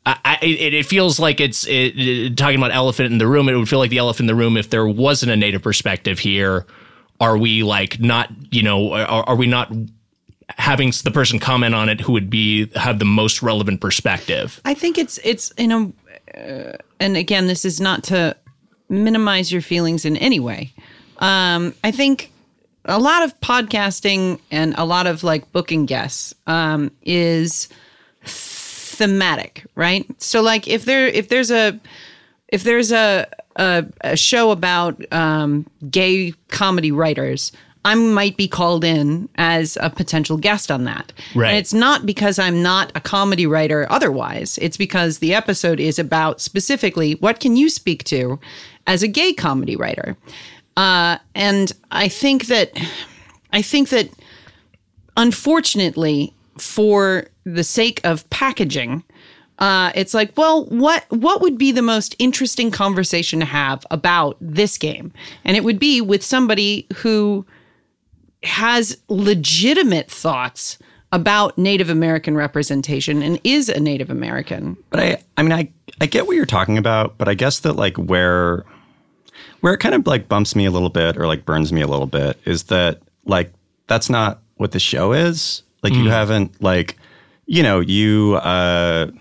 I, 0.05 0.39
it, 0.41 0.73
it 0.73 0.85
feels 0.87 1.19
like 1.19 1.39
it's 1.39 1.67
it, 1.67 1.93
it- 1.97 2.37
talking 2.37 2.57
about 2.57 2.71
elephant 2.71 3.11
in 3.11 3.17
the 3.19 3.27
room. 3.27 3.47
It 3.49 3.55
would 3.55 3.69
feel 3.69 3.79
like 3.79 3.91
the 3.91 3.99
elephant 3.99 4.29
in 4.29 4.35
the 4.35 4.41
room 4.41 4.57
if 4.57 4.69
there 4.69 4.87
wasn't 4.87 5.31
a 5.31 5.35
native 5.35 5.61
perspective 5.61 6.17
here. 6.19 6.65
Are 7.19 7.37
we 7.37 7.61
like 7.61 7.99
not 7.99 8.29
you 8.51 8.63
know 8.63 8.93
are, 8.93 9.23
are 9.29 9.35
we 9.35 9.45
not 9.45 9.71
having 10.57 10.91
the 11.03 11.11
person 11.11 11.39
comment 11.39 11.75
on 11.75 11.87
it 11.87 12.01
who 12.01 12.13
would 12.13 12.29
be 12.31 12.67
have 12.75 12.97
the 12.97 13.05
most 13.05 13.43
relevant 13.43 13.79
perspective? 13.79 14.59
I 14.65 14.73
think 14.73 14.97
it's 14.97 15.19
it's 15.23 15.51
in 15.51 15.71
a, 15.71 15.91
uh, 16.35 16.77
and 16.99 17.17
again, 17.17 17.47
this 17.47 17.65
is 17.65 17.79
not 17.81 18.03
to 18.05 18.35
minimize 18.89 19.51
your 19.51 19.61
feelings 19.61 20.05
in 20.05 20.17
any 20.17 20.39
way. 20.39 20.71
Um, 21.17 21.73
I 21.83 21.91
think 21.91 22.31
a 22.85 22.99
lot 22.99 23.23
of 23.23 23.39
podcasting 23.41 24.39
and 24.49 24.73
a 24.77 24.85
lot 24.85 25.07
of 25.07 25.23
like 25.23 25.51
booking 25.51 25.85
guests 25.85 26.33
um, 26.47 26.91
is 27.03 27.69
thematic, 28.23 29.65
right? 29.75 30.05
So 30.21 30.41
like 30.41 30.67
if 30.67 30.85
there 30.85 31.07
if 31.07 31.29
there's 31.29 31.51
a 31.51 31.79
if 32.47 32.63
there's 32.63 32.91
a 32.91 33.27
a, 33.55 33.85
a 34.01 34.15
show 34.15 34.51
about 34.51 35.01
um, 35.13 35.67
gay 35.89 36.33
comedy 36.47 36.91
writers, 36.91 37.51
I 37.83 37.95
might 37.95 38.37
be 38.37 38.47
called 38.47 38.83
in 38.83 39.27
as 39.35 39.77
a 39.81 39.89
potential 39.89 40.37
guest 40.37 40.69
on 40.69 40.83
that. 40.83 41.11
Right. 41.33 41.49
And 41.49 41.57
it's 41.57 41.73
not 41.73 42.05
because 42.05 42.37
I'm 42.37 42.61
not 42.61 42.91
a 42.93 43.01
comedy 43.01 43.47
writer 43.47 43.87
otherwise. 43.89 44.59
It's 44.61 44.77
because 44.77 45.17
the 45.17 45.33
episode 45.33 45.79
is 45.79 45.97
about 45.97 46.41
specifically 46.41 47.13
what 47.15 47.39
can 47.39 47.55
you 47.55 47.69
speak 47.69 48.03
to 48.05 48.39
as 48.85 49.01
a 49.01 49.07
gay 49.07 49.33
comedy 49.33 49.75
writer. 49.75 50.15
Uh, 50.77 51.17
and 51.33 51.71
I 51.91 52.07
think 52.07 52.45
that 52.47 52.71
I 53.51 53.61
think 53.61 53.89
that 53.89 54.09
unfortunately, 55.17 56.33
for 56.57 57.25
the 57.43 57.63
sake 57.63 57.99
of 58.03 58.29
packaging, 58.29 59.03
uh, 59.59 59.91
it's 59.95 60.13
like, 60.13 60.31
well, 60.37 60.65
what 60.65 61.05
what 61.09 61.41
would 61.41 61.57
be 61.57 61.71
the 61.71 61.81
most 61.81 62.15
interesting 62.19 62.71
conversation 62.71 63.39
to 63.39 63.45
have 63.45 63.85
about 63.91 64.37
this 64.39 64.77
game? 64.77 65.11
And 65.45 65.57
it 65.57 65.63
would 65.63 65.79
be 65.79 65.99
with 65.99 66.23
somebody 66.23 66.87
who 66.97 67.45
has 68.43 68.97
legitimate 69.07 70.09
thoughts 70.09 70.77
about 71.11 71.57
Native 71.57 71.89
American 71.89 72.35
representation 72.35 73.21
and 73.21 73.39
is 73.43 73.69
a 73.69 73.79
Native 73.79 74.09
American. 74.09 74.77
But 74.89 74.99
I, 74.99 75.23
I 75.37 75.43
mean, 75.43 75.51
I, 75.51 75.69
I 75.99 76.05
get 76.05 76.25
what 76.25 76.35
you're 76.35 76.45
talking 76.45 76.77
about, 76.77 77.17
but 77.17 77.27
I 77.27 77.33
guess 77.33 77.59
that 77.59 77.73
like 77.73 77.97
where, 77.97 78.63
where 79.59 79.73
it 79.73 79.79
kind 79.79 79.93
of 79.93 80.07
like 80.07 80.29
bumps 80.29 80.55
me 80.55 80.65
a 80.65 80.71
little 80.71 80.89
bit 80.89 81.17
or 81.17 81.27
like 81.27 81.45
burns 81.45 81.73
me 81.73 81.81
a 81.81 81.87
little 81.87 82.07
bit 82.07 82.39
is 82.45 82.63
that 82.63 83.01
like 83.25 83.53
that's 83.87 84.09
not 84.09 84.41
what 84.55 84.71
the 84.71 84.79
show 84.79 85.11
is. 85.11 85.63
Like 85.83 85.93
you 85.93 86.09
haven't 86.09 86.61
like, 86.61 86.97
you 87.47 87.63
know, 87.63 87.79
you, 87.79 88.35
uh, 88.35 89.11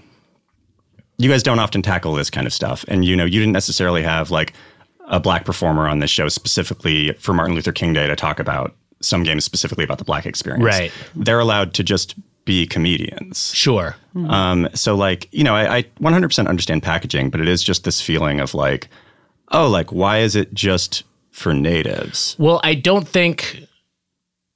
you 1.20 1.28
guys 1.28 1.42
don't 1.42 1.58
often 1.58 1.82
tackle 1.82 2.14
this 2.14 2.30
kind 2.30 2.46
of 2.46 2.52
stuff, 2.52 2.84
and 2.88 3.04
you 3.04 3.14
know, 3.14 3.26
you 3.26 3.38
didn't 3.40 3.52
necessarily 3.52 4.02
have 4.02 4.30
like 4.30 4.54
a 5.08 5.20
black 5.20 5.44
performer 5.44 5.86
on 5.86 5.98
this 5.98 6.10
show 6.10 6.28
specifically 6.28 7.12
for 7.14 7.34
Martin 7.34 7.54
Luther 7.54 7.72
King 7.72 7.92
Day 7.92 8.06
to 8.06 8.16
talk 8.16 8.40
about 8.40 8.74
some 9.00 9.22
games 9.22 9.44
specifically 9.44 9.84
about 9.84 9.98
the 9.98 10.04
black 10.04 10.26
experience. 10.26 10.64
Right. 10.64 10.92
They're 11.14 11.40
allowed 11.40 11.74
to 11.74 11.82
just 11.82 12.14
be 12.44 12.66
comedians. 12.66 13.54
Sure. 13.54 13.96
Um, 14.28 14.68
so 14.74 14.94
like, 14.94 15.28
you 15.32 15.44
know, 15.44 15.54
I, 15.54 15.78
I 15.78 15.82
100% 16.00 16.48
understand 16.48 16.82
packaging, 16.82 17.30
but 17.30 17.40
it 17.40 17.48
is 17.48 17.62
just 17.62 17.84
this 17.84 18.00
feeling 18.00 18.40
of 18.40 18.54
like, 18.54 18.88
oh, 19.52 19.68
like, 19.68 19.92
why 19.92 20.18
is 20.18 20.36
it 20.36 20.52
just 20.54 21.04
for 21.30 21.54
natives? 21.54 22.36
Well, 22.38 22.60
I 22.64 22.74
don't 22.74 23.06
think 23.06 23.64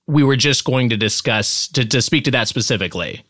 we 0.07 0.23
were 0.23 0.37
just 0.37 0.65
going 0.65 0.91
to 0.91 0.97
discuss 0.97 1.69
to, 1.69 1.85
to 1.85 2.03
speak 2.03 2.25
to 2.25 2.31
that 2.33 2.49
specifically. 2.49 3.25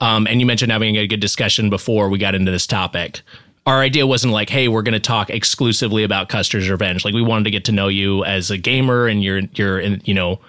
Um, 0.00 0.26
and 0.26 0.40
you 0.40 0.46
mentioned 0.46 0.72
having 0.72 0.96
a 0.96 1.06
good 1.06 1.20
discussion 1.20 1.70
before 1.70 2.08
we 2.08 2.18
got 2.18 2.34
into 2.34 2.50
this 2.50 2.66
topic. 2.66 3.22
Our 3.64 3.80
idea 3.80 4.06
wasn't 4.06 4.32
like, 4.32 4.48
hey, 4.48 4.68
we're 4.68 4.82
going 4.82 4.92
to 4.92 5.00
talk 5.00 5.30
exclusively 5.30 6.04
about 6.04 6.28
Custer's 6.28 6.68
Revenge. 6.68 7.04
Like, 7.04 7.14
we 7.14 7.22
wanted 7.22 7.44
to 7.44 7.50
get 7.50 7.64
to 7.64 7.72
know 7.72 7.88
you 7.88 8.24
as 8.24 8.50
a 8.50 8.58
gamer 8.58 9.06
and 9.06 9.24
you're 9.24 9.40
you're 9.54 9.80
in, 9.80 10.00
you 10.04 10.14
know, 10.14 10.40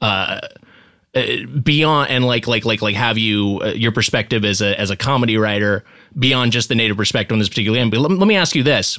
uh, 0.00 0.40
beyond 1.62 2.10
and 2.10 2.26
like 2.26 2.46
like 2.46 2.64
like 2.64 2.82
like 2.82 2.94
have 2.94 3.16
you 3.16 3.60
uh, 3.62 3.68
your 3.68 3.92
perspective 3.92 4.44
as 4.44 4.60
a 4.60 4.78
as 4.78 4.90
a 4.90 4.96
comedy 4.96 5.36
writer 5.36 5.84
beyond 6.18 6.52
just 6.52 6.68
the 6.68 6.74
native 6.74 6.96
perspective 6.96 7.32
on 7.32 7.38
this 7.38 7.48
particular 7.48 7.78
game. 7.78 7.90
But 7.90 8.00
let, 8.00 8.10
let 8.10 8.28
me 8.28 8.36
ask 8.36 8.54
you 8.54 8.62
this: 8.62 8.98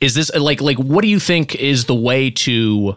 Is 0.00 0.14
this 0.14 0.32
like 0.34 0.60
like 0.60 0.78
what 0.78 1.02
do 1.02 1.08
you 1.08 1.18
think 1.18 1.56
is 1.56 1.86
the 1.86 1.94
way 1.94 2.30
to 2.30 2.96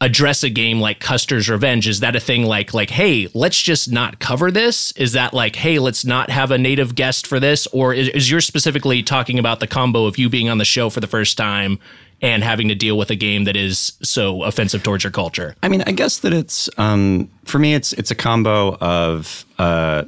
address 0.00 0.44
a 0.44 0.50
game 0.50 0.80
like 0.80 0.98
Custer's 0.98 1.48
Revenge? 1.48 1.86
Is 1.86 2.00
that 2.00 2.16
a 2.16 2.20
thing 2.20 2.44
like 2.44 2.74
like 2.74 2.90
hey, 2.90 3.28
let's 3.32 3.60
just 3.60 3.92
not 3.92 4.18
cover 4.18 4.50
this? 4.50 4.90
Is 4.92 5.12
that 5.12 5.32
like 5.32 5.54
hey, 5.54 5.78
let's 5.78 6.04
not 6.04 6.30
have 6.30 6.50
a 6.50 6.58
native 6.58 6.96
guest 6.96 7.28
for 7.28 7.38
this? 7.38 7.68
Or 7.68 7.94
is, 7.94 8.08
is 8.08 8.30
you're 8.30 8.40
specifically 8.40 9.04
talking 9.04 9.38
about 9.38 9.60
the 9.60 9.68
combo 9.68 10.06
of 10.06 10.18
you 10.18 10.28
being 10.28 10.48
on 10.48 10.58
the 10.58 10.64
show 10.64 10.90
for 10.90 11.00
the 11.00 11.06
first 11.06 11.36
time 11.36 11.78
and 12.20 12.42
having 12.42 12.68
to 12.68 12.74
deal 12.74 12.98
with 12.98 13.10
a 13.10 13.14
game 13.16 13.44
that 13.44 13.56
is 13.56 13.92
so 14.02 14.42
offensive 14.42 14.82
towards 14.82 15.04
your 15.04 15.10
culture? 15.10 15.54
I 15.62 15.68
mean, 15.68 15.82
I 15.86 15.92
guess 15.92 16.18
that 16.20 16.32
it's 16.32 16.68
um, 16.78 17.30
for 17.44 17.58
me. 17.58 17.74
It's 17.74 17.92
it's 17.94 18.10
a 18.10 18.14
combo 18.14 18.76
of 18.76 19.44
uh, 19.58 20.04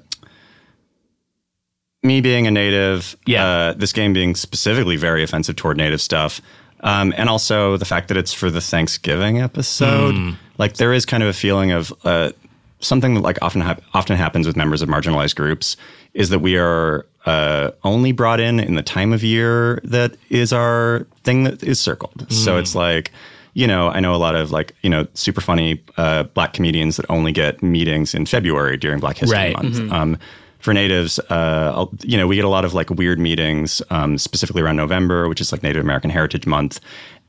me 2.03 2.21
being 2.21 2.47
a 2.47 2.51
native, 2.51 3.17
Yeah. 3.27 3.45
uh, 3.47 3.73
this 3.75 3.93
game 3.93 4.13
being 4.13 4.35
specifically 4.35 4.97
very 4.97 5.23
offensive 5.23 5.57
toward 5.57 5.77
native 5.77 6.01
stuff, 6.01 6.41
um, 6.81 7.13
and 7.17 7.29
also 7.29 7.77
the 7.77 7.85
fact 7.85 8.09
that 8.09 8.17
it's 8.17 8.33
for 8.33 8.51
the 8.51 8.61
Thanksgiving 8.61 9.39
episode. 9.41 10.15
Hmm. 10.15 10.31
Like 10.59 10.75
there 10.75 10.93
is 10.93 11.05
kind 11.05 11.23
of 11.23 11.29
a 11.29 11.33
feeling 11.35 11.73
of 11.73 11.93
uh, 12.05 12.33
something 12.81 13.15
that 13.15 13.21
like 13.21 13.39
often 13.43 13.61
hap- 13.61 13.83
often 13.93 14.17
happens 14.17 14.47
with 14.47 14.57
members 14.57 14.81
of 14.83 14.89
marginalized 14.89 15.37
groups 15.37 15.77
is 16.15 16.31
that 16.31 16.39
we 16.41 16.57
are 16.57 17.07
uh, 17.27 17.71
only 17.85 18.13
brought 18.13 18.41
in 18.41 18.61
in 18.61 18.75
the 18.75 18.83
time 18.83 19.13
of 19.13 19.23
year 19.23 19.81
that 19.85 20.17
is 20.31 20.53
our 20.53 21.07
thing 21.25 21.45
that 21.45 21.63
is 21.63 21.79
circled. 21.81 22.27
So 22.31 22.53
Hmm. 22.55 22.59
it's 22.61 22.75
like. 22.75 23.13
You 23.53 23.67
know, 23.67 23.89
I 23.89 23.99
know 23.99 24.15
a 24.15 24.17
lot 24.17 24.37
of 24.37 24.53
like, 24.53 24.77
you 24.83 24.89
know, 24.89 25.09
super 25.15 25.41
funny 25.41 25.83
uh, 25.97 26.23
black 26.23 26.53
comedians 26.53 26.97
that 26.99 27.07
only 27.11 27.33
get 27.33 27.61
meetings 27.65 28.15
in 28.15 28.25
February 28.25 28.77
during 28.77 29.01
Black 29.01 29.19
History 29.19 29.37
Right. 29.37 29.57
Month. 29.61 29.91
Um, 29.93 30.17
for 30.61 30.73
natives, 30.73 31.19
uh, 31.31 31.85
you 32.05 32.17
know, 32.17 32.29
we 32.29 32.37
get 32.37 32.45
a 32.45 32.49
lot 32.49 32.65
of 32.65 32.75
like 32.75 32.91
weird 32.91 33.19
meetings, 33.19 33.83
um, 33.91 34.19
specifically 34.19 34.63
around 34.63 34.77
November, 34.77 35.29
which 35.29 35.41
is 35.41 35.51
like 35.51 35.65
Native 35.65 35.83
American 35.83 36.11
Heritage 36.11 36.47
Month, 36.47 36.79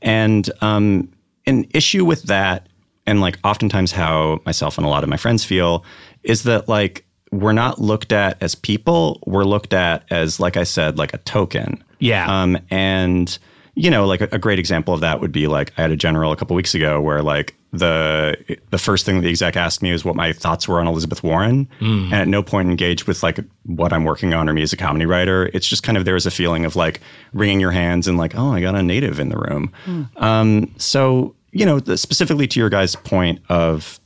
and 0.00 0.48
um, 0.60 1.08
an 1.46 1.66
issue 1.74 2.04
with 2.04 2.22
that, 2.24 2.68
and 3.04 3.20
like 3.20 3.36
oftentimes 3.42 3.90
how 3.90 4.40
myself 4.46 4.78
and 4.78 4.86
a 4.86 4.90
lot 4.90 5.02
of 5.02 5.08
my 5.10 5.16
friends 5.16 5.44
feel, 5.44 5.84
is 6.22 6.44
that 6.44 6.68
like 6.68 7.04
we're 7.32 7.52
not 7.52 7.80
looked 7.80 8.12
at 8.12 8.40
as 8.40 8.54
people, 8.54 9.18
we're 9.26 9.44
looked 9.44 9.72
at 9.72 10.04
as, 10.10 10.38
like 10.38 10.56
I 10.56 10.64
said, 10.64 10.98
like 10.98 11.12
a 11.14 11.18
token. 11.18 11.82
Yeah. 11.98 12.42
Um, 12.42 12.58
and 12.70 13.36
you 13.74 13.90
know, 13.90 14.06
like 14.06 14.20
a, 14.20 14.28
a 14.32 14.38
great 14.38 14.58
example 14.58 14.92
of 14.92 15.00
that 15.00 15.20
would 15.20 15.32
be 15.32 15.46
like 15.46 15.72
I 15.78 15.82
had 15.82 15.90
a 15.90 15.96
general 15.96 16.30
a 16.30 16.36
couple 16.36 16.54
weeks 16.54 16.74
ago 16.74 17.00
where 17.00 17.22
like 17.22 17.56
the 17.72 18.36
the 18.68 18.76
first 18.76 19.06
thing 19.06 19.22
the 19.22 19.30
exec 19.30 19.56
asked 19.56 19.80
me 19.80 19.90
is 19.90 20.04
what 20.04 20.14
my 20.14 20.34
thoughts 20.34 20.68
were 20.68 20.78
on 20.78 20.86
Elizabeth 20.86 21.22
Warren, 21.22 21.66
and 21.80 22.12
at 22.12 22.28
no 22.28 22.42
point 22.42 22.68
engaged 22.68 23.06
with 23.08 23.22
like 23.22 23.38
what 23.64 23.94
I'm 23.94 24.04
working 24.04 24.34
on 24.34 24.46
or 24.46 24.52
me 24.52 24.60
as 24.60 24.74
a 24.74 24.76
comedy 24.76 25.06
writer. 25.06 25.48
It's 25.54 25.66
just 25.66 25.82
kind 25.82 25.96
of 25.96 26.04
there 26.04 26.12
was 26.12 26.26
a 26.26 26.30
feeling 26.30 26.66
of 26.66 26.76
like 26.76 27.00
wringing 27.32 27.60
your 27.60 27.70
hands 27.70 28.06
and 28.06 28.18
like, 28.18 28.34
oh, 28.36 28.52
I 28.52 28.60
got 28.60 28.74
a 28.74 28.82
native 28.82 29.18
in 29.18 29.30
the 29.30 29.38
room. 29.38 29.72
Um, 30.18 30.74
so 30.76 31.34
you 31.52 31.64
know, 31.64 31.80
the, 31.80 31.96
specifically 31.96 32.46
to 32.48 32.60
your 32.60 32.68
guys' 32.68 32.94
point 32.94 33.40
of 33.48 33.98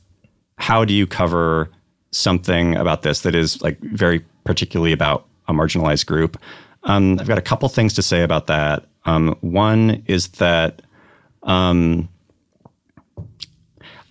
how 0.57 0.85
do 0.85 0.93
you 0.93 1.05
cover 1.05 1.69
something 2.11 2.75
about 2.75 3.01
this 3.01 3.21
that 3.21 3.35
is 3.35 3.61
like 3.61 3.79
very 3.79 4.23
particularly 4.43 4.91
about 4.91 5.25
a 5.47 5.53
marginalized 5.53 6.05
group? 6.05 6.37
Um, 6.83 7.19
I've 7.19 7.27
got 7.27 7.37
a 7.37 7.41
couple 7.41 7.67
things 7.69 7.93
to 7.95 8.01
say 8.01 8.23
about 8.23 8.47
that. 8.47 8.85
Um, 9.05 9.35
one 9.41 10.03
is 10.07 10.27
that 10.29 10.81
um, 11.43 12.07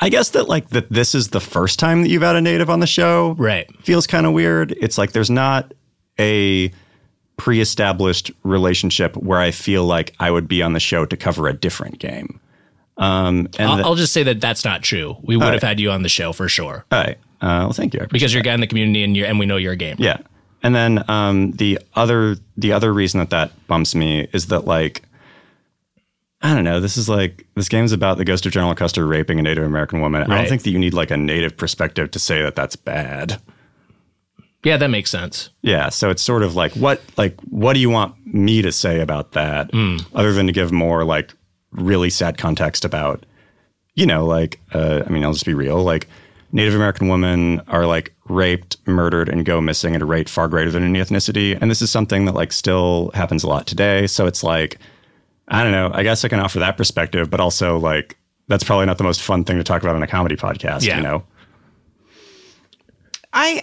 I 0.00 0.08
guess 0.08 0.30
that 0.30 0.48
like 0.48 0.68
that 0.70 0.90
this 0.90 1.14
is 1.14 1.28
the 1.28 1.40
first 1.40 1.78
time 1.78 2.02
that 2.02 2.08
you've 2.08 2.22
had 2.22 2.36
a 2.36 2.40
native 2.40 2.68
on 2.68 2.80
the 2.80 2.86
show. 2.86 3.34
Right. 3.38 3.70
Feels 3.82 4.06
kind 4.06 4.26
of 4.26 4.32
weird. 4.32 4.72
It's 4.80 4.98
like 4.98 5.12
there's 5.12 5.30
not 5.30 5.72
a 6.18 6.70
pre-established 7.38 8.30
relationship 8.42 9.16
where 9.16 9.38
I 9.38 9.50
feel 9.50 9.84
like 9.84 10.14
I 10.20 10.30
would 10.30 10.48
be 10.48 10.62
on 10.62 10.72
the 10.72 10.80
show 10.80 11.04
to 11.04 11.16
cover 11.16 11.48
a 11.48 11.52
different 11.52 11.98
game. 11.98 12.40
Um, 12.98 13.48
and 13.58 13.68
I'll, 13.70 13.76
the- 13.76 13.82
I'll 13.84 13.94
just 13.94 14.12
say 14.14 14.22
that 14.22 14.40
that's 14.40 14.64
not 14.64 14.82
true. 14.82 15.16
We 15.22 15.36
would 15.36 15.52
have 15.52 15.62
had 15.62 15.78
you 15.80 15.90
on 15.90 16.02
the 16.02 16.08
show 16.08 16.32
for 16.32 16.48
sure 16.48 16.84
all 16.90 16.98
right. 16.98 17.18
Uh, 17.40 17.64
well, 17.64 17.72
thank 17.72 17.94
you. 17.94 18.06
Because 18.10 18.32
you're 18.32 18.40
a 18.40 18.44
guy 18.44 18.54
in 18.54 18.60
the 18.60 18.66
community 18.66 19.02
and 19.02 19.16
you 19.16 19.24
and 19.24 19.38
we 19.38 19.46
know 19.46 19.56
you're 19.56 19.72
a 19.72 19.76
gamer. 19.76 19.96
Yeah. 19.98 20.18
And 20.62 20.74
then 20.74 21.04
um, 21.08 21.52
the 21.52 21.78
other 21.94 22.36
the 22.56 22.72
other 22.72 22.92
reason 22.92 23.20
that 23.20 23.30
that 23.30 23.66
bumps 23.66 23.94
me 23.94 24.28
is 24.32 24.46
that 24.46 24.66
like 24.66 25.02
I 26.42 26.54
don't 26.54 26.64
know. 26.64 26.80
This 26.80 26.96
is 26.96 27.08
like 27.08 27.46
this 27.54 27.68
game's 27.68 27.92
about 27.92 28.18
the 28.18 28.24
ghost 28.24 28.46
of 28.46 28.52
General 28.52 28.74
Custer 28.74 29.06
raping 29.06 29.38
a 29.38 29.42
Native 29.42 29.64
American 29.64 30.00
woman. 30.00 30.30
I 30.30 30.38
don't 30.38 30.48
think 30.48 30.62
that 30.62 30.70
you 30.70 30.78
need 30.78 30.94
like 30.94 31.10
a 31.10 31.16
native 31.16 31.56
perspective 31.56 32.10
to 32.12 32.18
say 32.18 32.42
that 32.42 32.54
that's 32.54 32.76
bad. 32.76 33.40
Yeah, 34.62 34.76
that 34.78 34.88
makes 34.88 35.10
sense. 35.10 35.50
Yeah. 35.62 35.90
So 35.90 36.10
it's 36.10 36.22
sort 36.22 36.42
of 36.42 36.56
like 36.56 36.72
what 36.72 37.00
like 37.16 37.40
what 37.42 37.74
do 37.74 37.80
you 37.80 37.90
want 37.90 38.14
me 38.26 38.62
to 38.62 38.72
say 38.72 39.00
about 39.00 39.32
that, 39.32 39.70
other 40.14 40.32
than 40.32 40.46
to 40.46 40.52
give 40.52 40.72
more 40.72 41.04
like 41.04 41.32
really 41.72 42.10
sad 42.10 42.38
context 42.38 42.84
about 42.84 43.24
you 43.94 44.06
know 44.06 44.24
like 44.24 44.60
uh, 44.72 45.02
I 45.06 45.10
mean 45.10 45.24
I'll 45.24 45.32
just 45.32 45.46
be 45.46 45.54
real 45.54 45.82
like 45.82 46.08
Native 46.56 46.74
American 46.74 47.08
women 47.08 47.60
are 47.68 47.84
like 47.84 48.14
raped, 48.30 48.78
murdered, 48.86 49.28
and 49.28 49.44
go 49.44 49.60
missing 49.60 49.94
at 49.94 50.00
a 50.00 50.06
rate 50.06 50.26
far 50.26 50.48
greater 50.48 50.70
than 50.70 50.82
any 50.82 50.98
ethnicity, 50.98 51.56
and 51.60 51.70
this 51.70 51.82
is 51.82 51.90
something 51.90 52.24
that 52.24 52.34
like 52.34 52.50
still 52.50 53.10
happens 53.12 53.44
a 53.44 53.46
lot 53.46 53.66
today. 53.66 54.06
So 54.06 54.26
it's 54.26 54.42
like 54.42 54.78
I 55.48 55.62
don't 55.62 55.72
know. 55.72 55.90
I 55.92 56.02
guess 56.02 56.24
I 56.24 56.28
can 56.28 56.40
offer 56.40 56.58
that 56.58 56.78
perspective, 56.78 57.28
but 57.28 57.40
also 57.40 57.78
like 57.78 58.16
that's 58.48 58.64
probably 58.64 58.86
not 58.86 58.96
the 58.96 59.04
most 59.04 59.20
fun 59.20 59.44
thing 59.44 59.58
to 59.58 59.64
talk 59.64 59.82
about 59.82 59.96
on 59.96 60.02
a 60.02 60.06
comedy 60.06 60.34
podcast. 60.34 60.82
Yeah. 60.82 60.96
You 60.96 61.02
know. 61.02 61.24
I. 63.34 63.62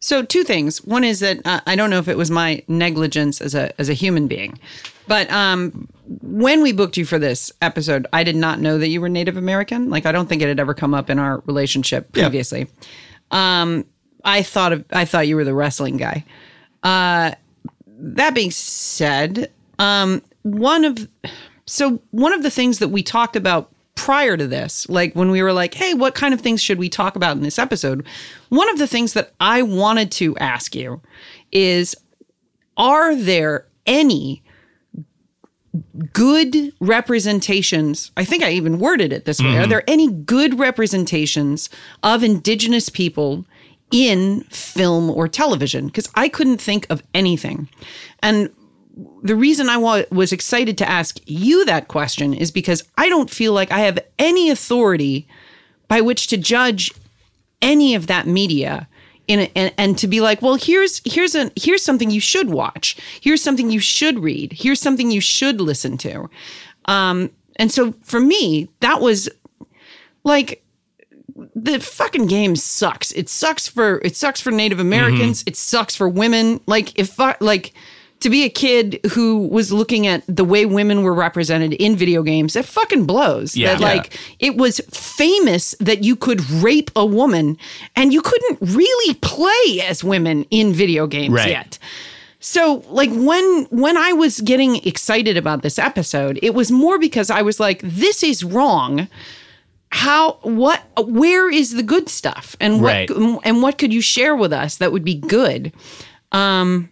So 0.00 0.22
two 0.22 0.44
things. 0.44 0.82
One 0.84 1.04
is 1.04 1.20
that 1.20 1.40
uh, 1.46 1.60
I 1.66 1.76
don't 1.76 1.90
know 1.90 1.98
if 1.98 2.08
it 2.08 2.16
was 2.16 2.30
my 2.30 2.62
negligence 2.68 3.40
as 3.40 3.54
a 3.54 3.78
as 3.80 3.88
a 3.90 3.92
human 3.94 4.28
being, 4.28 4.58
but 5.06 5.30
um, 5.30 5.88
when 6.22 6.62
we 6.62 6.72
booked 6.72 6.96
you 6.96 7.04
for 7.04 7.18
this 7.18 7.52
episode, 7.60 8.06
I 8.12 8.24
did 8.24 8.36
not 8.36 8.60
know 8.60 8.78
that 8.78 8.88
you 8.88 9.00
were 9.00 9.10
Native 9.10 9.36
American. 9.36 9.90
Like 9.90 10.06
I 10.06 10.12
don't 10.12 10.26
think 10.26 10.40
it 10.40 10.48
had 10.48 10.58
ever 10.58 10.72
come 10.74 10.94
up 10.94 11.10
in 11.10 11.18
our 11.18 11.42
relationship 11.46 12.08
Yeah. 12.16 12.24
previously. 12.24 12.66
Um, 13.30 13.84
I 14.24 14.42
thought 14.42 14.72
of 14.72 14.84
I 14.90 15.04
thought 15.04 15.28
you 15.28 15.36
were 15.36 15.44
the 15.44 15.54
wrestling 15.54 15.98
guy. 15.98 16.24
Uh, 16.82 17.32
that 17.86 18.34
being 18.34 18.50
said, 18.50 19.50
um, 19.78 20.22
one 20.42 20.86
of 20.86 21.06
so 21.66 22.00
one 22.10 22.32
of 22.32 22.42
the 22.42 22.50
things 22.50 22.78
that 22.78 22.88
we 22.88 23.02
talked 23.02 23.36
about 23.36 23.70
prior 24.00 24.34
to 24.34 24.46
this, 24.46 24.88
like 24.88 25.12
when 25.12 25.30
we 25.30 25.42
were 25.42 25.52
like, 25.52 25.74
"Hey, 25.74 25.92
what 25.92 26.14
kind 26.14 26.32
of 26.32 26.40
things 26.40 26.62
should 26.62 26.78
we 26.78 26.88
talk 26.88 27.16
about 27.16 27.36
in 27.36 27.42
this 27.42 27.58
episode?" 27.58 28.06
One 28.48 28.70
of 28.70 28.78
the 28.78 28.86
things 28.86 29.12
that 29.12 29.34
I 29.38 29.60
wanted 29.60 30.10
to 30.12 30.34
ask 30.38 30.74
you 30.74 31.02
is, 31.52 31.94
are 32.78 33.14
there 33.14 33.66
any 33.84 34.42
good 36.14 36.72
representations? 36.80 38.10
I 38.16 38.24
think 38.24 38.42
I 38.42 38.52
even 38.52 38.78
worded 38.78 39.12
it 39.12 39.26
this 39.26 39.38
way. 39.38 39.48
Are 39.48 39.60
mm-hmm. 39.60 39.70
there 39.70 39.84
any 39.86 40.10
good 40.10 40.58
representations 40.58 41.68
of 42.02 42.24
Indigenous 42.24 42.88
people? 42.88 43.44
In 43.92 44.44
film 44.50 45.10
or 45.10 45.26
television, 45.26 45.86
because 45.86 46.08
I 46.14 46.28
couldn't 46.28 46.60
think 46.60 46.86
of 46.90 47.02
anything. 47.12 47.68
And 48.22 48.50
the 49.22 49.36
reason 49.36 49.68
I 49.68 49.76
wa- 49.76 50.04
was 50.10 50.32
excited 50.32 50.76
to 50.78 50.88
ask 50.88 51.18
you 51.26 51.64
that 51.64 51.88
question 51.88 52.34
is 52.34 52.50
because 52.50 52.84
I 52.98 53.08
don't 53.08 53.30
feel 53.30 53.52
like 53.52 53.70
I 53.70 53.80
have 53.80 53.98
any 54.18 54.50
authority 54.50 55.26
by 55.88 56.00
which 56.00 56.26
to 56.28 56.36
judge 56.36 56.92
any 57.62 57.94
of 57.94 58.06
that 58.06 58.26
media 58.26 58.88
in 59.28 59.40
a, 59.40 59.52
and, 59.54 59.72
and 59.78 59.98
to 59.98 60.08
be 60.08 60.20
like, 60.20 60.42
well, 60.42 60.56
here's 60.56 61.00
here's 61.04 61.34
a 61.34 61.50
here's 61.56 61.84
something 61.84 62.10
you 62.10 62.20
should 62.20 62.50
watch. 62.50 62.96
Here's 63.20 63.42
something 63.42 63.70
you 63.70 63.80
should 63.80 64.18
read. 64.18 64.52
Here's 64.52 64.80
something 64.80 65.10
you 65.10 65.20
should 65.20 65.60
listen 65.60 65.96
to. 65.98 66.28
Um, 66.86 67.30
and 67.56 67.70
so 67.70 67.92
for 68.02 68.20
me, 68.20 68.68
that 68.80 69.00
was 69.00 69.28
like 70.24 70.64
the 71.54 71.78
fucking 71.80 72.26
game 72.26 72.56
sucks. 72.56 73.12
It 73.12 73.28
sucks 73.28 73.68
for 73.68 74.00
it 74.04 74.16
sucks 74.16 74.40
for 74.40 74.50
Native 74.50 74.80
Americans. 74.80 75.42
It 75.46 75.56
sucks 75.56 75.94
for 75.94 76.08
women. 76.08 76.60
Like 76.66 76.98
if 76.98 77.18
like 77.40 77.72
to 78.20 78.30
be 78.30 78.44
a 78.44 78.48
kid 78.50 79.00
who 79.12 79.48
was 79.48 79.72
looking 79.72 80.06
at 80.06 80.22
the 80.26 80.44
way 80.44 80.66
women 80.66 81.02
were 81.02 81.14
represented 81.14 81.72
in 81.74 81.96
video 81.96 82.22
games, 82.22 82.54
it 82.56 82.64
fucking 82.66 83.06
blows. 83.06 83.56
Yeah. 83.56 83.72
That 83.74 83.80
Yeah. 83.80 83.86
like 83.94 84.18
it 84.38 84.56
was 84.56 84.80
famous 84.90 85.74
that 85.80 86.04
you 86.04 86.16
could 86.16 86.48
rape 86.50 86.90
a 86.94 87.04
woman 87.06 87.56
and 87.96 88.12
you 88.12 88.20
couldn't 88.22 88.58
really 88.60 89.14
play 89.14 89.80
as 89.86 90.04
women 90.04 90.44
in 90.50 90.72
video 90.72 91.06
games 91.06 91.34
Right. 91.34 91.48
yet. 91.50 91.78
So 92.40 92.82
like 92.88 93.10
when 93.10 93.66
when 93.70 93.96
I 93.98 94.12
was 94.12 94.40
getting 94.40 94.76
excited 94.86 95.36
about 95.36 95.62
this 95.62 95.78
episode, 95.78 96.38
it 96.42 96.54
was 96.54 96.70
more 96.70 96.98
because 96.98 97.30
I 97.30 97.42
was 97.42 97.58
like 97.60 97.80
this 97.82 98.22
is 98.22 98.42
wrong. 98.44 99.08
How 99.92 100.38
what 100.42 100.82
where 101.06 101.50
is 101.50 101.72
the 101.74 101.82
good 101.82 102.08
stuff 102.08 102.54
and 102.60 102.80
what 102.80 102.92
Right. 102.92 103.10
and 103.44 103.62
what 103.62 103.76
could 103.76 103.92
you 103.92 104.00
share 104.00 104.36
with 104.36 104.52
us 104.52 104.76
that 104.76 104.92
would 104.92 105.04
be 105.04 105.16
good? 105.16 105.72
Um 106.32 106.88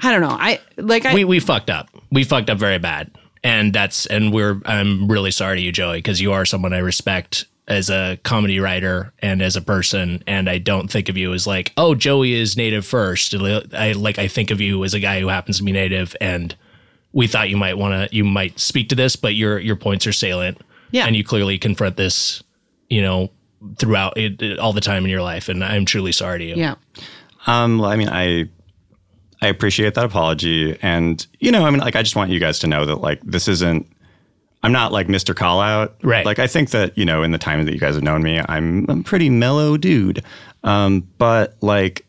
I 0.00 0.12
don't 0.12 0.20
know. 0.20 0.28
I 0.38 0.60
like 0.76 1.06
I 1.06 1.14
we 1.14 1.24
we 1.24 1.40
fucked 1.40 1.70
up. 1.70 1.88
We 2.12 2.24
fucked 2.24 2.50
up 2.50 2.58
very 2.58 2.78
bad, 2.78 3.10
and 3.42 3.72
that's 3.72 4.06
and 4.06 4.32
we're 4.32 4.60
I'm 4.66 5.08
really 5.08 5.30
sorry 5.30 5.56
to 5.56 5.62
you, 5.62 5.72
Joey, 5.72 5.98
because 5.98 6.20
you 6.20 6.32
are 6.32 6.44
someone 6.44 6.72
I 6.72 6.78
respect 6.78 7.46
as 7.68 7.90
a 7.90 8.16
comedy 8.22 8.60
writer 8.60 9.12
and 9.20 9.42
as 9.42 9.56
a 9.56 9.60
person, 9.62 10.22
and 10.26 10.48
I 10.48 10.58
don't 10.58 10.88
think 10.88 11.08
of 11.08 11.16
you 11.16 11.32
as 11.32 11.46
like, 11.48 11.72
oh, 11.76 11.94
Joey 11.96 12.34
is 12.34 12.56
native 12.56 12.86
first. 12.86 13.34
I 13.34 13.92
like 13.92 14.18
I 14.18 14.28
think 14.28 14.50
of 14.50 14.60
you 14.60 14.84
as 14.84 14.94
a 14.94 15.00
guy 15.00 15.18
who 15.20 15.28
happens 15.28 15.58
to 15.58 15.64
be 15.64 15.72
native, 15.72 16.14
and 16.20 16.54
we 17.12 17.26
thought 17.26 17.48
you 17.48 17.56
might 17.56 17.78
want 17.78 18.10
to 18.10 18.14
you 18.16 18.22
might 18.24 18.58
speak 18.60 18.90
to 18.90 18.94
this, 18.94 19.16
but 19.16 19.34
your 19.34 19.58
your 19.58 19.76
points 19.76 20.06
are 20.06 20.12
salient, 20.12 20.60
Yeah. 20.90 21.06
and 21.06 21.16
you 21.16 21.24
clearly 21.24 21.58
confront 21.58 21.96
this, 21.96 22.42
you 22.90 23.00
know, 23.00 23.30
throughout 23.78 24.16
it, 24.18 24.40
it- 24.42 24.58
all 24.58 24.74
the 24.74 24.80
time 24.82 25.04
in 25.04 25.10
your 25.10 25.22
life, 25.22 25.48
and 25.48 25.64
I'm 25.64 25.86
truly 25.86 26.12
sorry 26.12 26.38
to 26.40 26.44
you. 26.44 26.54
yeah. 26.56 26.74
Um, 27.48 27.78
well, 27.78 27.90
I 27.90 27.96
mean, 27.96 28.08
I 28.10 28.48
I 29.42 29.48
appreciate 29.48 29.94
that 29.94 30.04
apology, 30.04 30.78
and 30.82 31.24
you 31.40 31.50
know, 31.52 31.66
I 31.66 31.70
mean, 31.70 31.80
like, 31.80 31.94
I 31.96 32.02
just 32.02 32.16
want 32.16 32.30
you 32.30 32.40
guys 32.40 32.58
to 32.60 32.66
know 32.66 32.86
that 32.86 32.96
like 32.96 33.20
this 33.22 33.48
isn't. 33.48 33.86
I'm 34.62 34.72
not 34.72 34.90
like 34.90 35.06
Mr. 35.06 35.36
Call 35.36 35.60
Out, 35.60 35.94
Right. 36.02 36.24
Like, 36.26 36.38
I 36.40 36.46
think 36.46 36.70
that 36.70 36.96
you 36.98 37.04
know, 37.04 37.22
in 37.22 37.30
the 37.30 37.38
time 37.38 37.64
that 37.64 37.72
you 37.72 37.78
guys 37.78 37.94
have 37.94 38.02
known 38.02 38.22
me, 38.22 38.40
I'm 38.48 38.86
I'm 38.88 39.00
a 39.00 39.02
pretty 39.02 39.28
mellow 39.30 39.76
dude. 39.76 40.24
Um, 40.64 41.06
but 41.18 41.56
like, 41.60 42.04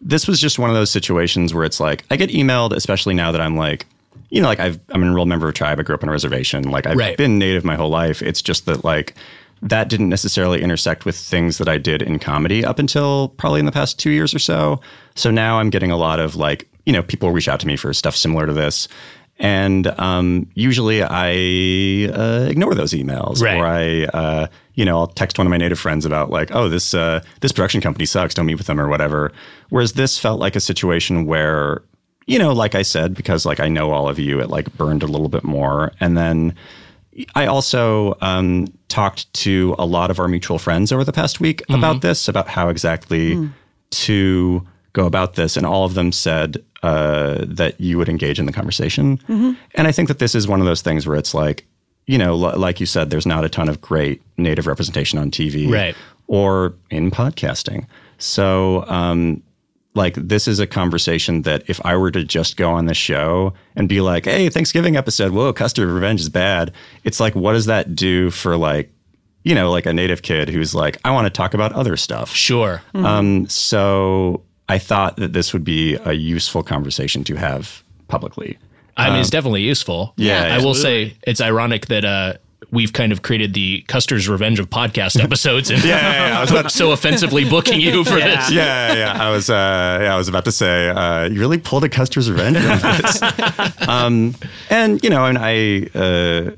this 0.00 0.26
was 0.26 0.40
just 0.40 0.58
one 0.58 0.68
of 0.70 0.76
those 0.76 0.90
situations 0.90 1.54
where 1.54 1.64
it's 1.64 1.80
like 1.80 2.04
I 2.10 2.16
get 2.16 2.30
emailed, 2.30 2.72
especially 2.72 3.14
now 3.14 3.30
that 3.32 3.40
I'm 3.40 3.56
like, 3.56 3.86
you 4.30 4.42
know, 4.42 4.48
like 4.48 4.60
I've, 4.60 4.78
I'm 4.90 5.02
an 5.02 5.08
enrolled 5.08 5.28
member 5.28 5.46
of 5.46 5.50
a 5.50 5.56
tribe. 5.56 5.78
I 5.78 5.82
grew 5.82 5.94
up 5.94 6.02
on 6.02 6.08
a 6.08 6.12
reservation. 6.12 6.64
Like 6.70 6.86
I've 6.86 6.96
Right. 6.98 7.16
been 7.16 7.38
native 7.38 7.64
my 7.64 7.76
whole 7.76 7.88
life. 7.90 8.20
It's 8.22 8.42
just 8.42 8.66
that 8.66 8.84
like 8.84 9.14
that 9.62 9.88
didn't 9.88 10.08
necessarily 10.08 10.62
intersect 10.62 11.04
with 11.04 11.16
things 11.16 11.58
that 11.58 11.68
I 11.68 11.78
did 11.78 12.00
in 12.02 12.18
comedy 12.18 12.64
up 12.64 12.78
until 12.78 13.28
probably 13.36 13.60
in 13.60 13.66
the 13.66 13.72
past 13.72 13.98
two 13.98 14.10
years 14.10 14.34
or 14.34 14.38
so. 14.38 14.80
So 15.20 15.30
now 15.30 15.58
I'm 15.60 15.70
getting 15.70 15.90
a 15.90 15.96
lot 15.96 16.18
of 16.18 16.34
like, 16.36 16.68
you 16.86 16.92
know, 16.92 17.02
people 17.02 17.30
reach 17.30 17.48
out 17.48 17.60
to 17.60 17.66
me 17.66 17.76
for 17.76 17.92
stuff 17.92 18.16
similar 18.16 18.46
to 18.46 18.52
this. 18.52 18.88
And 19.38 19.86
um, 19.98 20.46
usually 20.54 21.02
I 21.02 21.30
uh, 22.12 22.46
ignore 22.50 22.74
those 22.74 22.92
emails, 22.92 23.42
Right. 23.42 23.56
or 23.56 23.66
I, 23.66 24.04
uh, 24.18 24.46
you 24.74 24.84
know, 24.84 24.98
I'll 24.98 25.06
text 25.06 25.38
one 25.38 25.46
of 25.46 25.50
my 25.50 25.56
native 25.56 25.78
friends 25.78 26.04
about 26.04 26.30
like, 26.30 26.50
oh, 26.54 26.68
this 26.68 26.92
uh, 26.94 27.22
this 27.40 27.52
production 27.52 27.80
company 27.80 28.04
sucks. 28.06 28.34
Don't 28.34 28.46
meet 28.46 28.56
with 28.56 28.66
them 28.66 28.80
or 28.80 28.88
whatever. 28.88 29.32
Whereas 29.70 29.94
this 29.94 30.18
felt 30.18 30.40
like 30.40 30.56
a 30.56 30.60
situation 30.60 31.24
where, 31.26 31.82
you 32.26 32.38
know, 32.38 32.52
like 32.52 32.74
I 32.74 32.82
said, 32.82 33.14
because 33.14 33.46
like 33.46 33.60
I 33.60 33.68
know 33.68 33.92
all 33.92 34.08
of 34.08 34.18
you, 34.18 34.40
it 34.40 34.50
like 34.50 34.72
burned 34.76 35.02
a 35.02 35.06
little 35.06 35.28
bit 35.28 35.44
more, 35.44 35.92
and 36.00 36.16
then. 36.16 36.54
I 37.34 37.46
also 37.46 38.16
um, 38.22 38.68
talked 38.88 39.30
to 39.34 39.74
a 39.78 39.84
lot 39.84 40.10
of 40.12 40.18
our 40.20 40.28
mutual 40.28 40.58
friends 40.58 40.90
over 40.92 41.04
the 41.04 41.12
past 41.12 41.38
week 41.40 41.60
about 41.68 42.00
this, 42.02 42.28
about 42.28 42.48
how 42.48 42.68
exactly 42.70 43.34
to 43.90 44.66
go 44.92 45.06
about 45.06 45.34
this, 45.34 45.56
and 45.56 45.64
all 45.66 45.84
of 45.84 45.94
them 45.94 46.12
said 46.12 46.62
uh, 46.82 47.44
that 47.46 47.80
you 47.80 47.98
would 47.98 48.08
engage 48.08 48.38
in 48.38 48.46
the 48.46 48.52
conversation. 48.52 49.18
And 49.74 49.86
I 49.86 49.92
think 49.92 50.08
that 50.08 50.18
this 50.18 50.34
is 50.34 50.48
one 50.48 50.60
of 50.60 50.66
those 50.66 50.82
things 50.82 51.06
where 51.06 51.16
it's 51.16 51.34
like, 51.34 51.66
you 52.06 52.18
know, 52.18 52.32
l- 52.32 52.58
like 52.58 52.80
you 52.80 52.86
said, 52.86 53.10
there's 53.10 53.26
not 53.26 53.44
a 53.44 53.48
ton 53.48 53.68
of 53.68 53.80
great 53.80 54.22
native 54.36 54.66
representation 54.66 55.18
on 55.18 55.30
TV 55.30 55.70
Right. 55.70 55.94
or 56.26 56.74
in 56.90 57.10
podcasting. 57.10 57.86
So, 58.18 58.84
um, 58.88 59.42
like, 59.94 60.14
this 60.14 60.46
is 60.48 60.58
a 60.60 60.66
conversation 60.66 61.42
that 61.42 61.64
if 61.68 61.84
I 61.84 61.96
were 61.96 62.10
to 62.12 62.22
just 62.24 62.56
go 62.56 62.70
on 62.70 62.86
the 62.86 62.94
show 62.94 63.52
and 63.76 63.88
be 63.88 64.00
like, 64.00 64.24
hey, 64.24 64.48
Thanksgiving 64.48 64.96
episode, 64.96 65.32
whoa, 65.32 65.52
Custer's 65.52 65.90
Revenge 65.90 66.20
is 66.20 66.28
bad, 66.28 66.72
it's 67.04 67.20
like, 67.20 67.34
what 67.34 67.52
does 67.54 67.66
that 67.66 67.94
do 67.94 68.30
for, 68.30 68.56
like, 68.56 68.90
you 69.44 69.54
know, 69.54 69.70
like 69.70 69.86
a 69.86 69.92
native 69.92 70.22
kid 70.22 70.48
who's 70.48 70.74
like, 70.74 70.98
I 71.04 71.10
want 71.12 71.26
to 71.26 71.30
talk 71.30 71.54
about 71.54 71.72
other 71.72 71.96
stuff. 71.96 72.30
Sure. 72.32 72.82
Um, 72.94 73.48
so 73.48 74.42
I 74.70 74.78
thought 74.78 75.16
that 75.16 75.32
this 75.32 75.52
would 75.52 75.64
be 75.64 75.96
a 76.04 76.12
useful 76.12 76.62
conversation 76.62 77.24
to 77.24 77.34
have 77.36 77.82
publicly. 78.08 78.58
I 78.96 79.10
mean, 79.10 79.20
it's 79.20 79.30
definitely 79.30 79.62
useful. 79.62 80.12
yeah, 80.16 80.56
I 80.58 80.64
will 80.64 80.74
say 80.74 81.16
it's 81.22 81.40
ironic 81.40 81.86
that 81.86 82.04
uh, 82.04 82.34
we've 82.70 82.92
kind 82.92 83.12
of 83.12 83.22
created 83.22 83.54
the 83.54 83.82
Custer's 83.88 84.28
Revenge 84.28 84.58
of 84.60 84.68
podcast 84.68 85.20
episodes 85.24 85.70
and 85.70 85.82
Yeah, 85.82 85.96
yeah, 86.00 86.28
yeah, 86.28 86.38
I 86.38 86.40
was 86.42 86.50
about 86.50 86.70
so 86.70 86.92
offensively 86.92 87.48
booking 87.48 87.80
you 87.80 88.04
for 88.04 88.14
this. 88.20 88.50
yeah, 88.52 88.92
yeah. 88.94 89.12
I 89.22 89.30
was, 89.30 89.48
uh, 89.48 89.98
yeah, 90.02 90.14
I 90.14 90.16
was 90.18 90.28
about 90.28 90.44
to 90.44 90.52
say, 90.52 90.88
uh, 90.90 91.24
you 91.28 91.40
really 91.40 91.58
pulled 91.58 91.84
a 91.84 91.88
Custer's 91.88 92.30
revenge 92.30 92.56
on 92.58 92.78
this. 92.78 93.22
um, 93.88 94.34
and 94.68 95.02
you 95.02 95.08
know, 95.10 95.24
and 95.24 95.38
I, 95.38 95.88
uh, 95.98 96.50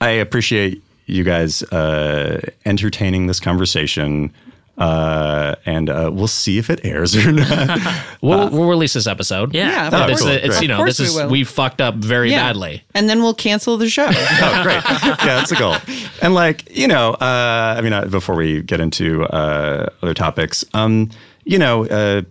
I 0.00 0.10
appreciate 0.10 0.82
you 1.06 1.22
guys 1.24 1.62
uh, 1.64 2.40
entertaining 2.64 3.26
this 3.26 3.38
conversation, 3.40 4.32
uh, 4.78 5.54
and 5.66 5.90
uh, 5.90 6.10
we'll 6.12 6.26
see 6.26 6.58
if 6.58 6.70
it 6.70 6.80
airs 6.84 7.14
or 7.16 7.32
not. 7.32 7.80
We'll, 8.22 8.50
we'll 8.50 8.68
release 8.68 8.92
this 8.92 9.06
episode. 9.06 9.54
Yeah. 9.54 9.70
Yeah, 9.70 9.86
of 9.88 9.94
Oh, 9.94 9.98
course. 9.98 10.10
it's, 10.12 10.20
cool. 10.20 10.30
the- 10.30 10.46
it's 10.46 10.60
you 10.62 10.68
know 10.68 10.76
course 10.76 10.98
this 10.98 11.08
is 11.08 11.16
we 11.16 11.22
will. 11.22 11.30
we 11.30 11.44
fucked 11.44 11.80
up 11.80 11.94
very 11.96 12.30
Yeah. 12.30 12.48
badly. 12.48 12.82
And 12.94 13.08
then 13.08 13.22
we'll 13.22 13.32
cancel 13.34 13.76
the 13.78 13.88
show. 13.88 14.06
oh, 14.10 14.60
great. 14.62 14.82
Yeah, 14.84 15.16
that's 15.24 15.48
the 15.50 15.56
goal. 15.56 15.76
And 16.20 16.34
like, 16.34 16.70
you 16.76 16.86
know, 16.86 17.12
uh, 17.14 17.74
I 17.78 17.80
mean, 17.80 17.94
uh, 17.94 18.04
before 18.06 18.36
we 18.36 18.62
get 18.62 18.78
into 18.80 19.24
uh, 19.24 19.88
other 20.02 20.12
topics, 20.12 20.64
um, 20.74 21.08
you 21.44 21.58
know, 21.58 21.86
uh, 21.86 22.22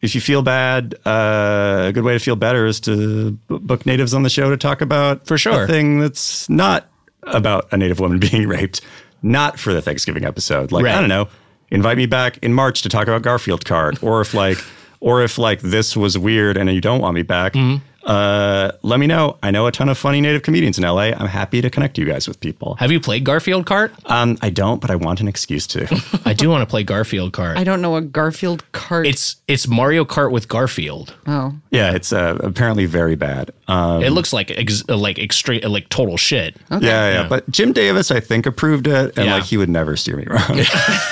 if 0.00 0.14
you 0.14 0.20
feel 0.22 0.40
bad, 0.42 0.94
uh, 1.04 1.86
a 1.88 1.92
good 1.92 2.04
way 2.04 2.14
to 2.14 2.18
feel 2.18 2.36
better 2.36 2.64
is 2.64 2.80
to 2.80 3.32
b- 3.32 3.58
book 3.58 3.84
natives 3.84 4.14
on 4.14 4.22
the 4.22 4.30
show 4.30 4.48
to 4.48 4.56
talk 4.56 4.80
about 4.80 5.26
For 5.26 5.36
sure. 5.36 5.64
a 5.64 5.66
thing 5.66 5.98
that's 6.00 6.48
not 6.48 6.88
about 7.24 7.68
a 7.72 7.76
native 7.76 8.00
woman 8.00 8.18
being 8.30 8.48
raped, 8.48 8.80
not 9.22 9.58
for 9.58 9.74
the 9.74 9.82
Thanksgiving 9.82 10.24
episode. 10.24 10.72
Like, 10.72 10.84
Right. 10.84 10.94
I 10.94 11.00
don't 11.00 11.08
know, 11.10 11.28
invite 11.70 11.96
me 11.96 12.06
back 12.06 12.38
in 12.38 12.52
March 12.52 12.82
to 12.82 12.88
talk 12.88 13.06
about 13.08 13.22
Garfield 13.22 13.64
Kart, 13.64 14.02
or 14.02 14.20
if 14.20 14.34
like, 14.34 14.58
or 15.00 15.22
if 15.22 15.38
like 15.38 15.60
this 15.60 15.96
was 15.96 16.18
weird 16.18 16.56
and 16.56 16.70
you 16.72 16.80
don't 16.80 17.00
want 17.00 17.14
me 17.14 17.22
back. 17.22 17.52
Mm-hmm. 17.52 17.84
Uh, 18.06 18.70
let 18.82 19.00
me 19.00 19.06
know. 19.08 19.36
I 19.42 19.50
know 19.50 19.66
a 19.66 19.72
ton 19.72 19.88
of 19.88 19.98
funny 19.98 20.20
native 20.20 20.42
comedians 20.42 20.78
in 20.78 20.84
LA. 20.84 21.10
I'm 21.12 21.26
happy 21.26 21.60
to 21.60 21.68
connect 21.68 21.98
you 21.98 22.04
guys 22.04 22.28
with 22.28 22.38
people. 22.40 22.76
Have 22.76 22.92
you 22.92 23.00
played 23.00 23.24
Garfield 23.24 23.66
Kart? 23.66 23.90
Um, 24.08 24.38
I 24.40 24.50
don't, 24.50 24.80
but 24.80 24.90
I 24.92 24.94
want 24.96 25.20
an 25.20 25.26
excuse 25.28 25.66
to. 25.68 25.86
I 26.24 26.32
do 26.32 26.48
want 26.48 26.62
to 26.62 26.66
play 26.66 26.84
Garfield 26.84 27.32
Kart. 27.32 27.56
I 27.56 27.64
don't 27.64 27.82
know 27.82 27.96
a 27.96 28.00
Garfield 28.00 28.64
Kart. 28.72 29.06
It's 29.08 29.36
it's 29.48 29.66
Mario 29.66 30.04
Kart 30.04 30.30
with 30.30 30.46
Garfield. 30.48 31.14
oh, 31.26 31.54
yeah, 31.70 31.92
it's 31.94 32.12
uh, 32.12 32.38
apparently 32.42 32.86
very 32.86 33.16
bad. 33.16 33.50
Um, 33.68 34.02
It 34.04 34.10
looks 34.12 34.32
like 34.32 34.52
ex- 34.52 34.84
uh, 34.88 34.96
like 34.96 35.18
extreme 35.18 35.62
like 35.64 35.88
total 35.88 36.16
shit. 36.16 36.56
yeah, 36.70 36.78
yeah, 36.80 37.26
But 37.28 37.50
Jim 37.50 37.72
Davis, 37.72 38.12
I 38.12 38.20
think, 38.20 38.46
approved 38.46 38.86
it, 38.86 39.16
and 39.18 39.26
Yeah. 39.26 39.34
like 39.34 39.44
he 39.44 39.56
would 39.56 39.68
never 39.68 39.96
steer 39.96 40.16
me 40.16 40.26
wrong. 40.26 40.60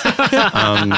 um, 0.55 0.95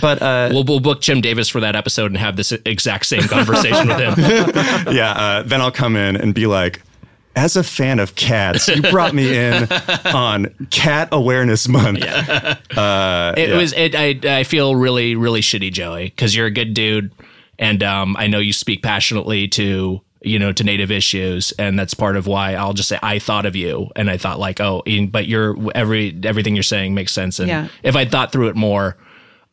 but 0.00 0.20
uh, 0.22 0.48
We'll, 0.52 0.64
we'll 0.64 0.80
book 0.80 1.00
Jim 1.00 1.20
Davis 1.20 1.48
for 1.48 1.60
that 1.60 1.76
episode 1.76 2.06
and 2.10 2.16
have 2.16 2.36
this 2.36 2.52
exact 2.52 3.06
same 3.06 3.22
conversation 3.22 3.88
with 3.88 3.98
him. 3.98 4.14
yeah, 4.94 5.12
uh, 5.12 5.42
then 5.42 5.60
I'll 5.60 5.70
come 5.72 5.96
in 5.96 6.16
and 6.16 6.34
be 6.34 6.46
like, 6.46 6.82
as 7.36 7.54
a 7.56 7.62
fan 7.62 8.00
of 8.00 8.14
cats, 8.16 8.66
you 8.68 8.82
brought 8.82 9.14
me 9.14 9.36
in 9.36 9.68
on 10.06 10.46
Cat 10.70 11.08
Awareness 11.12 11.68
Month. 11.68 12.02
Uh, 12.02 13.34
It 13.36 13.50
yeah. 13.50 13.56
was. 13.56 13.72
It, 13.74 13.94
I 13.94 14.18
I 14.38 14.44
feel 14.44 14.74
really 14.74 15.14
really 15.14 15.40
shitty, 15.40 15.72
Joey, 15.72 16.06
because 16.06 16.34
you're 16.34 16.46
a 16.46 16.50
good 16.50 16.74
dude, 16.74 17.12
and 17.58 17.82
um, 17.82 18.16
I 18.18 18.26
know 18.26 18.38
you 18.38 18.52
speak 18.52 18.82
passionately 18.82 19.46
to 19.48 20.00
you 20.22 20.38
know 20.38 20.52
to 20.52 20.64
native 20.64 20.90
issues, 20.90 21.52
and 21.52 21.78
that's 21.78 21.94
part 21.94 22.16
of 22.16 22.26
why 22.26 22.54
I'll 22.54 22.72
just 22.72 22.88
say 22.88 22.98
I 23.02 23.20
thought 23.20 23.46
of 23.46 23.54
you, 23.54 23.88
and 23.94 24.10
I 24.10 24.16
thought 24.16 24.40
like, 24.40 24.60
oh, 24.60 24.82
but 25.10 25.28
you're 25.28 25.56
every 25.76 26.18
everything 26.24 26.56
you're 26.56 26.62
saying 26.64 26.94
makes 26.94 27.12
sense, 27.12 27.38
and 27.38 27.48
Yeah. 27.48 27.68
if 27.84 27.94
I 27.94 28.04
thought 28.04 28.32
through 28.32 28.48
it 28.48 28.56
more. 28.56 28.96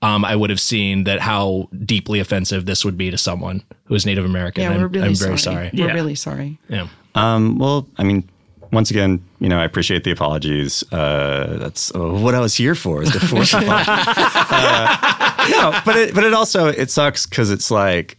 Um, 0.02 0.24
I 0.26 0.36
would 0.36 0.50
have 0.52 0.60
seen 0.60 1.06
that 1.06 1.20
how 1.20 1.68
deeply 1.86 2.20
offensive 2.20 2.66
this 2.66 2.86
would 2.86 2.98
be 2.98 3.10
to 3.12 3.18
someone 3.18 3.64
who 3.86 3.96
is 3.96 4.06
Native 4.06 4.26
American. 4.26 4.64
yeah, 4.64 4.72
I'm, 4.72 4.82
we're 4.82 4.88
really 4.88 5.08
I'm 5.08 5.16
sorry. 5.16 5.28
very 5.30 5.38
sorry. 5.40 5.70
We're 5.74 5.88
Yeah. 5.88 5.94
really 5.94 6.16
sorry. 6.16 6.60
Yeah. 6.70 6.88
Um, 7.16 7.58
well, 7.58 7.88
I 7.98 8.04
mean, 8.04 8.30
once 8.72 8.92
again, 8.92 9.24
you 9.40 9.48
know, 9.50 9.58
I 9.60 9.64
appreciate 9.64 10.04
the 10.04 10.12
apologies. 10.12 10.84
Uh, 10.92 11.58
that's 11.58 11.96
uh, 11.96 12.00
what 12.00 12.36
I 12.36 12.40
was 12.40 12.54
here 12.56 12.76
for 12.76 13.02
is 13.02 13.12
to 13.12 13.20
force 13.20 13.54
apology. 13.54 13.90
uh, 13.90 15.48
no, 15.50 15.80
but 15.86 15.96
it, 15.96 16.16
but 16.16 16.24
it 16.24 16.34
also 16.34 16.68
it 16.68 16.92
sucks 16.92 17.26
because 17.26 17.52
it's 17.52 17.72
like 17.72 18.18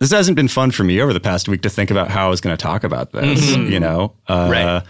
this 0.00 0.10
hasn't 0.10 0.34
been 0.36 0.48
fun 0.48 0.70
for 0.70 0.82
me 0.84 1.00
over 1.00 1.12
the 1.12 1.20
past 1.20 1.48
week 1.48 1.62
to 1.62 1.70
think 1.70 1.90
about 1.90 2.08
how 2.10 2.26
I 2.26 2.30
was 2.30 2.40
going 2.40 2.56
to 2.56 2.62
talk 2.62 2.84
about 2.84 3.12
this. 3.12 3.54
You 3.56 3.80
know, 3.80 4.12
uh, 4.28 4.48
Right. 4.50 4.82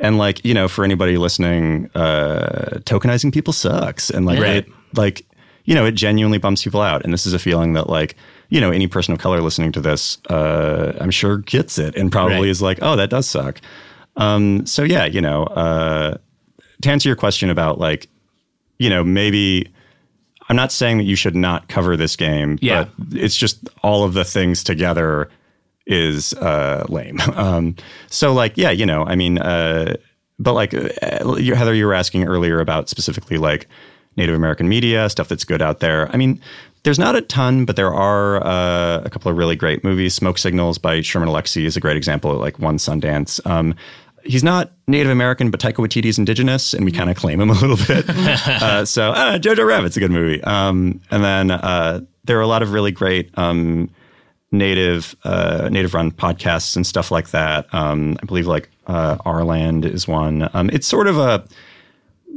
And 0.00 0.18
like 0.18 0.44
you 0.44 0.54
know, 0.54 0.68
for 0.68 0.84
anybody 0.84 1.16
listening, 1.16 1.90
uh, 1.94 2.78
tokenizing 2.84 3.32
people 3.32 3.52
sucks, 3.52 4.10
and 4.10 4.26
like 4.26 4.38
Right. 4.40 4.56
it, 4.58 4.68
like 4.94 5.24
you 5.68 5.74
know, 5.74 5.84
it 5.84 5.92
genuinely 5.92 6.38
bumps 6.38 6.64
people 6.64 6.80
out. 6.80 7.04
And 7.04 7.12
this 7.12 7.26
is 7.26 7.34
a 7.34 7.38
feeling 7.38 7.74
that 7.74 7.88
like 7.90 8.16
you 8.50 8.60
know, 8.62 8.70
any 8.70 8.86
person 8.86 9.12
of 9.12 9.20
color 9.20 9.42
listening 9.42 9.72
to 9.72 9.80
this, 9.80 10.16
uh, 10.30 10.94
I'm 10.98 11.10
sure 11.10 11.36
gets 11.36 11.78
it 11.78 11.94
and 11.96 12.10
probably 12.10 12.36
Right. 12.36 12.48
is 12.48 12.62
like, 12.62 12.78
oh, 12.80 12.96
that 12.96 13.10
does 13.10 13.28
suck. 13.28 13.60
Um, 14.16 14.64
so 14.64 14.82
yeah, 14.84 15.04
you 15.04 15.20
know, 15.20 15.42
uh, 15.44 16.16
to 16.80 16.90
answer 16.90 17.10
your 17.10 17.16
question 17.16 17.50
about 17.50 17.78
like, 17.78 18.08
you 18.78 18.88
know, 18.88 19.04
maybe 19.04 19.68
I'm 20.48 20.56
not 20.56 20.72
saying 20.72 20.96
that 20.96 21.04
you 21.04 21.14
should 21.14 21.36
not 21.36 21.68
cover 21.68 21.94
this 21.94 22.16
game, 22.16 22.56
Yeah. 22.62 22.86
but 22.98 23.18
it's 23.20 23.36
just 23.36 23.68
all 23.82 24.02
of 24.04 24.14
the 24.14 24.24
things 24.24 24.64
together 24.64 25.28
is 25.86 26.32
uh, 26.34 26.86
lame. 26.88 27.18
Um, 27.36 27.76
so 28.08 28.32
like, 28.32 28.56
yeah, 28.56 28.70
you 28.70 28.86
know, 28.86 29.04
I 29.04 29.14
mean, 29.14 29.36
uh, 29.36 29.96
but 30.38 30.54
like 30.54 30.72
uh, 30.72 30.88
Heather, 31.54 31.74
you 31.74 31.84
were 31.86 31.92
asking 31.94 32.24
earlier 32.24 32.60
about 32.60 32.88
specifically 32.88 33.36
like 33.36 33.68
Native 34.18 34.34
American 34.34 34.68
media 34.68 35.08
stuff 35.08 35.28
that's 35.28 35.44
good 35.44 35.62
out 35.62 35.80
there. 35.80 36.10
I 36.12 36.18
mean, 36.18 36.40
there's 36.82 36.98
not 36.98 37.16
a 37.16 37.22
ton, 37.22 37.64
but 37.64 37.76
there 37.76 37.92
are 37.94 38.44
uh, 38.44 39.02
a 39.04 39.10
couple 39.10 39.30
of 39.30 39.38
really 39.38 39.56
great 39.56 39.82
movies. 39.82 40.14
Smoke 40.14 40.38
Signals 40.38 40.76
by 40.78 41.00
Sherman 41.00 41.28
Alexie 41.28 41.64
is 41.64 41.76
a 41.76 41.80
great 41.80 41.96
example. 41.96 42.34
Like 42.34 42.58
won 42.58 42.76
Sundance. 42.76 43.44
Um, 43.46 43.74
he's 44.24 44.44
not 44.44 44.72
Native 44.86 45.10
American, 45.10 45.50
but 45.50 45.60
Taika 45.60 45.74
Waititi 45.74 46.06
is 46.06 46.18
indigenous, 46.18 46.74
and 46.74 46.84
we 46.84 46.92
kind 46.92 47.10
of 47.10 47.16
claim 47.16 47.40
him 47.40 47.50
a 47.50 47.54
little 47.54 47.76
bit. 47.76 48.08
uh, 48.10 48.84
so 48.84 49.10
uh, 49.10 49.38
Jojo 49.38 49.66
Rabbit's 49.66 49.96
a 49.96 50.00
good 50.00 50.10
movie. 50.10 50.42
Um, 50.44 51.00
and 51.10 51.24
then 51.24 51.50
uh, 51.50 52.00
there 52.24 52.38
are 52.38 52.42
a 52.42 52.46
lot 52.46 52.62
of 52.62 52.72
really 52.72 52.92
great 52.92 53.30
um, 53.38 53.90
native 54.50 55.16
uh, 55.24 55.68
native 55.70 55.94
run 55.94 56.10
podcasts 56.10 56.76
and 56.76 56.86
stuff 56.86 57.10
like 57.10 57.30
that. 57.30 57.72
Um, 57.72 58.18
I 58.22 58.26
believe 58.26 58.46
like 58.46 58.70
uh, 58.86 59.18
Our 59.24 59.44
Land 59.44 59.84
is 59.84 60.06
one. 60.06 60.48
Um, 60.54 60.70
it's 60.70 60.86
sort 60.86 61.06
of 61.06 61.18
a 61.18 61.44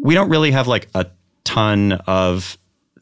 we 0.02 0.14
don't 0.16 0.30
really 0.30 0.52
have 0.52 0.68
like 0.68 0.90
a 0.96 1.06
ton 1.44 1.94
of 2.08 2.58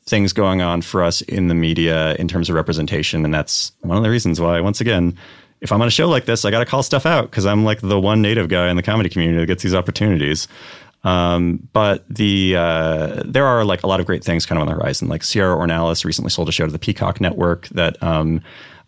things 0.06 0.34
going 0.34 0.62
on 0.62 0.82
for 0.82 1.04
us 1.04 1.22
in 1.22 1.48
the 1.48 1.56
media 1.56 2.16
in 2.16 2.28
terms 2.28 2.50
of 2.50 2.56
representation, 2.56 3.24
and 3.24 3.34
that's 3.34 3.72
one 3.82 3.98
of 3.98 4.04
the 4.04 4.10
reasons 4.10 4.40
why 4.40 4.60
once 4.62 4.82
again. 4.82 5.18
If 5.62 5.74
I'm 5.74 5.82
on 5.82 5.90
a 5.90 5.92
show 5.92 6.08
like 6.08 6.24
this, 6.24 6.46
I 6.46 6.52
got 6.52 6.60
to 6.60 6.66
call 6.66 6.84
stuff 6.84 7.06
out 7.06 7.30
because 7.30 7.46
I'm 7.46 7.66
like 7.66 7.82
the 7.82 8.00
one 8.00 8.22
native 8.22 8.48
guy 8.48 8.70
in 8.70 8.78
the 8.78 8.82
comedy 8.82 9.10
community 9.10 9.42
that 9.42 9.46
gets 9.46 9.62
these 9.62 9.76
opportunities. 9.76 10.48
Um, 11.04 11.68
but 11.74 12.06
the 12.10 12.56
uh, 12.56 13.24
there 13.26 13.46
are 13.46 13.64
like 13.66 13.84
a 13.84 13.88
lot 13.88 14.00
of 14.00 14.06
great 14.06 14.24
things 14.24 14.46
kind 14.46 14.58
of 14.58 14.68
on 14.68 14.74
the 14.74 14.80
horizon. 14.82 15.08
Like 15.08 15.24
Sierra 15.24 15.56
Ornelas 15.56 16.06
recently 16.06 16.30
sold 16.30 16.50
a 16.50 16.52
show 16.52 16.66
to 16.66 16.72
the 16.72 16.80
Peacock 16.80 17.22
Network 17.22 17.68
that 17.70 18.02
um, 18.02 18.42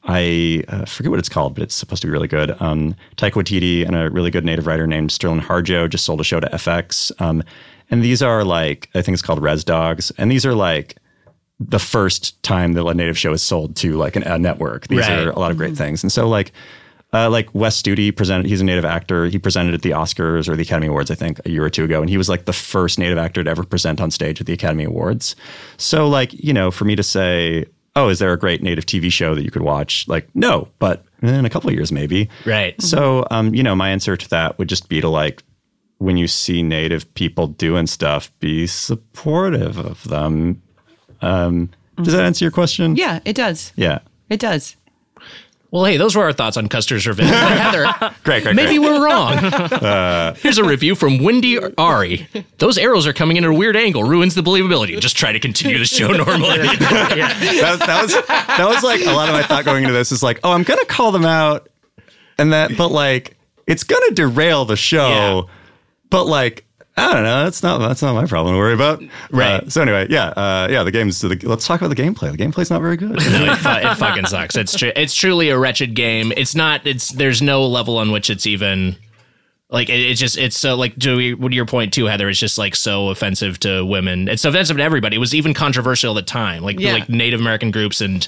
I 0.03 0.63
uh, 0.67 0.85
forget 0.85 1.09
what 1.09 1.19
it's 1.19 1.29
called, 1.29 1.53
but 1.53 1.63
it's 1.63 1.75
supposed 1.75 2.01
to 2.01 2.07
be 2.07 2.11
really 2.11 2.27
good. 2.27 2.59
Um, 2.61 2.95
Taika 3.17 3.33
Waititi 3.33 3.85
and 3.85 3.95
a 3.95 4.09
really 4.09 4.31
good 4.31 4.45
native 4.45 4.67
writer 4.67 4.87
named 4.87 5.11
Sterling 5.11 5.41
Harjo 5.41 5.89
just 5.89 6.05
sold 6.05 6.19
a 6.19 6.23
show 6.23 6.39
to 6.39 6.47
FX. 6.47 7.11
Um, 7.21 7.43
and 7.91 8.03
these 8.03 8.21
are 8.23 8.43
like 8.43 8.89
I 8.95 9.01
think 9.01 9.13
it's 9.13 9.21
called 9.21 9.41
Res 9.41 9.63
Dogs, 9.63 10.11
and 10.17 10.31
these 10.31 10.45
are 10.45 10.55
like 10.55 10.97
the 11.59 11.77
first 11.79 12.41
time 12.41 12.73
that 12.73 12.83
a 12.85 12.93
native 12.95 13.17
show 13.17 13.31
is 13.33 13.43
sold 13.43 13.75
to 13.75 13.93
like 13.93 14.15
an, 14.15 14.23
a 14.23 14.39
network. 14.39 14.87
These 14.87 15.01
Right. 15.01 15.27
are 15.27 15.29
a 15.29 15.37
lot 15.39 15.51
of 15.51 15.57
great 15.57 15.75
things, 15.77 16.03
and 16.03 16.11
so 16.11 16.27
like. 16.27 16.51
Uh, 17.13 17.29
like 17.29 17.53
Wes 17.53 17.81
Studi 17.81 18.15
presented, 18.15 18.45
he's 18.45 18.61
a 18.61 18.63
native 18.63 18.85
actor. 18.85 19.25
He 19.25 19.37
presented 19.37 19.73
at 19.73 19.81
the 19.81 19.89
Oscars 19.89 20.47
or 20.47 20.55
the 20.55 20.61
Academy 20.61 20.87
Awards, 20.87 21.11
I 21.11 21.15
think, 21.15 21.41
a 21.43 21.49
year 21.51 21.61
or 21.61 21.69
two 21.69 21.83
ago, 21.83 21.99
and 21.99 22.09
he 22.09 22.15
was 22.15 22.29
like 22.29 22.45
the 22.45 22.53
first 22.53 22.97
native 22.97 23.17
actor 23.17 23.43
to 23.43 23.49
ever 23.49 23.65
present 23.65 23.99
on 23.99 24.11
stage 24.11 24.39
at 24.39 24.47
the 24.47 24.53
Academy 24.53 24.85
Awards. 24.85 25.35
So, 25.75 26.07
like, 26.07 26.31
you 26.31 26.53
know, 26.53 26.71
for 26.71 26.85
me 26.85 26.95
to 26.95 27.03
say, 27.03 27.65
"Oh, 27.97 28.07
is 28.07 28.19
there 28.19 28.31
a 28.31 28.37
great 28.39 28.63
native 28.63 28.85
TV 28.85 29.11
show 29.11 29.35
that 29.35 29.43
you 29.43 29.51
could 29.51 29.61
watch?" 29.61 30.07
Like, 30.07 30.29
no, 30.35 30.69
but 30.79 31.03
in 31.21 31.43
a 31.43 31.49
couple 31.49 31.69
of 31.69 31.75
years, 31.75 31.91
maybe. 31.91 32.29
Right. 32.45 32.81
So, 32.81 33.27
um, 33.29 33.53
you 33.53 33.61
know, 33.61 33.75
my 33.75 33.89
answer 33.89 34.15
to 34.15 34.29
that 34.29 34.57
would 34.57 34.69
just 34.69 34.87
be 34.87 35.01
to 35.01 35.09
like, 35.09 35.43
when 36.01 36.17
you 36.17 36.27
see 36.27 36.63
native 36.63 37.13
people 37.13 37.45
doing 37.45 37.85
stuff, 37.85 38.31
be 38.39 38.65
supportive 38.65 39.77
of 39.77 40.03
them. 40.05 40.59
Um, 41.21 41.69
does 41.97 42.13
that 42.13 42.23
answer 42.25 42.43
your 42.43 42.51
question? 42.51 42.95
Yeah, 42.95 43.19
it 43.23 43.35
does. 43.35 43.71
Yeah. 43.75 43.99
It 44.27 44.39
does. 44.39 44.75
Well, 45.69 45.85
hey, 45.85 45.97
those 45.97 46.15
were 46.15 46.23
our 46.23 46.33
thoughts 46.33 46.57
on 46.57 46.67
Custer's 46.69 47.05
Revenge. 47.05 47.29
Heather, 47.33 47.83
Great, 48.23 48.43
great, 48.43 48.55
maybe 48.55 48.77
great. 48.77 48.79
we're 48.79 49.05
wrong. 49.05 50.35
Here's 50.41 50.57
a 50.57 50.63
review 50.63 50.95
from 50.95 51.19
Wendy 51.23 51.59
Ari. 51.77 52.27
Those 52.57 52.79
arrows 52.79 53.05
are 53.05 53.13
coming 53.13 53.37
in 53.37 53.43
at 53.43 53.51
a 53.51 53.53
weird 53.53 53.75
angle, 53.77 54.03
ruins 54.03 54.33
the 54.33 54.41
believability. 54.41 54.99
Just 54.99 55.15
try 55.15 55.31
to 55.31 55.39
continue 55.39 55.77
the 55.77 55.85
show 55.85 56.07
normally. 56.07 56.57
that, 56.57 57.77
that 57.85 58.01
was 58.01 58.13
that 58.13 58.65
was 58.67 58.83
like 58.83 59.01
a 59.01 59.11
lot 59.13 59.29
of 59.29 59.33
my 59.35 59.43
thought 59.43 59.63
going 59.65 59.83
into 59.83 59.93
this 59.93 60.11
is 60.11 60.23
like, 60.23 60.39
oh, 60.43 60.51
I'm 60.51 60.63
gonna 60.63 60.83
call 60.85 61.11
them 61.11 61.25
out, 61.25 61.69
and 62.39 62.51
that, 62.53 62.75
but 62.75 62.89
like, 62.89 63.37
it's 63.67 63.83
gonna 63.83 64.11
derail 64.11 64.65
the 64.65 64.75
show. 64.75 65.47
Yeah. 65.47 65.53
But 66.11 66.25
like, 66.25 66.65
I 66.95 67.11
don't 67.13 67.23
know. 67.23 67.43
That's 67.45 67.63
not 67.63 67.79
that's 67.79 68.01
not 68.03 68.13
my 68.13 68.25
problem 68.27 68.53
to 68.53 68.59
worry 68.59 68.73
about. 68.73 69.01
Right. 69.31 69.63
Uh, 69.63 69.69
so 69.69 69.81
anyway, 69.81 70.07
yeah, 70.09 70.25
uh, 70.27 70.67
yeah. 70.69 70.83
The 70.83 70.91
game's. 70.91 71.19
The, 71.21 71.35
let's 71.43 71.65
talk 71.65 71.81
about 71.81 71.95
the 71.95 72.01
gameplay. 72.01 72.31
The 72.31 72.37
gameplay's 72.37 72.69
not 72.69 72.81
very 72.81 72.97
good. 72.97 73.11
No, 73.11 73.15
it, 73.53 73.55
fu- 73.57 73.69
it 73.69 73.95
fucking 73.97 74.25
sucks. 74.27 74.55
It's 74.55 74.75
tru- 74.77 74.91
it's 74.95 75.15
truly 75.15 75.49
a 75.49 75.57
wretched 75.57 75.95
game. 75.95 76.31
It's 76.37 76.53
not. 76.53 76.85
It's 76.85 77.09
there's 77.13 77.41
no 77.41 77.65
level 77.65 77.97
on 77.97 78.11
which 78.11 78.29
it's 78.29 78.45
even 78.45 78.97
like 79.69 79.87
it, 79.89 80.01
it's 80.01 80.19
just 80.19 80.37
it's 80.37 80.59
so 80.59 80.75
like 80.75 80.97
to 80.99 81.35
what 81.37 81.53
your 81.53 81.65
point 81.65 81.93
too, 81.93 82.05
Heather. 82.05 82.29
It's 82.29 82.37
just 82.39 82.57
like 82.57 82.75
so 82.75 83.07
offensive 83.09 83.57
to 83.61 83.85
women. 83.85 84.27
It's 84.27 84.43
offensive 84.43 84.75
to 84.77 84.83
everybody. 84.83 85.15
It 85.15 85.19
was 85.19 85.33
even 85.33 85.53
controversial 85.53 86.17
at 86.17 86.25
the 86.25 86.29
time. 86.29 86.61
Like 86.61 86.77
Yeah. 86.79 86.91
like 86.93 87.09
Native 87.09 87.39
American 87.39 87.71
groups 87.71 88.01
and. 88.01 88.27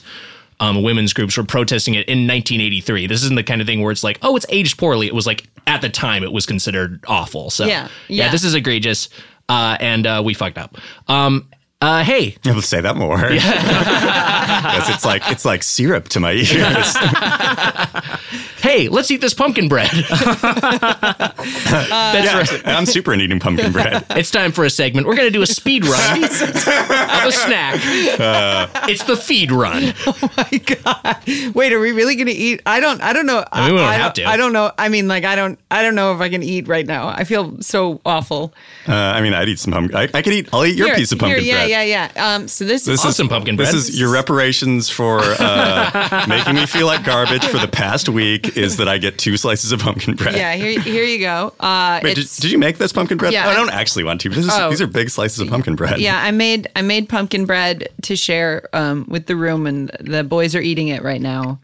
Um, 0.60 0.84
women's 0.84 1.14
groups 1.14 1.38
were 1.38 1.44
protesting 1.44 1.94
it 1.96 2.08
in 2.08 2.28
1983. 2.28 3.08
This 3.08 3.24
isn't 3.24 3.36
the 3.36 3.44
kind 3.44 3.62
of 3.62 3.68
thing 3.68 3.82
where 3.82 3.92
it's 3.92 4.04
like, 4.04 4.20
oh, 4.22 4.36
it's 4.36 4.46
aged 4.50 4.78
poorly. 4.78 5.08
It 5.08 5.16
was 5.16 5.26
like 5.28 5.48
at 5.68 5.82
the 5.82 5.90
time 5.90 6.24
it 6.24 6.32
was 6.32 6.46
considered 6.46 7.04
awful. 7.08 7.50
So 7.50 7.66
Yeah, 7.66 7.88
yeah. 8.08 8.32
this 8.32 8.44
is 8.44 8.54
egregious, 8.54 9.10
uh, 9.50 9.78
and 9.80 10.06
uh, 10.06 10.22
we 10.24 10.34
fucked 10.34 10.58
up. 10.58 10.78
Um, 11.08 11.50
uh, 11.84 12.02
hey, 12.02 12.38
You'll 12.44 12.62
say 12.62 12.80
that 12.80 12.96
more. 12.96 13.20
Yes, 14.64 14.90
it's 14.90 15.06
like 15.06 15.22
it's 15.30 15.46
like 15.46 15.62
syrup 15.62 16.10
to 16.10 16.20
my 16.20 16.32
ears. 16.32 16.96
hey, 18.62 18.88
let's 18.88 19.12
eat 19.12 19.22
this 19.22 19.34
pumpkin 19.34 19.68
bread. 19.68 19.90
That's 20.10 21.42
right. 22.52 22.68
I'm 22.68 22.86
super 22.86 23.14
into 23.14 23.26
eating 23.26 23.40
pumpkin 23.40 23.72
bread. 23.72 24.06
It's 24.12 24.32
time 24.32 24.52
for 24.52 24.64
a 24.64 24.70
segment. 24.70 25.06
We're 25.06 25.16
going 25.16 25.28
to 25.28 25.34
do 25.34 25.42
a 25.42 25.48
speed 25.48 25.86
run 25.86 26.24
of 26.24 26.32
a 26.32 27.32
snack. 27.32 27.80
it's 28.90 29.04
the 29.04 29.18
feed 29.18 29.52
run. 29.52 29.94
Oh 30.08 30.30
my 30.38 30.58
god! 30.60 31.56
Wait, 31.56 31.74
are 31.74 31.80
we 31.80 31.92
really 31.92 32.16
going 32.16 32.28
to 32.28 32.34
eat? 32.34 32.62
I 32.66 32.80
don't. 32.80 33.02
I 33.02 33.14
don't 33.14 33.26
know. 33.26 33.44
I 33.52 33.66
mean, 33.66 33.76
we 33.76 33.82
don't 33.82 33.90
I, 33.90 33.96
have 33.96 34.14
to. 34.14 34.26
I 34.26 34.38
don't 34.38 34.54
know. 34.54 34.72
I 34.78 34.90
mean, 34.90 35.08
like, 35.08 35.26
I 35.26 35.36
don't. 35.36 35.60
I 35.70 35.84
don't 35.84 35.96
know 35.96 36.14
if 36.14 36.22
I 36.22 36.30
can 36.30 36.42
eat 36.42 36.68
right 36.68 36.86
now. 36.86 37.10
I 37.10 37.26
feel 37.26 37.62
so 37.62 38.02
awful. 38.06 38.54
Uh, 38.88 38.94
I 38.94 39.22
mean, 39.22 39.34
I'd 39.34 39.50
eat 39.50 39.60
some 39.60 39.74
pumpkin. 39.74 39.96
I, 39.96 40.04
I 40.14 40.22
could 40.22 40.34
eat. 40.34 40.50
I'll 40.54 40.66
eat 40.66 40.78
your 40.78 40.88
Here, 40.88 40.96
piece 40.96 41.12
of 41.12 41.20
here, 41.20 41.30
pumpkin 41.30 41.46
yeah, 41.46 41.56
bread. 41.56 41.70
Yeah, 41.82 42.10
yeah. 42.16 42.36
Um, 42.36 42.48
so 42.48 42.66
this, 42.66 42.86
This 42.86 43.00
Awesome 43.00 43.10
is 43.10 43.16
some 43.16 43.30
pumpkin 43.30 43.56
bread. 43.56 43.68
This 43.74 43.90
is 43.90 44.00
your 44.00 44.12
reparations 44.12 44.90
for 44.90 45.20
uh, 45.22 46.26
making 46.30 46.56
me 46.56 46.66
feel 46.66 46.86
like 46.88 47.04
garbage 47.04 47.44
for 47.46 47.58
the 47.58 47.68
past 47.68 48.10
week. 48.10 48.56
Is 48.58 48.78
that 48.78 48.88
I 48.88 48.98
get 48.98 49.18
two 49.18 49.38
slices 49.38 49.72
of 49.72 49.80
pumpkin 49.80 50.16
bread? 50.16 50.36
yeah. 50.36 50.54
Here, 50.56 50.80
here 50.80 51.04
you 51.04 51.20
go. 51.20 51.54
Uh, 51.60 52.00
Wait, 52.04 52.16
did, 52.16 52.28
did 52.40 52.52
you 52.52 52.58
make 52.58 52.78
this 52.78 52.92
pumpkin 52.94 53.18
bread? 53.18 53.34
Yeah. 53.34 53.48
Oh, 53.48 53.52
I 53.52 53.56
don't 53.56 53.72
actually 53.72 54.04
want 54.04 54.22
to. 54.22 54.30
This 54.30 54.46
is, 54.46 54.52
Oh. 54.54 54.70
These 54.70 54.82
are 54.82 54.88
big 54.88 55.10
slices 55.10 55.40
of 55.40 55.48
pumpkin 55.50 55.76
bread. 55.76 56.00
yeah, 56.00 56.22
I 56.24 56.32
made 56.32 56.68
I 56.76 56.82
made 56.82 57.10
pumpkin 57.10 57.46
bread 57.46 57.90
to 58.04 58.16
share 58.16 58.70
um, 58.74 59.06
with 59.08 59.26
the 59.26 59.36
room, 59.36 59.66
and 59.68 59.90
the 60.00 60.24
boys 60.24 60.56
are 60.56 60.62
eating 60.62 60.90
it 60.90 61.02
right 61.04 61.22
now. 61.22 61.60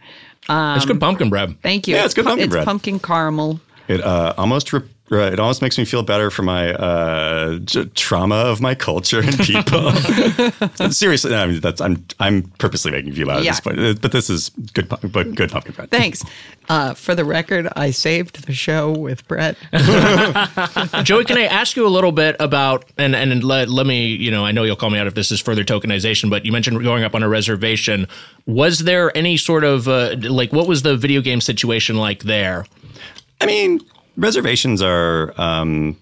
it's 0.50 0.86
good 0.86 1.00
pumpkin 1.00 1.30
bread. 1.30 1.56
Thank 1.62 1.88
you. 1.88 1.96
Yeah, 1.96 2.06
it's 2.06 2.14
good 2.14 2.26
pumpkin 2.26 2.46
it's 2.46 2.52
bread. 2.52 2.66
pumpkin 2.66 3.00
caramel. 3.00 3.60
It 3.88 4.02
uh, 4.04 4.34
almost 4.38 4.72
re- 4.74 4.82
uh, 5.12 5.18
it 5.32 5.40
almost 5.40 5.62
makes 5.62 5.78
me 5.78 5.86
feel 5.86 6.04
better 6.04 6.30
for 6.30 6.44
my 6.44 6.74
uh, 6.74 7.58
j- 7.60 7.86
trauma 7.96 8.36
of 8.36 8.62
my 8.62 8.76
culture 8.76 9.20
and 9.22 9.38
people. 9.40 9.92
Seriously, 10.92 11.36
I 11.36 11.48
mean, 11.48 11.60
that's 11.62 11.82
I'm 11.82 12.06
I'm 12.20 12.44
purposely 12.60 12.92
making 12.92 13.08
you 13.10 13.16
feel 13.16 13.28
bad 13.28 13.44
Yeah. 13.44 13.52
at 13.52 13.54
this 13.54 13.60
point. 13.62 13.80
Uh, 13.80 13.94
But 14.02 14.12
this 14.12 14.30
is 14.30 14.50
good, 14.74 14.90
pu- 14.90 15.08
but 15.08 15.34
good 15.36 15.52
pumpkin 15.52 15.74
bread. 15.74 15.90
Thanks. 15.92 16.24
Uh, 16.70 16.94
for 16.94 17.16
the 17.16 17.26
record, 17.26 17.68
I 17.76 17.90
saved 17.92 18.46
the 18.46 18.54
show 18.54 18.92
with 18.92 19.28
Brett. 19.28 19.58
Joey, 21.04 21.26
can 21.26 21.38
I 21.38 21.46
ask 21.46 21.76
you 21.76 21.86
a 21.86 21.90
little 21.90 22.12
bit 22.12 22.36
about 22.40 22.86
and 22.98 23.16
and 23.16 23.44
let, 23.44 23.70
let 23.70 23.86
me, 23.88 24.08
you 24.08 24.30
know, 24.32 24.46
I 24.46 24.52
know 24.52 24.64
you'll 24.64 24.76
call 24.76 24.90
me 24.92 25.00
out 25.00 25.08
if 25.08 25.16
this 25.16 25.32
is 25.32 25.42
further 25.42 25.64
tokenization, 25.64 26.30
but 26.30 26.46
you 26.46 26.52
mentioned 26.52 26.82
going 26.84 27.04
up 27.04 27.16
on 27.16 27.24
a 27.24 27.30
reservation. 27.30 28.08
Was 28.46 28.80
there 28.80 29.16
any 29.18 29.38
sort 29.38 29.64
of 29.64 29.88
uh, 29.88 30.16
like 30.22 30.54
what 30.54 30.68
was 30.68 30.84
the 30.84 30.96
video 30.96 31.22
game 31.22 31.42
situation 31.42 31.98
like 31.98 32.24
there? 32.24 32.66
I 33.42 33.46
mean, 33.46 33.80
reservations 34.20 34.82
are. 34.82 35.34
Um, 35.42 35.98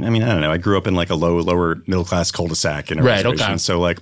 I 0.00 0.10
mean, 0.10 0.22
I 0.24 0.28
don't 0.32 0.40
know. 0.40 0.50
I 0.50 0.58
grew 0.58 0.76
up 0.76 0.86
in 0.88 0.94
like 0.96 1.10
a 1.10 1.14
low, 1.14 1.36
lower 1.38 1.76
middle 1.86 2.04
class 2.04 2.32
cul-de-sac 2.32 2.90
in 2.90 2.98
a 2.98 3.02
Right, 3.02 3.24
reservation. 3.24 3.46
okay. 3.52 3.58
So 3.58 3.78
like, 3.78 3.98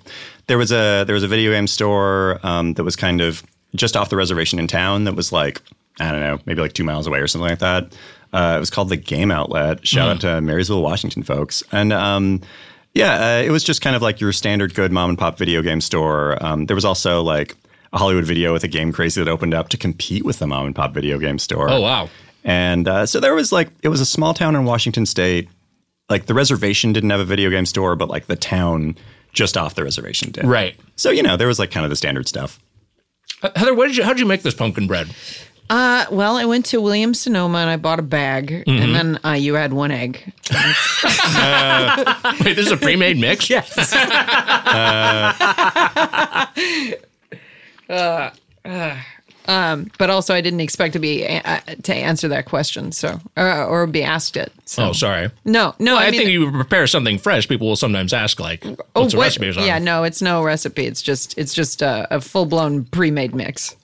there 0.46 0.56
was 0.56 0.72
a 0.72 1.04
there 1.04 1.14
was 1.14 1.22
a 1.22 1.28
video 1.28 1.50
game 1.52 1.66
store 1.66 2.40
um, 2.42 2.72
that 2.74 2.84
was 2.84 2.96
kind 2.96 3.20
of 3.20 3.42
just 3.74 3.94
off 3.96 4.08
the 4.08 4.16
reservation 4.16 4.58
in 4.58 4.66
town. 4.66 5.04
That 5.04 5.14
was 5.16 5.32
like 5.32 5.60
I 6.00 6.10
don't 6.10 6.20
know, 6.20 6.38
maybe 6.46 6.62
like 6.62 6.72
two 6.72 6.84
miles 6.84 7.06
away 7.06 7.18
or 7.18 7.26
something 7.26 7.48
like 7.50 7.58
that. 7.58 7.94
Uh, 8.32 8.54
it 8.56 8.60
was 8.60 8.70
called 8.70 8.88
the 8.88 8.96
Game 8.96 9.30
Outlet. 9.30 9.86
Shout 9.86 10.08
out 10.08 10.20
to 10.22 10.40
Marysville, 10.40 10.80
Washington, 10.82 11.22
folks. 11.22 11.62
And 11.70 11.92
um, 11.92 12.40
yeah, 12.94 13.36
uh, 13.38 13.42
it 13.42 13.50
was 13.50 13.62
just 13.62 13.82
kind 13.82 13.94
of 13.94 14.00
like 14.00 14.18
your 14.18 14.32
standard 14.32 14.72
good 14.74 14.90
mom 14.92 15.10
and 15.10 15.18
pop 15.18 15.36
video 15.36 15.60
game 15.60 15.82
store. 15.82 16.42
Um, 16.42 16.64
there 16.64 16.74
was 16.74 16.86
also 16.86 17.22
like 17.22 17.54
a 17.92 17.98
Hollywood 17.98 18.24
Video 18.24 18.54
with 18.54 18.64
a 18.64 18.68
Game 18.68 18.90
Crazy 18.92 19.22
that 19.22 19.30
opened 19.30 19.52
up 19.52 19.68
to 19.68 19.76
compete 19.76 20.24
with 20.24 20.38
the 20.38 20.46
mom 20.46 20.64
and 20.64 20.74
pop 20.74 20.94
video 20.94 21.18
game 21.18 21.38
store. 21.38 21.68
Oh 21.68 21.82
wow. 21.82 22.08
And 22.44 22.88
uh, 22.88 23.06
so 23.06 23.20
there 23.20 23.34
was 23.34 23.52
like, 23.52 23.68
it 23.82 23.88
was 23.88 24.00
a 24.00 24.06
small 24.06 24.34
town 24.34 24.54
in 24.56 24.64
Washington 24.64 25.06
state. 25.06 25.48
Like 26.10 26.26
the 26.26 26.34
reservation 26.34 26.92
didn't 26.92 27.10
have 27.10 27.20
a 27.20 27.24
video 27.24 27.48
game 27.50 27.66
store, 27.66 27.94
but 27.96 28.08
like 28.08 28.26
the 28.26 28.36
town 28.36 28.96
just 29.32 29.56
off 29.56 29.74
the 29.76 29.84
reservation 29.84 30.30
did. 30.32 30.44
Right. 30.44 30.74
So, 30.96 31.10
you 31.10 31.22
know, 31.22 31.36
there 31.36 31.48
was 31.48 31.58
like 31.58 31.70
kind 31.70 31.84
of 31.84 31.90
the 31.90 31.96
standard 31.96 32.28
stuff. 32.28 32.58
Uh, 33.42 33.50
Heather, 33.56 33.74
what 33.74 33.86
did 33.86 33.96
you 33.96 34.02
how 34.04 34.10
did 34.10 34.18
you 34.20 34.26
make 34.26 34.42
this 34.42 34.54
pumpkin 34.54 34.86
bread? 34.86 35.08
Uh, 35.70 36.04
well, 36.10 36.36
I 36.36 36.44
went 36.44 36.66
to 36.66 36.80
Williams 36.82 37.20
Sonoma 37.20 37.58
and 37.58 37.70
I 37.70 37.76
bought 37.76 37.98
a 37.98 38.02
bag, 38.02 38.48
Mm-hmm. 38.66 38.82
and 38.82 38.94
then 38.94 39.18
uh, 39.24 39.30
you 39.32 39.54
had 39.54 39.72
one 39.72 39.90
egg. 39.90 40.20
Wait, 42.44 42.56
this 42.56 42.66
is 42.66 42.72
a 42.72 42.76
pre-made 42.76 43.16
mix? 43.18 43.48
Yes. 43.50 43.72
um, 49.46 49.90
but 49.98 50.10
also, 50.10 50.34
I 50.34 50.40
didn't 50.40 50.60
expect 50.60 50.92
to 50.92 50.98
be 50.98 51.26
uh, 51.26 51.60
to 51.82 51.94
answer 51.94 52.28
that 52.28 52.46
question, 52.46 52.92
so 52.92 53.20
uh, 53.36 53.66
or 53.66 53.86
be 53.86 54.02
asked 54.02 54.36
it. 54.36 54.52
So. 54.64 54.88
Oh, 54.88 54.92
sorry. 54.92 55.30
No, 55.44 55.74
no, 55.78 55.96
I, 55.96 56.06
I, 56.06 56.10
mean, 56.10 56.20
think 56.20 56.30
you 56.30 56.50
prepare 56.50 56.86
something 56.86 57.18
fresh. 57.18 57.48
People 57.48 57.66
will 57.66 57.76
sometimes 57.76 58.12
ask, 58.12 58.38
like, 58.38 58.64
oh, 58.64 58.76
what's 58.92 59.12
the 59.12 59.18
what- 59.18 59.24
recipe 59.24 59.48
or 59.48 59.52
something. 59.52 59.68
Yeah, 59.68 59.78
no, 59.78 60.04
it's 60.04 60.22
no 60.22 60.42
recipe. 60.44 60.86
It's 60.86 61.02
just 61.02 61.36
it's 61.36 61.54
just 61.54 61.82
a, 61.82 62.06
a 62.14 62.20
full 62.20 62.46
blown 62.46 62.84
pre 62.84 63.10
made 63.10 63.34
mix. 63.34 63.76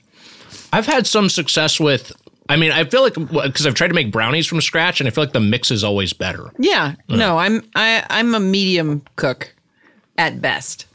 I've 0.72 0.86
had 0.86 1.06
some 1.06 1.28
success 1.28 1.80
with. 1.80 2.12
I 2.50 2.56
mean, 2.56 2.72
I 2.72 2.84
feel 2.84 3.02
like 3.02 3.14
because 3.14 3.66
I've 3.66 3.74
tried 3.74 3.88
to 3.88 3.94
make 3.94 4.10
brownies 4.10 4.46
from 4.46 4.60
scratch, 4.60 5.00
and 5.00 5.08
I 5.08 5.10
feel 5.10 5.24
like 5.24 5.34
the 5.34 5.40
mix 5.40 5.70
is 5.70 5.84
always 5.84 6.12
better. 6.12 6.50
Yeah, 6.58 6.94
no, 7.08 7.36
I'm 7.36 7.68
I 7.74 8.04
I'm 8.08 8.34
a 8.34 8.40
medium 8.40 9.02
cook 9.16 9.54
at 10.16 10.40
best. 10.40 10.86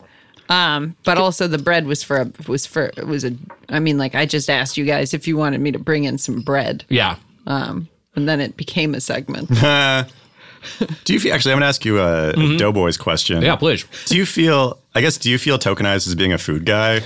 Um, 0.54 0.95
but 1.04 1.18
also 1.18 1.47
the 1.47 1.58
bread 1.58 1.86
was 1.88 2.04
for 2.04 2.18
a, 2.22 2.32
was 2.47 2.66
for 2.66 2.91
it 2.97 3.08
was 3.08 3.24
a. 3.26 3.32
I 3.70 3.80
mean, 3.80 3.97
like 3.97 4.14
I 4.14 4.26
just 4.26 4.49
asked 4.49 4.78
you 4.78 4.86
guys 4.86 5.14
if 5.14 5.28
you 5.28 5.36
wanted 5.38 5.62
me 5.62 5.72
to 5.72 5.80
bring 5.80 6.04
in 6.04 6.18
some 6.18 6.41
bread, 6.41 6.86
Yeah. 6.89 7.16
um, 7.47 7.88
and 8.16 8.28
then 8.30 8.39
it 8.41 8.56
became 8.58 8.93
a 8.93 9.01
segment. 9.01 9.49
Do 11.04 11.12
you 11.14 11.20
feel, 11.20 11.34
actually, 11.34 11.51
I'm 11.51 11.58
going 11.58 11.64
to 11.64 11.68
ask 11.68 11.84
you 11.84 11.99
a, 11.99 12.30
a 12.30 12.58
Doughboys 12.58 12.95
question. 12.97 13.41
Yeah, 13.41 13.58
please. 13.58 13.84
Do 14.06 14.16
you 14.16 14.26
feel, 14.26 14.80
I 14.95 15.01
guess, 15.01 15.18
do 15.18 15.30
you 15.30 15.38
feel 15.38 15.58
tokenized 15.60 16.08
as 16.08 16.16
being 16.16 16.32
a 16.32 16.38
food 16.38 16.66
guy? 16.66 17.01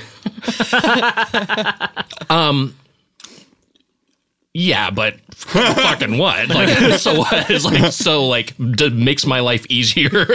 um. 2.30 2.76
Yeah, 4.54 4.90
but 4.90 5.16
fucking 5.36 6.18
what? 6.18 6.50
Like, 6.50 6.70
so 7.00 7.20
what? 7.20 7.50
It's 7.50 7.64
like 7.66 7.92
so 7.94 8.26
like 8.28 8.54
d- 8.76 8.90
makes 8.90 9.26
my 9.26 9.40
life 9.40 9.66
easier. 9.70 10.26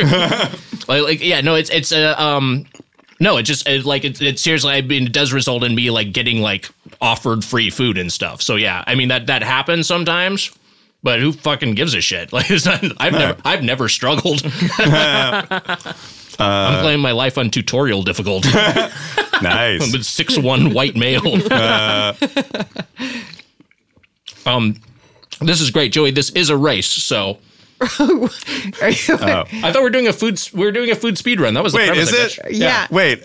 like, 0.88 1.02
like, 1.02 1.20
yeah, 1.24 1.40
no, 1.40 1.54
it's 1.56 1.70
it's 1.70 1.90
uh, 1.92 2.14
um, 2.18 2.66
no, 3.22 3.36
it 3.36 3.44
just 3.44 3.68
it, 3.68 3.84
like 3.84 4.04
it, 4.04 4.20
it 4.20 4.40
seriously. 4.40 4.72
I 4.72 4.82
mean, 4.82 5.06
it 5.06 5.12
does 5.12 5.32
result 5.32 5.62
in 5.62 5.76
me 5.76 5.90
like 5.92 6.12
getting 6.12 6.42
like 6.42 6.68
offered 7.00 7.44
free 7.44 7.70
food 7.70 7.96
and 7.96 8.12
stuff. 8.12 8.42
So 8.42 8.56
yeah, 8.56 8.82
I 8.86 8.96
mean 8.96 9.08
that 9.08 9.28
that 9.28 9.44
happens 9.44 9.86
sometimes. 9.86 10.50
But 11.04 11.20
who 11.20 11.32
fucking 11.32 11.74
gives 11.74 11.94
a 11.94 12.00
shit? 12.00 12.32
Like, 12.32 12.50
it's 12.50 12.64
not, 12.64 12.82
I've 12.98 13.12
never, 13.12 13.36
I've 13.44 13.62
never 13.62 13.88
struggled. 13.88 14.42
I'm 16.38 16.82
playing 16.82 17.00
my 17.00 17.12
life 17.12 17.38
on 17.38 17.50
tutorial 17.50 18.02
difficulty. 18.02 18.50
Nice. 19.42 19.82
I'm 19.82 20.00
a 20.00 20.04
six 20.04 20.38
one 20.38 20.72
white 20.72 20.96
male. 20.96 21.34
um, 24.46 24.76
this 25.40 25.60
is 25.60 25.70
great, 25.70 25.92
Joey. 25.92 26.10
This 26.12 26.30
is 26.30 26.50
a 26.50 26.56
race, 26.56 26.88
so 26.88 27.38
Are 28.82 28.90
you- 28.90 29.18
I 29.18 29.72
thought 29.72 29.74
we 29.76 29.80
were 29.82 29.90
doing 29.90 30.06
a 30.08 30.12
food. 30.12 30.40
We 30.52 30.64
were 30.64 30.72
doing 30.72 30.90
a 30.90 30.94
food 30.94 31.18
speed 31.18 31.40
run. 31.40 31.54
That 31.54 31.62
was 31.62 31.72
the 31.72 31.78
Wait, 31.78 31.86
premise, 31.88 32.12
is 32.12 32.38
it? 32.38 32.42
guess. 32.50 32.58
Yeah. 32.58 32.86
Wait. 32.90 33.22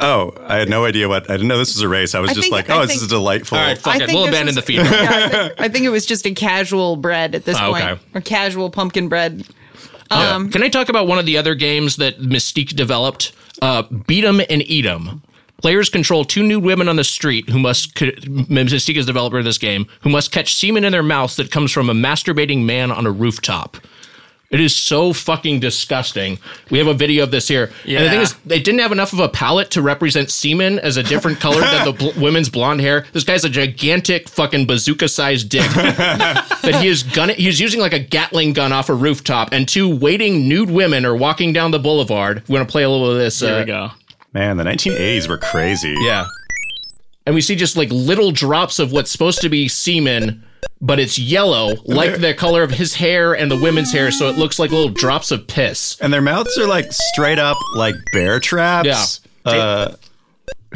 Oh, 0.00 0.32
I 0.46 0.56
had 0.58 0.68
no 0.68 0.84
idea 0.84 1.08
what. 1.08 1.28
I 1.28 1.34
didn't 1.34 1.48
know 1.48 1.58
this 1.58 1.74
was 1.74 1.82
a 1.82 1.88
race. 1.88 2.14
I 2.14 2.20
was 2.20 2.30
I 2.30 2.34
just 2.34 2.44
think- 2.44 2.52
like, 2.52 2.70
I 2.70 2.74
oh, 2.76 2.78
think- 2.80 2.90
this 2.92 2.96
is 2.98 3.02
a 3.04 3.08
delightful. 3.08 3.58
All 3.58 3.64
right, 3.64 3.76
fuck 3.76 3.96
I 4.00 4.04
it. 4.04 4.08
We'll 4.12 4.24
abandon 4.28 4.46
was- 4.46 4.54
the 4.56 4.62
feed. 4.62 4.76
Yeah, 4.76 4.84
I, 4.86 5.28
think, 5.28 5.60
I 5.60 5.68
think 5.68 5.84
it 5.86 5.90
was 5.90 6.06
just 6.06 6.24
a 6.26 6.32
casual 6.32 6.96
bread 6.96 7.34
at 7.34 7.44
this 7.44 7.56
Oh, 7.60 7.72
point, 7.72 7.84
okay. 7.84 8.00
or 8.14 8.20
casual 8.20 8.70
pumpkin 8.70 9.08
bread. 9.08 9.44
Um, 10.10 10.50
Can 10.50 10.62
I 10.62 10.68
talk 10.68 10.88
about 10.88 11.06
one 11.06 11.18
of 11.18 11.26
the 11.26 11.36
other 11.36 11.54
games 11.54 11.96
that 11.96 12.18
Mystique 12.20 12.74
developed? 12.76 13.32
Uh, 13.60 13.82
Beat 14.06 14.24
'em 14.24 14.40
and 14.48 14.62
Eat 14.62 14.86
'em. 14.86 15.20
Players 15.60 15.90
control 15.90 16.24
two 16.24 16.44
nude 16.44 16.62
women 16.62 16.88
on 16.88 16.96
the 16.96 17.04
street 17.04 17.48
who 17.48 17.58
must. 17.58 17.94
Mystique 17.94 18.96
is 18.96 19.06
the 19.06 19.12
developer 19.12 19.38
of 19.38 19.44
this 19.44 19.58
game 19.58 19.86
who 20.02 20.10
must 20.10 20.30
catch 20.30 20.54
semen 20.54 20.84
in 20.84 20.92
their 20.92 21.02
mouths 21.02 21.36
that 21.36 21.50
comes 21.50 21.72
from 21.72 21.90
a 21.90 21.94
masturbating 21.94 22.64
man 22.64 22.92
on 22.92 23.06
a 23.06 23.10
rooftop. 23.10 23.76
It 24.50 24.60
is 24.60 24.74
so 24.74 25.12
fucking 25.12 25.60
disgusting. 25.60 26.38
We 26.70 26.78
have 26.78 26.86
a 26.86 26.94
video 26.94 27.24
of 27.24 27.30
this 27.30 27.48
here. 27.48 27.70
And 27.84 28.06
the 28.06 28.08
thing 28.08 28.20
is, 28.20 28.34
they 28.46 28.60
didn't 28.60 28.80
have 28.80 28.92
enough 28.92 29.12
of 29.12 29.18
a 29.18 29.28
palette 29.28 29.70
to 29.72 29.82
represent 29.82 30.30
semen 30.30 30.78
as 30.78 30.96
a 30.96 31.02
different 31.02 31.38
color 31.38 31.60
than 31.60 31.84
the 31.84 31.92
bl- 31.92 32.20
women's 32.22 32.48
blonde 32.48 32.80
hair. 32.80 33.04
This 33.12 33.24
guy's 33.24 33.44
a 33.44 33.50
gigantic 33.50 34.26
fucking 34.26 34.66
bazooka 34.66 35.08
sized 35.08 35.50
dick 35.50 35.70
that 35.72 36.78
he 36.80 36.88
is 36.88 37.02
gun. 37.02 37.28
He's 37.28 37.60
using 37.60 37.80
like 37.80 37.92
a 37.92 37.98
Gatling 37.98 38.54
gun 38.54 38.72
off 38.72 38.88
a 38.88 38.94
rooftop, 38.94 39.52
and 39.52 39.68
two 39.68 39.94
waiting 39.94 40.48
nude 40.48 40.70
women 40.70 41.04
are 41.04 41.16
walking 41.16 41.52
down 41.52 41.70
the 41.70 41.78
boulevard. 41.78 42.42
We 42.48 42.54
want 42.54 42.66
to 42.66 42.72
play 42.72 42.84
a 42.84 42.88
little 42.88 43.10
of 43.10 43.18
this. 43.18 43.40
There 43.40 43.56
uh, 43.56 43.60
we 43.60 43.66
go. 43.66 43.90
Man, 44.32 44.56
the 44.56 44.64
1980s 44.64 45.28
were 45.28 45.38
crazy. 45.38 45.94
Yeah. 46.00 46.26
And 47.26 47.34
we 47.34 47.40
see 47.40 47.56
just 47.56 47.76
like 47.76 47.90
little 47.90 48.30
drops 48.30 48.78
of 48.78 48.92
what's 48.92 49.10
supposed 49.10 49.40
to 49.42 49.48
be 49.48 49.68
semen, 49.68 50.44
but 50.80 50.98
it's 50.98 51.18
yellow, 51.18 51.74
like 51.84 52.20
the 52.20 52.32
color 52.34 52.62
of 52.62 52.70
his 52.70 52.94
hair 52.94 53.34
and 53.34 53.50
the 53.50 53.56
women's 53.56 53.92
hair, 53.92 54.10
so 54.10 54.28
it 54.28 54.38
looks 54.38 54.58
like 54.58 54.70
little 54.70 54.88
drops 54.88 55.30
of 55.30 55.46
piss. 55.46 55.98
And 56.00 56.12
their 56.12 56.22
mouths 56.22 56.56
are 56.56 56.66
like 56.66 56.86
straight 56.90 57.38
up 57.38 57.56
like 57.76 57.94
bear 58.12 58.40
traps. 58.40 59.20
Yeah. 59.44 59.52
Uh, 59.52 59.96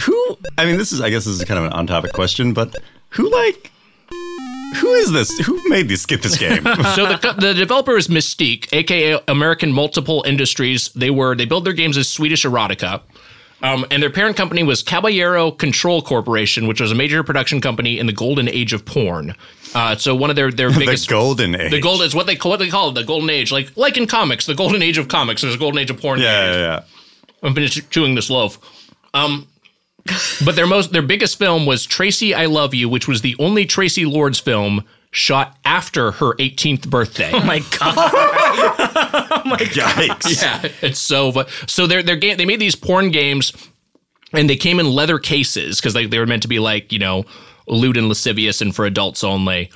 who? 0.03 0.39
I 0.59 0.65
mean, 0.65 0.77
this 0.77 0.93
is. 0.93 1.01
I 1.01 1.11
guess 1.11 1.25
this 1.25 1.39
is 1.39 1.45
kind 1.45 1.59
of 1.59 1.67
an 1.67 1.73
on-topic 1.73 2.13
question, 2.13 2.55
but 2.55 2.75
who 3.11 3.31
like? 3.31 3.71
Who 4.77 4.93
is 4.95 5.13
this? 5.13 5.39
Who 5.41 5.61
made 5.69 5.89
this? 5.89 6.07
Get 6.07 6.23
this 6.23 6.39
game? 6.39 6.65
so 6.95 7.07
the 7.07 7.35
the 7.39 7.55
developer 7.55 7.97
is 7.97 8.09
Mystique, 8.09 8.73
aka 8.73 9.21
American 9.29 9.73
Multiple 9.73 10.23
Industries. 10.27 10.89
They 10.95 11.11
were 11.11 11.35
they 11.35 11.45
build 11.45 11.65
their 11.65 11.73
games 11.75 11.99
as 11.99 12.09
Swedish 12.09 12.45
erotica. 12.45 13.03
Um, 13.63 13.87
and 13.91 14.03
their 14.03 14.11
parent 14.11 14.37
company 14.37 14.65
was 14.65 14.83
Caballero 14.83 15.53
Control 15.53 16.03
Corporation, 16.03 16.67
which 16.67 16.81
was 16.81 16.91
a 16.91 16.97
major 16.97 17.23
production 17.23 17.61
company 17.61 17.99
in 17.99 18.07
the 18.07 18.13
golden 18.13 18.49
age 18.49 18.73
of 18.73 18.85
porn. 18.85 19.35
Uh, 19.75 19.97
so 19.97 20.15
one 20.15 20.31
of 20.31 20.37
their 20.37 20.51
their 20.51 20.71
the 20.73 20.81
biggest 20.81 21.09
golden 21.09 21.55
age. 21.55 21.71
the 21.71 21.81
gold 21.81 22.03
is 22.03 22.15
what 22.15 22.27
they 22.27 22.35
what 22.37 22.59
they 22.59 22.69
call 22.69 22.91
it 22.91 22.95
the 22.95 23.05
golden 23.05 23.31
age, 23.31 23.53
like 23.53 23.75
like 23.77 23.97
in 23.97 24.07
comics, 24.07 24.47
the 24.47 24.55
golden 24.55 24.83
age 24.83 24.99
of 24.99 25.09
comics. 25.09 25.43
There's 25.43 25.55
a 25.55 25.59
golden 25.59 25.79
age 25.79 25.91
of 25.91 26.01
porn. 26.01 26.21
Yeah, 26.21 26.53
yeah, 26.53 26.59
yeah. 26.59 26.81
I'm 27.43 27.55
finished 27.55 27.89
chewing 27.91 28.15
this 28.15 28.31
loaf. 28.31 28.59
Um, 29.15 29.47
but 30.45 30.57
their 30.57 30.67
most 30.67 30.93
their 30.93 31.03
biggest 31.03 31.39
film 31.39 31.65
was 31.65 31.87
Traci 31.87 32.35
I 32.35 32.47
Love 32.47 32.75
You, 32.75 32.89
which 32.89 33.07
was 33.07 33.21
the 33.21 33.37
only 33.39 33.67
Traci 33.67 34.11
Lords 34.11 34.41
film 34.41 34.85
shot 35.13 35.57
after 35.65 36.11
her 36.13 36.35
18th 36.35 36.89
birthday. 36.91 37.31
Oh 37.33 37.45
my 37.45 37.59
god. 37.79 37.95
Oh 37.97 39.43
my 39.45 39.59
Yikes. 39.59 40.43
yeah, 40.43 40.69
it's 40.81 40.99
so 40.99 41.31
but 41.31 41.49
so 41.69 41.87
they're 41.87 42.03
they're 42.03 42.17
game 42.17 42.37
they 42.37 42.47
made 42.47 42.61
these 42.61 42.75
porn 42.75 43.11
games 43.11 43.53
and 44.33 44.49
they 44.49 44.57
came 44.57 44.81
in 44.81 44.87
leather 44.87 45.19
cases 45.19 45.79
because 45.79 45.95
they, 45.95 46.07
they 46.07 46.19
were 46.19 46.27
meant 46.27 46.43
to 46.43 46.49
be 46.49 46.59
like, 46.59 46.91
you 46.93 46.99
know, 46.99 47.25
lewd 47.69 47.97
and 47.97 48.09
lascivious 48.09 48.61
and 48.61 48.75
for 48.75 48.87
adults 48.87 49.23
only. 49.23 49.71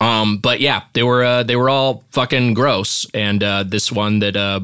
Um, 0.00 0.38
but 0.38 0.60
yeah, 0.60 0.84
they 0.94 1.02
were 1.02 1.22
uh, 1.22 1.42
they 1.42 1.56
were 1.56 1.68
all 1.68 2.04
fucking 2.10 2.54
gross. 2.54 3.06
And 3.12 3.42
uh, 3.42 3.64
this 3.64 3.92
one 3.92 4.20
that 4.20 4.36
uh, 4.36 4.60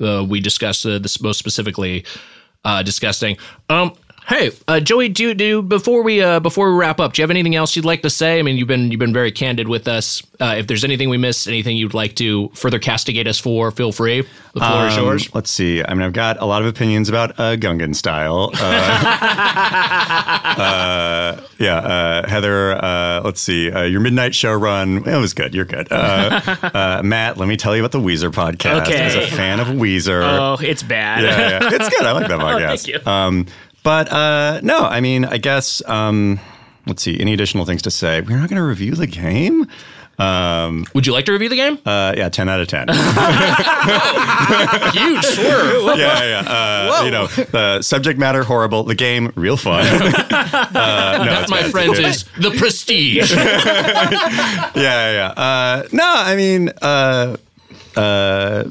uh, 0.00 0.24
we 0.24 0.40
discussed 0.40 0.86
uh, 0.86 0.98
this 0.98 1.20
most 1.20 1.38
specifically 1.38 2.04
uh, 2.64 2.82
disgusting. 2.82 3.36
Um, 3.68 3.94
hey, 4.28 4.50
uh, 4.68 4.80
Joey, 4.80 5.08
do 5.08 5.28
you, 5.28 5.34
do 5.34 5.62
before 5.62 6.02
we 6.02 6.22
uh, 6.22 6.40
before 6.40 6.72
we 6.72 6.78
wrap 6.78 7.00
up, 7.00 7.12
do 7.12 7.20
you 7.20 7.24
have 7.24 7.30
anything 7.30 7.54
else 7.54 7.76
you'd 7.76 7.84
like 7.84 8.02
to 8.02 8.10
say? 8.10 8.38
I 8.38 8.42
mean, 8.42 8.56
you've 8.56 8.68
been 8.68 8.90
you've 8.90 8.98
been 9.00 9.12
very 9.12 9.32
candid 9.32 9.68
with 9.68 9.88
us. 9.88 10.22
Uh, 10.40 10.54
if 10.58 10.66
there's 10.66 10.84
anything 10.84 11.08
we 11.08 11.16
missed, 11.16 11.48
anything 11.48 11.76
you'd 11.78 11.94
like 11.94 12.14
to 12.16 12.48
further 12.54 12.78
castigate 12.78 13.26
us 13.26 13.38
for, 13.38 13.70
feel 13.70 13.90
free. 13.92 14.22
The 14.54 14.60
floor 14.60 14.86
is 14.86 14.96
Um, 14.98 15.04
yours. 15.04 15.34
Let's 15.34 15.50
see. 15.50 15.82
I 15.84 15.94
mean, 15.94 16.02
I've 16.02 16.12
got 16.12 16.40
a 16.40 16.44
lot 16.44 16.60
of 16.62 16.68
opinions 16.68 17.08
about 17.08 17.38
uh, 17.40 17.56
Gungan 17.56 17.94
style. 17.94 18.50
Uh, 18.54 18.56
uh, 20.58 21.40
yeah, 21.58 21.76
uh, 21.76 22.28
Heather. 22.28 22.72
Uh, 22.72 23.20
let's 23.24 23.40
see. 23.40 23.70
Uh, 23.70 23.82
your 23.84 24.00
midnight 24.00 24.34
show 24.34 24.52
run. 24.52 24.98
It 25.08 25.16
was 25.18 25.34
good. 25.34 25.54
You're 25.54 25.64
good. 25.64 25.88
Uh, 25.90 26.40
uh, 26.62 27.02
Matt, 27.04 27.36
let 27.38 27.48
me 27.48 27.56
tell 27.56 27.74
you 27.76 27.82
about 27.84 27.92
the 27.92 28.00
Weezer 28.04 28.30
podcast. 28.30 28.82
Okay. 28.82 29.00
As 29.02 29.14
a 29.14 29.26
fan 29.26 29.60
of 29.60 29.68
Weezer, 29.68 30.22
Oh, 30.22 30.58
it's 30.62 30.82
bad. 30.82 31.22
yeah, 31.22 31.50
yeah, 31.60 31.74
it's 31.74 31.88
good. 31.88 32.04
I 32.06 32.12
like 32.12 32.28
that 32.28 32.40
podcast. 32.40 32.84
thank 32.84 33.04
you. 33.04 33.10
Um, 33.10 33.46
but 33.86 34.10
uh, 34.12 34.58
no, 34.64 34.80
I 34.80 35.00
mean, 35.00 35.24
I 35.24 35.38
guess. 35.38 35.80
Um, 35.86 36.40
let's 36.88 37.04
see. 37.04 37.20
Any 37.20 37.32
additional 37.34 37.64
things 37.64 37.82
to 37.82 37.90
say? 37.92 38.20
We're 38.20 38.36
not 38.36 38.48
going 38.50 38.56
to 38.56 38.64
review 38.64 38.96
the 38.96 39.06
game. 39.06 39.68
Um, 40.18 40.86
Would 40.92 41.06
you 41.06 41.12
like 41.12 41.26
to 41.26 41.32
review 41.32 41.48
the 41.48 41.54
game? 41.54 41.78
uh, 41.86 42.12
yeah, 42.16 42.28
ten 42.28 42.48
out 42.48 42.58
of 42.58 42.66
ten. 42.66 42.88
Huge 44.92 45.24
swerve. 45.24 45.98
yeah, 45.98 46.24
yeah. 46.24 46.42
Uh, 46.48 47.02
you 47.04 47.12
know, 47.12 47.26
the 47.28 47.80
subject 47.80 48.18
matter 48.18 48.42
horrible. 48.42 48.82
The 48.82 48.96
game 48.96 49.32
real 49.36 49.56
fun. 49.56 49.84
uh, 49.86 50.00
no, 50.02 50.10
That, 50.72 51.42
it's 51.42 51.50
my 51.50 51.62
bad. 51.62 51.70
friends, 51.70 51.98
is 52.00 52.24
the 52.40 52.50
prestige. 52.58 53.32
yeah, 53.36 54.72
yeah. 54.74 55.12
yeah. 55.12 55.28
Uh, 55.36 55.86
no, 55.92 56.04
I 56.12 56.34
mean, 56.34 56.70
uh, 56.82 57.36
uh, 57.94 58.64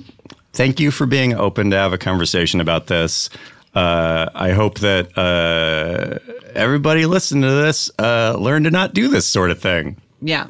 thank 0.52 0.82
you 0.82 0.92
for 0.92 1.06
being 1.06 1.36
open 1.36 1.70
to 1.72 1.78
have 1.78 1.94
a 1.94 1.98
conversation 1.98 2.60
about 2.60 2.88
this. 2.88 3.30
Uh, 3.76 4.30
I 4.34 4.52
hope 4.52 4.80
that 4.80 5.18
uh, 5.18 6.20
everybody 6.56 7.06
listening 7.06 7.44
to 7.44 7.52
this 7.52 7.92
uh, 8.00 8.36
learn 8.40 8.64
to 8.64 8.72
not 8.72 8.94
do 8.94 9.10
this 9.10 9.28
sort 9.28 9.52
of 9.52 9.60
thing. 9.60 9.98
Yeah, 10.22 10.48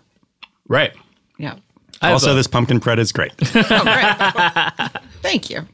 right. 0.67 0.93
yeah. 1.39 1.55
also, 2.01 2.32
a- 2.32 2.36
this 2.36 2.47
pumpkin 2.47 2.78
bread 2.80 2.99
is 2.99 3.11
great. 3.11 3.34
Oh, 3.55 3.84
great. 3.84 4.91
Thank 5.21 5.49
you. 5.49 5.67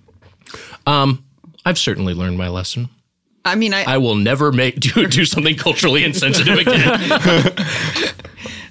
I've 1.65 1.77
certainly 1.77 2.13
learned 2.13 2.37
my 2.37 2.47
lesson. 2.47 2.89
I 3.43 3.55
mean, 3.55 3.73
I, 3.73 3.83
I 3.83 3.97
will 3.97 4.15
never 4.15 4.51
make 4.51 4.75
do, 4.79 5.07
do 5.07 5.25
something 5.25 5.55
culturally 5.55 6.03
insensitive 6.03 6.59
again. 6.59 6.75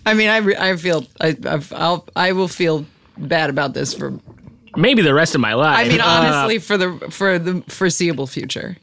I 0.06 0.14
mean, 0.14 0.28
I, 0.28 0.38
re- 0.38 0.56
I 0.56 0.76
feel, 0.76 1.06
I, 1.20 1.36
I've, 1.44 1.72
I'll, 1.72 2.08
I 2.16 2.32
will 2.32 2.48
feel 2.48 2.86
bad 3.18 3.50
about 3.50 3.74
this 3.74 3.92
for. 3.94 4.18
Maybe 4.76 5.02
the 5.02 5.14
rest 5.14 5.34
of 5.34 5.40
my 5.40 5.54
life. 5.54 5.78
I 5.78 5.88
mean, 5.88 6.00
Uh, 6.00 6.04
honestly, 6.06 6.58
for 6.58 6.76
the 6.76 7.08
for 7.10 7.38
the 7.38 7.62
foreseeable 7.68 8.26
future. 8.26 8.76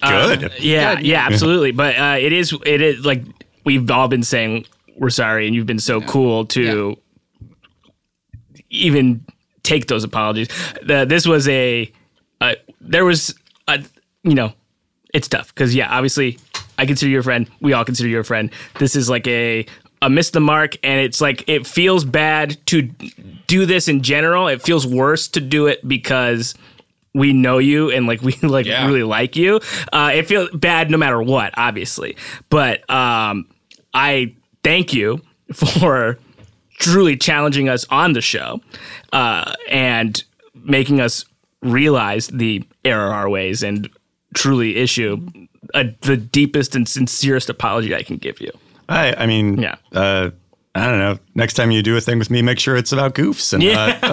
Good. 0.00 0.52
yeah, 0.60 0.94
Good. 0.96 1.06
yeah, 1.06 1.26
absolutely. 1.26 1.72
But 1.72 1.96
uh, 1.98 2.16
it 2.20 2.32
is, 2.32 2.54
it 2.64 2.80
is 2.80 3.04
like 3.04 3.22
we've 3.64 3.90
all 3.90 4.06
been 4.08 4.22
saying 4.22 4.64
we're 4.96 5.10
sorry, 5.10 5.46
and 5.46 5.54
you've 5.56 5.66
been 5.66 5.80
so 5.80 6.00
cool 6.00 6.46
to 6.46 6.96
even 8.70 9.24
take 9.62 9.86
those 9.88 10.04
apologies. 10.04 10.48
The, 10.82 11.04
this 11.04 11.26
was 11.26 11.48
a, 11.48 11.90
uh, 12.40 12.54
there 12.80 13.04
was 13.04 13.34
a, 13.68 13.82
you 14.22 14.34
know, 14.34 14.52
it's 15.14 15.28
tough 15.28 15.54
because 15.54 15.74
yeah, 15.74 15.88
obviously, 15.90 16.38
I 16.78 16.86
consider 16.86 17.10
you 17.10 17.18
a 17.18 17.22
friend. 17.22 17.48
We 17.60 17.72
all 17.72 17.84
consider 17.84 18.08
you 18.08 18.18
a 18.18 18.24
friend. 18.24 18.50
This 18.78 18.94
is 18.94 19.08
like 19.10 19.26
a 19.26 19.66
a 20.02 20.08
miss 20.10 20.30
the 20.30 20.40
mark, 20.40 20.76
and 20.82 21.00
it's 21.00 21.20
like 21.20 21.48
it 21.48 21.66
feels 21.66 22.04
bad 22.04 22.56
to 22.66 22.82
do 23.46 23.66
this 23.66 23.88
in 23.88 24.02
general. 24.02 24.48
It 24.48 24.62
feels 24.62 24.86
worse 24.86 25.28
to 25.28 25.40
do 25.40 25.66
it 25.66 25.86
because 25.86 26.54
we 27.14 27.32
know 27.32 27.58
you 27.58 27.90
and 27.90 28.06
like 28.06 28.20
we 28.22 28.32
like 28.42 28.66
Yeah. 28.66 28.86
really 28.86 29.02
like 29.02 29.36
you. 29.36 29.60
Uh, 29.92 30.10
it 30.14 30.26
feels 30.26 30.50
bad 30.50 30.90
no 30.90 30.98
matter 30.98 31.20
what, 31.22 31.52
obviously. 31.56 32.16
But 32.50 32.88
um, 32.90 33.48
I 33.94 34.34
thank 34.62 34.92
you 34.94 35.20
for 35.52 36.18
truly 36.78 37.16
challenging 37.16 37.68
us 37.68 37.84
on 37.90 38.12
the 38.12 38.20
show 38.20 38.60
uh, 39.12 39.52
and 39.68 40.22
making 40.54 41.00
us 41.00 41.24
realize 41.60 42.28
the 42.28 42.62
error 42.84 43.12
our 43.12 43.28
ways 43.28 43.64
and 43.64 43.88
truly 44.34 44.76
issue 44.76 45.26
a, 45.74 45.84
the 46.02 46.16
deepest 46.16 46.76
and 46.76 46.88
sincerest 46.88 47.50
apology 47.50 47.94
I 47.96 48.02
can 48.04 48.16
give 48.16 48.40
you. 48.40 48.52
I, 48.88 49.14
I 49.14 49.26
mean, 49.26 49.58
Yeah. 49.58 49.76
uh, 49.92 50.30
I 50.78 50.88
don't 50.90 50.98
know. 50.98 51.18
Next 51.34 51.54
time 51.54 51.70
you 51.70 51.82
do 51.82 51.96
a 51.96 52.00
thing 52.00 52.18
with 52.18 52.30
me, 52.30 52.42
make 52.42 52.58
sure 52.58 52.76
it's 52.76 52.92
about 52.92 53.14
goofs 53.14 53.52
and 53.52 53.62
Yeah. 53.62 53.98
not 54.02 54.04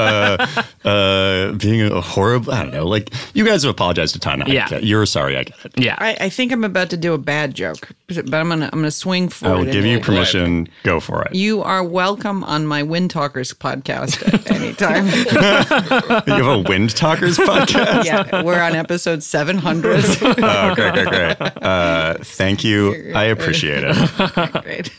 uh, 0.85 0.87
uh, 0.87 1.51
being 1.53 1.81
a 1.81 2.01
horrible. 2.01 2.51
I 2.53 2.63
don't 2.63 2.73
know. 2.73 2.85
Like 2.85 3.13
you 3.33 3.45
guys 3.45 3.63
have 3.63 3.71
apologized 3.71 4.15
a 4.15 4.19
ton. 4.19 4.41
I 4.43 4.47
Yeah. 4.47 4.67
get- 4.67 4.83
you're 4.83 5.05
sorry. 5.05 5.37
I 5.37 5.43
get 5.43 5.55
it. 5.65 5.79
Yeah. 5.79 5.95
I, 5.97 6.17
I 6.21 6.29
think 6.29 6.51
I'm 6.51 6.63
about 6.63 6.89
to 6.91 6.97
do 6.97 7.13
a 7.13 7.17
bad 7.17 7.53
joke, 7.55 7.89
but 8.07 8.33
I'm 8.33 8.49
gonna 8.49 8.69
I'm 8.71 8.79
gonna 8.79 8.91
swing 8.91 9.29
for 9.29 9.47
I 9.47 9.51
it. 9.53 9.57
will 9.57 9.65
give 9.65 9.75
anyway. 9.77 9.91
you 9.93 9.99
permission. 10.01 10.67
Go 10.83 10.99
for 10.99 11.23
it. 11.23 11.33
You 11.35 11.61
are 11.63 11.83
welcome 11.83 12.43
on 12.43 12.67
my 12.67 12.83
Wind 12.83 13.11
Talkers 13.11 13.53
podcast 13.53 14.21
at 14.33 14.51
any 14.51 14.73
time. 14.73 15.05
You 16.27 16.33
have 16.43 16.47
a 16.47 16.59
Wind 16.59 16.95
Talkers 16.95 17.37
podcast. 17.37 18.05
yeah, 18.05 18.41
we're 18.43 18.59
on 18.61 18.75
episode 18.75 19.23
700. 19.23 20.03
Oh, 20.21 20.75
great, 20.75 20.93
great, 20.93 21.07
great. 21.07 21.37
Uh, 21.63 22.15
thank 22.21 22.63
you. 22.63 23.11
I 23.15 23.25
appreciate 23.25 23.83
it. 23.85 24.63
Great. 24.63 24.91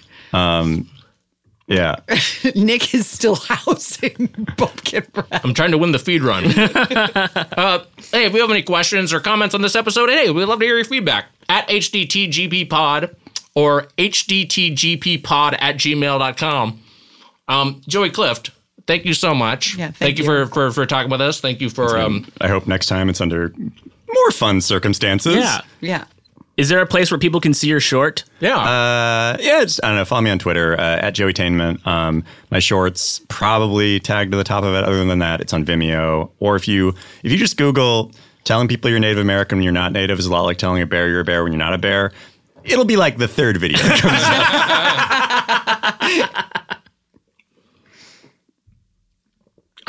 Yeah. 1.67 1.97
Nick 2.55 2.95
is 2.95 3.07
still 3.07 3.35
housing 3.49 4.29
Pumpkin 4.57 5.05
Breath. 5.13 5.45
I'm 5.45 5.55
trying 5.55 5.73
to 5.73 5.79
win 5.79 5.93
the 5.93 5.99
feed 5.99 6.23
run. 6.23 6.45
uh, 6.47 7.85
hey, 8.13 8.27
if 8.27 8.35
you 8.35 8.41
have 8.41 8.51
any 8.51 8.63
questions 8.63 9.13
or 9.13 9.21
comments 9.21 9.55
on 9.55 9.63
this 9.63 9.75
episode, 9.75 10.09
hey, 10.09 10.31
we'd 10.31 10.45
love 10.45 10.61
to 10.61 10.65
hear 10.65 10.77
your 10.77 10.85
feedback 10.85 11.27
at 11.49 11.69
hdtgppod 11.69 13.15
or 13.55 13.83
hdtgppod 13.99 15.57
at 15.61 15.77
gmail.com. 15.77 16.81
Um, 17.49 17.81
Joey 17.87 18.11
Clift, 18.11 18.51
thank 18.87 19.05
you 19.05 19.15
so 19.15 19.35
much. 19.35 19.77
Yeah, 19.77 19.91
thank 19.91 20.19
you, 20.19 20.25
you. 20.25 20.47
For, 20.47 20.47
for 20.47 20.73
for 20.73 20.87
talking 20.87 21.11
with 21.11 21.21
us. 21.21 21.41
Thank 21.41 21.61
you 21.61 21.71
for 21.71 21.97
um, 21.99 22.27
I 22.41 22.49
hope 22.49 22.67
next 22.67 22.87
time 22.87 23.09
it's 23.09 23.21
under 23.21 23.53
more 24.13 24.31
fun 24.33 24.61
circumstances. 24.61 25.37
Yeah. 25.37 25.61
Yeah. 25.81 26.05
Is 26.57 26.71
there 26.71 26.81
a 26.81 26.87
place 26.87 27.11
where 27.11 27.19
people 27.19 27.39
can 27.41 27.53
see 27.53 27.69
your 27.69 27.81
short? 27.81 28.25
yeah. 28.41 28.57
Uh, 28.57 29.37
yeah, 29.41 29.63
just, 29.63 29.79
I 29.85 29.89
don't 29.89 29.97
know. 29.97 30.05
Follow 30.07 30.23
me 30.23 30.31
on 30.31 30.39
Twitter 30.39 30.73
uh, 30.79 30.97
at 31.01 31.15
Joeytainment. 31.15 31.87
Um, 31.87 32.25
my 32.51 32.61
shorts 32.61 33.21
probably 33.29 34.01
tagged 34.01 34.33
to 34.33 34.39
the 34.39 34.45
top 34.45 34.65
of 34.65 34.75
it. 34.75 34.85
Other 34.85 35.05
than 35.05 35.19
that, 35.19 35.43
it's 35.43 35.53
on 35.53 35.67
Vimeo. 35.67 36.31
Or 36.41 36.57
if 36.57 36.67
you 36.67 36.95
if 37.23 37.31
you 37.31 37.37
just 37.37 37.59
Google 37.59 38.13
telling 38.45 38.69
people 38.69 38.89
you're 38.91 38.99
Native 39.01 39.19
American 39.19 39.59
when 39.59 39.65
you're 39.65 39.73
not 39.73 39.93
Native 39.93 40.19
is 40.19 40.25
a 40.27 40.31
lot 40.33 40.43
like 40.43 40.57
telling 40.57 40.81
a 40.81 40.87
bear 40.87 41.09
you're 41.09 41.21
a 41.21 41.25
bear 41.25 41.43
when 41.43 41.53
you're 41.53 41.59
not 41.59 41.75
a 41.75 41.79
bear. 41.79 42.13
It'll 42.65 42.85
be 42.85 42.97
like 42.97 43.19
the 43.19 43.29
third 43.29 43.59
video. 43.59 43.79
that 43.79 44.01
comes 44.01 44.23
up. 46.73 46.83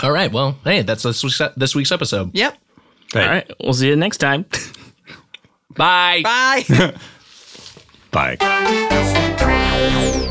All 0.03 0.11
right. 0.11 0.31
Well, 0.31 0.57
hey, 0.63 0.83
that's 0.83 1.03
this 1.03 1.23
week's, 1.23 1.41
this 1.55 1.75
week's 1.75 1.91
episode. 1.91 2.35
Yep. 2.35 2.57
Hey, 3.13 3.23
All 3.23 3.29
right. 3.29 3.51
We'll 3.61 3.73
see 3.73 3.87
you 3.87 3.95
next 3.95 4.17
time. 4.17 4.45
Bye. 5.77 6.21
Bye. 6.23 6.93
Bye. 8.37 10.23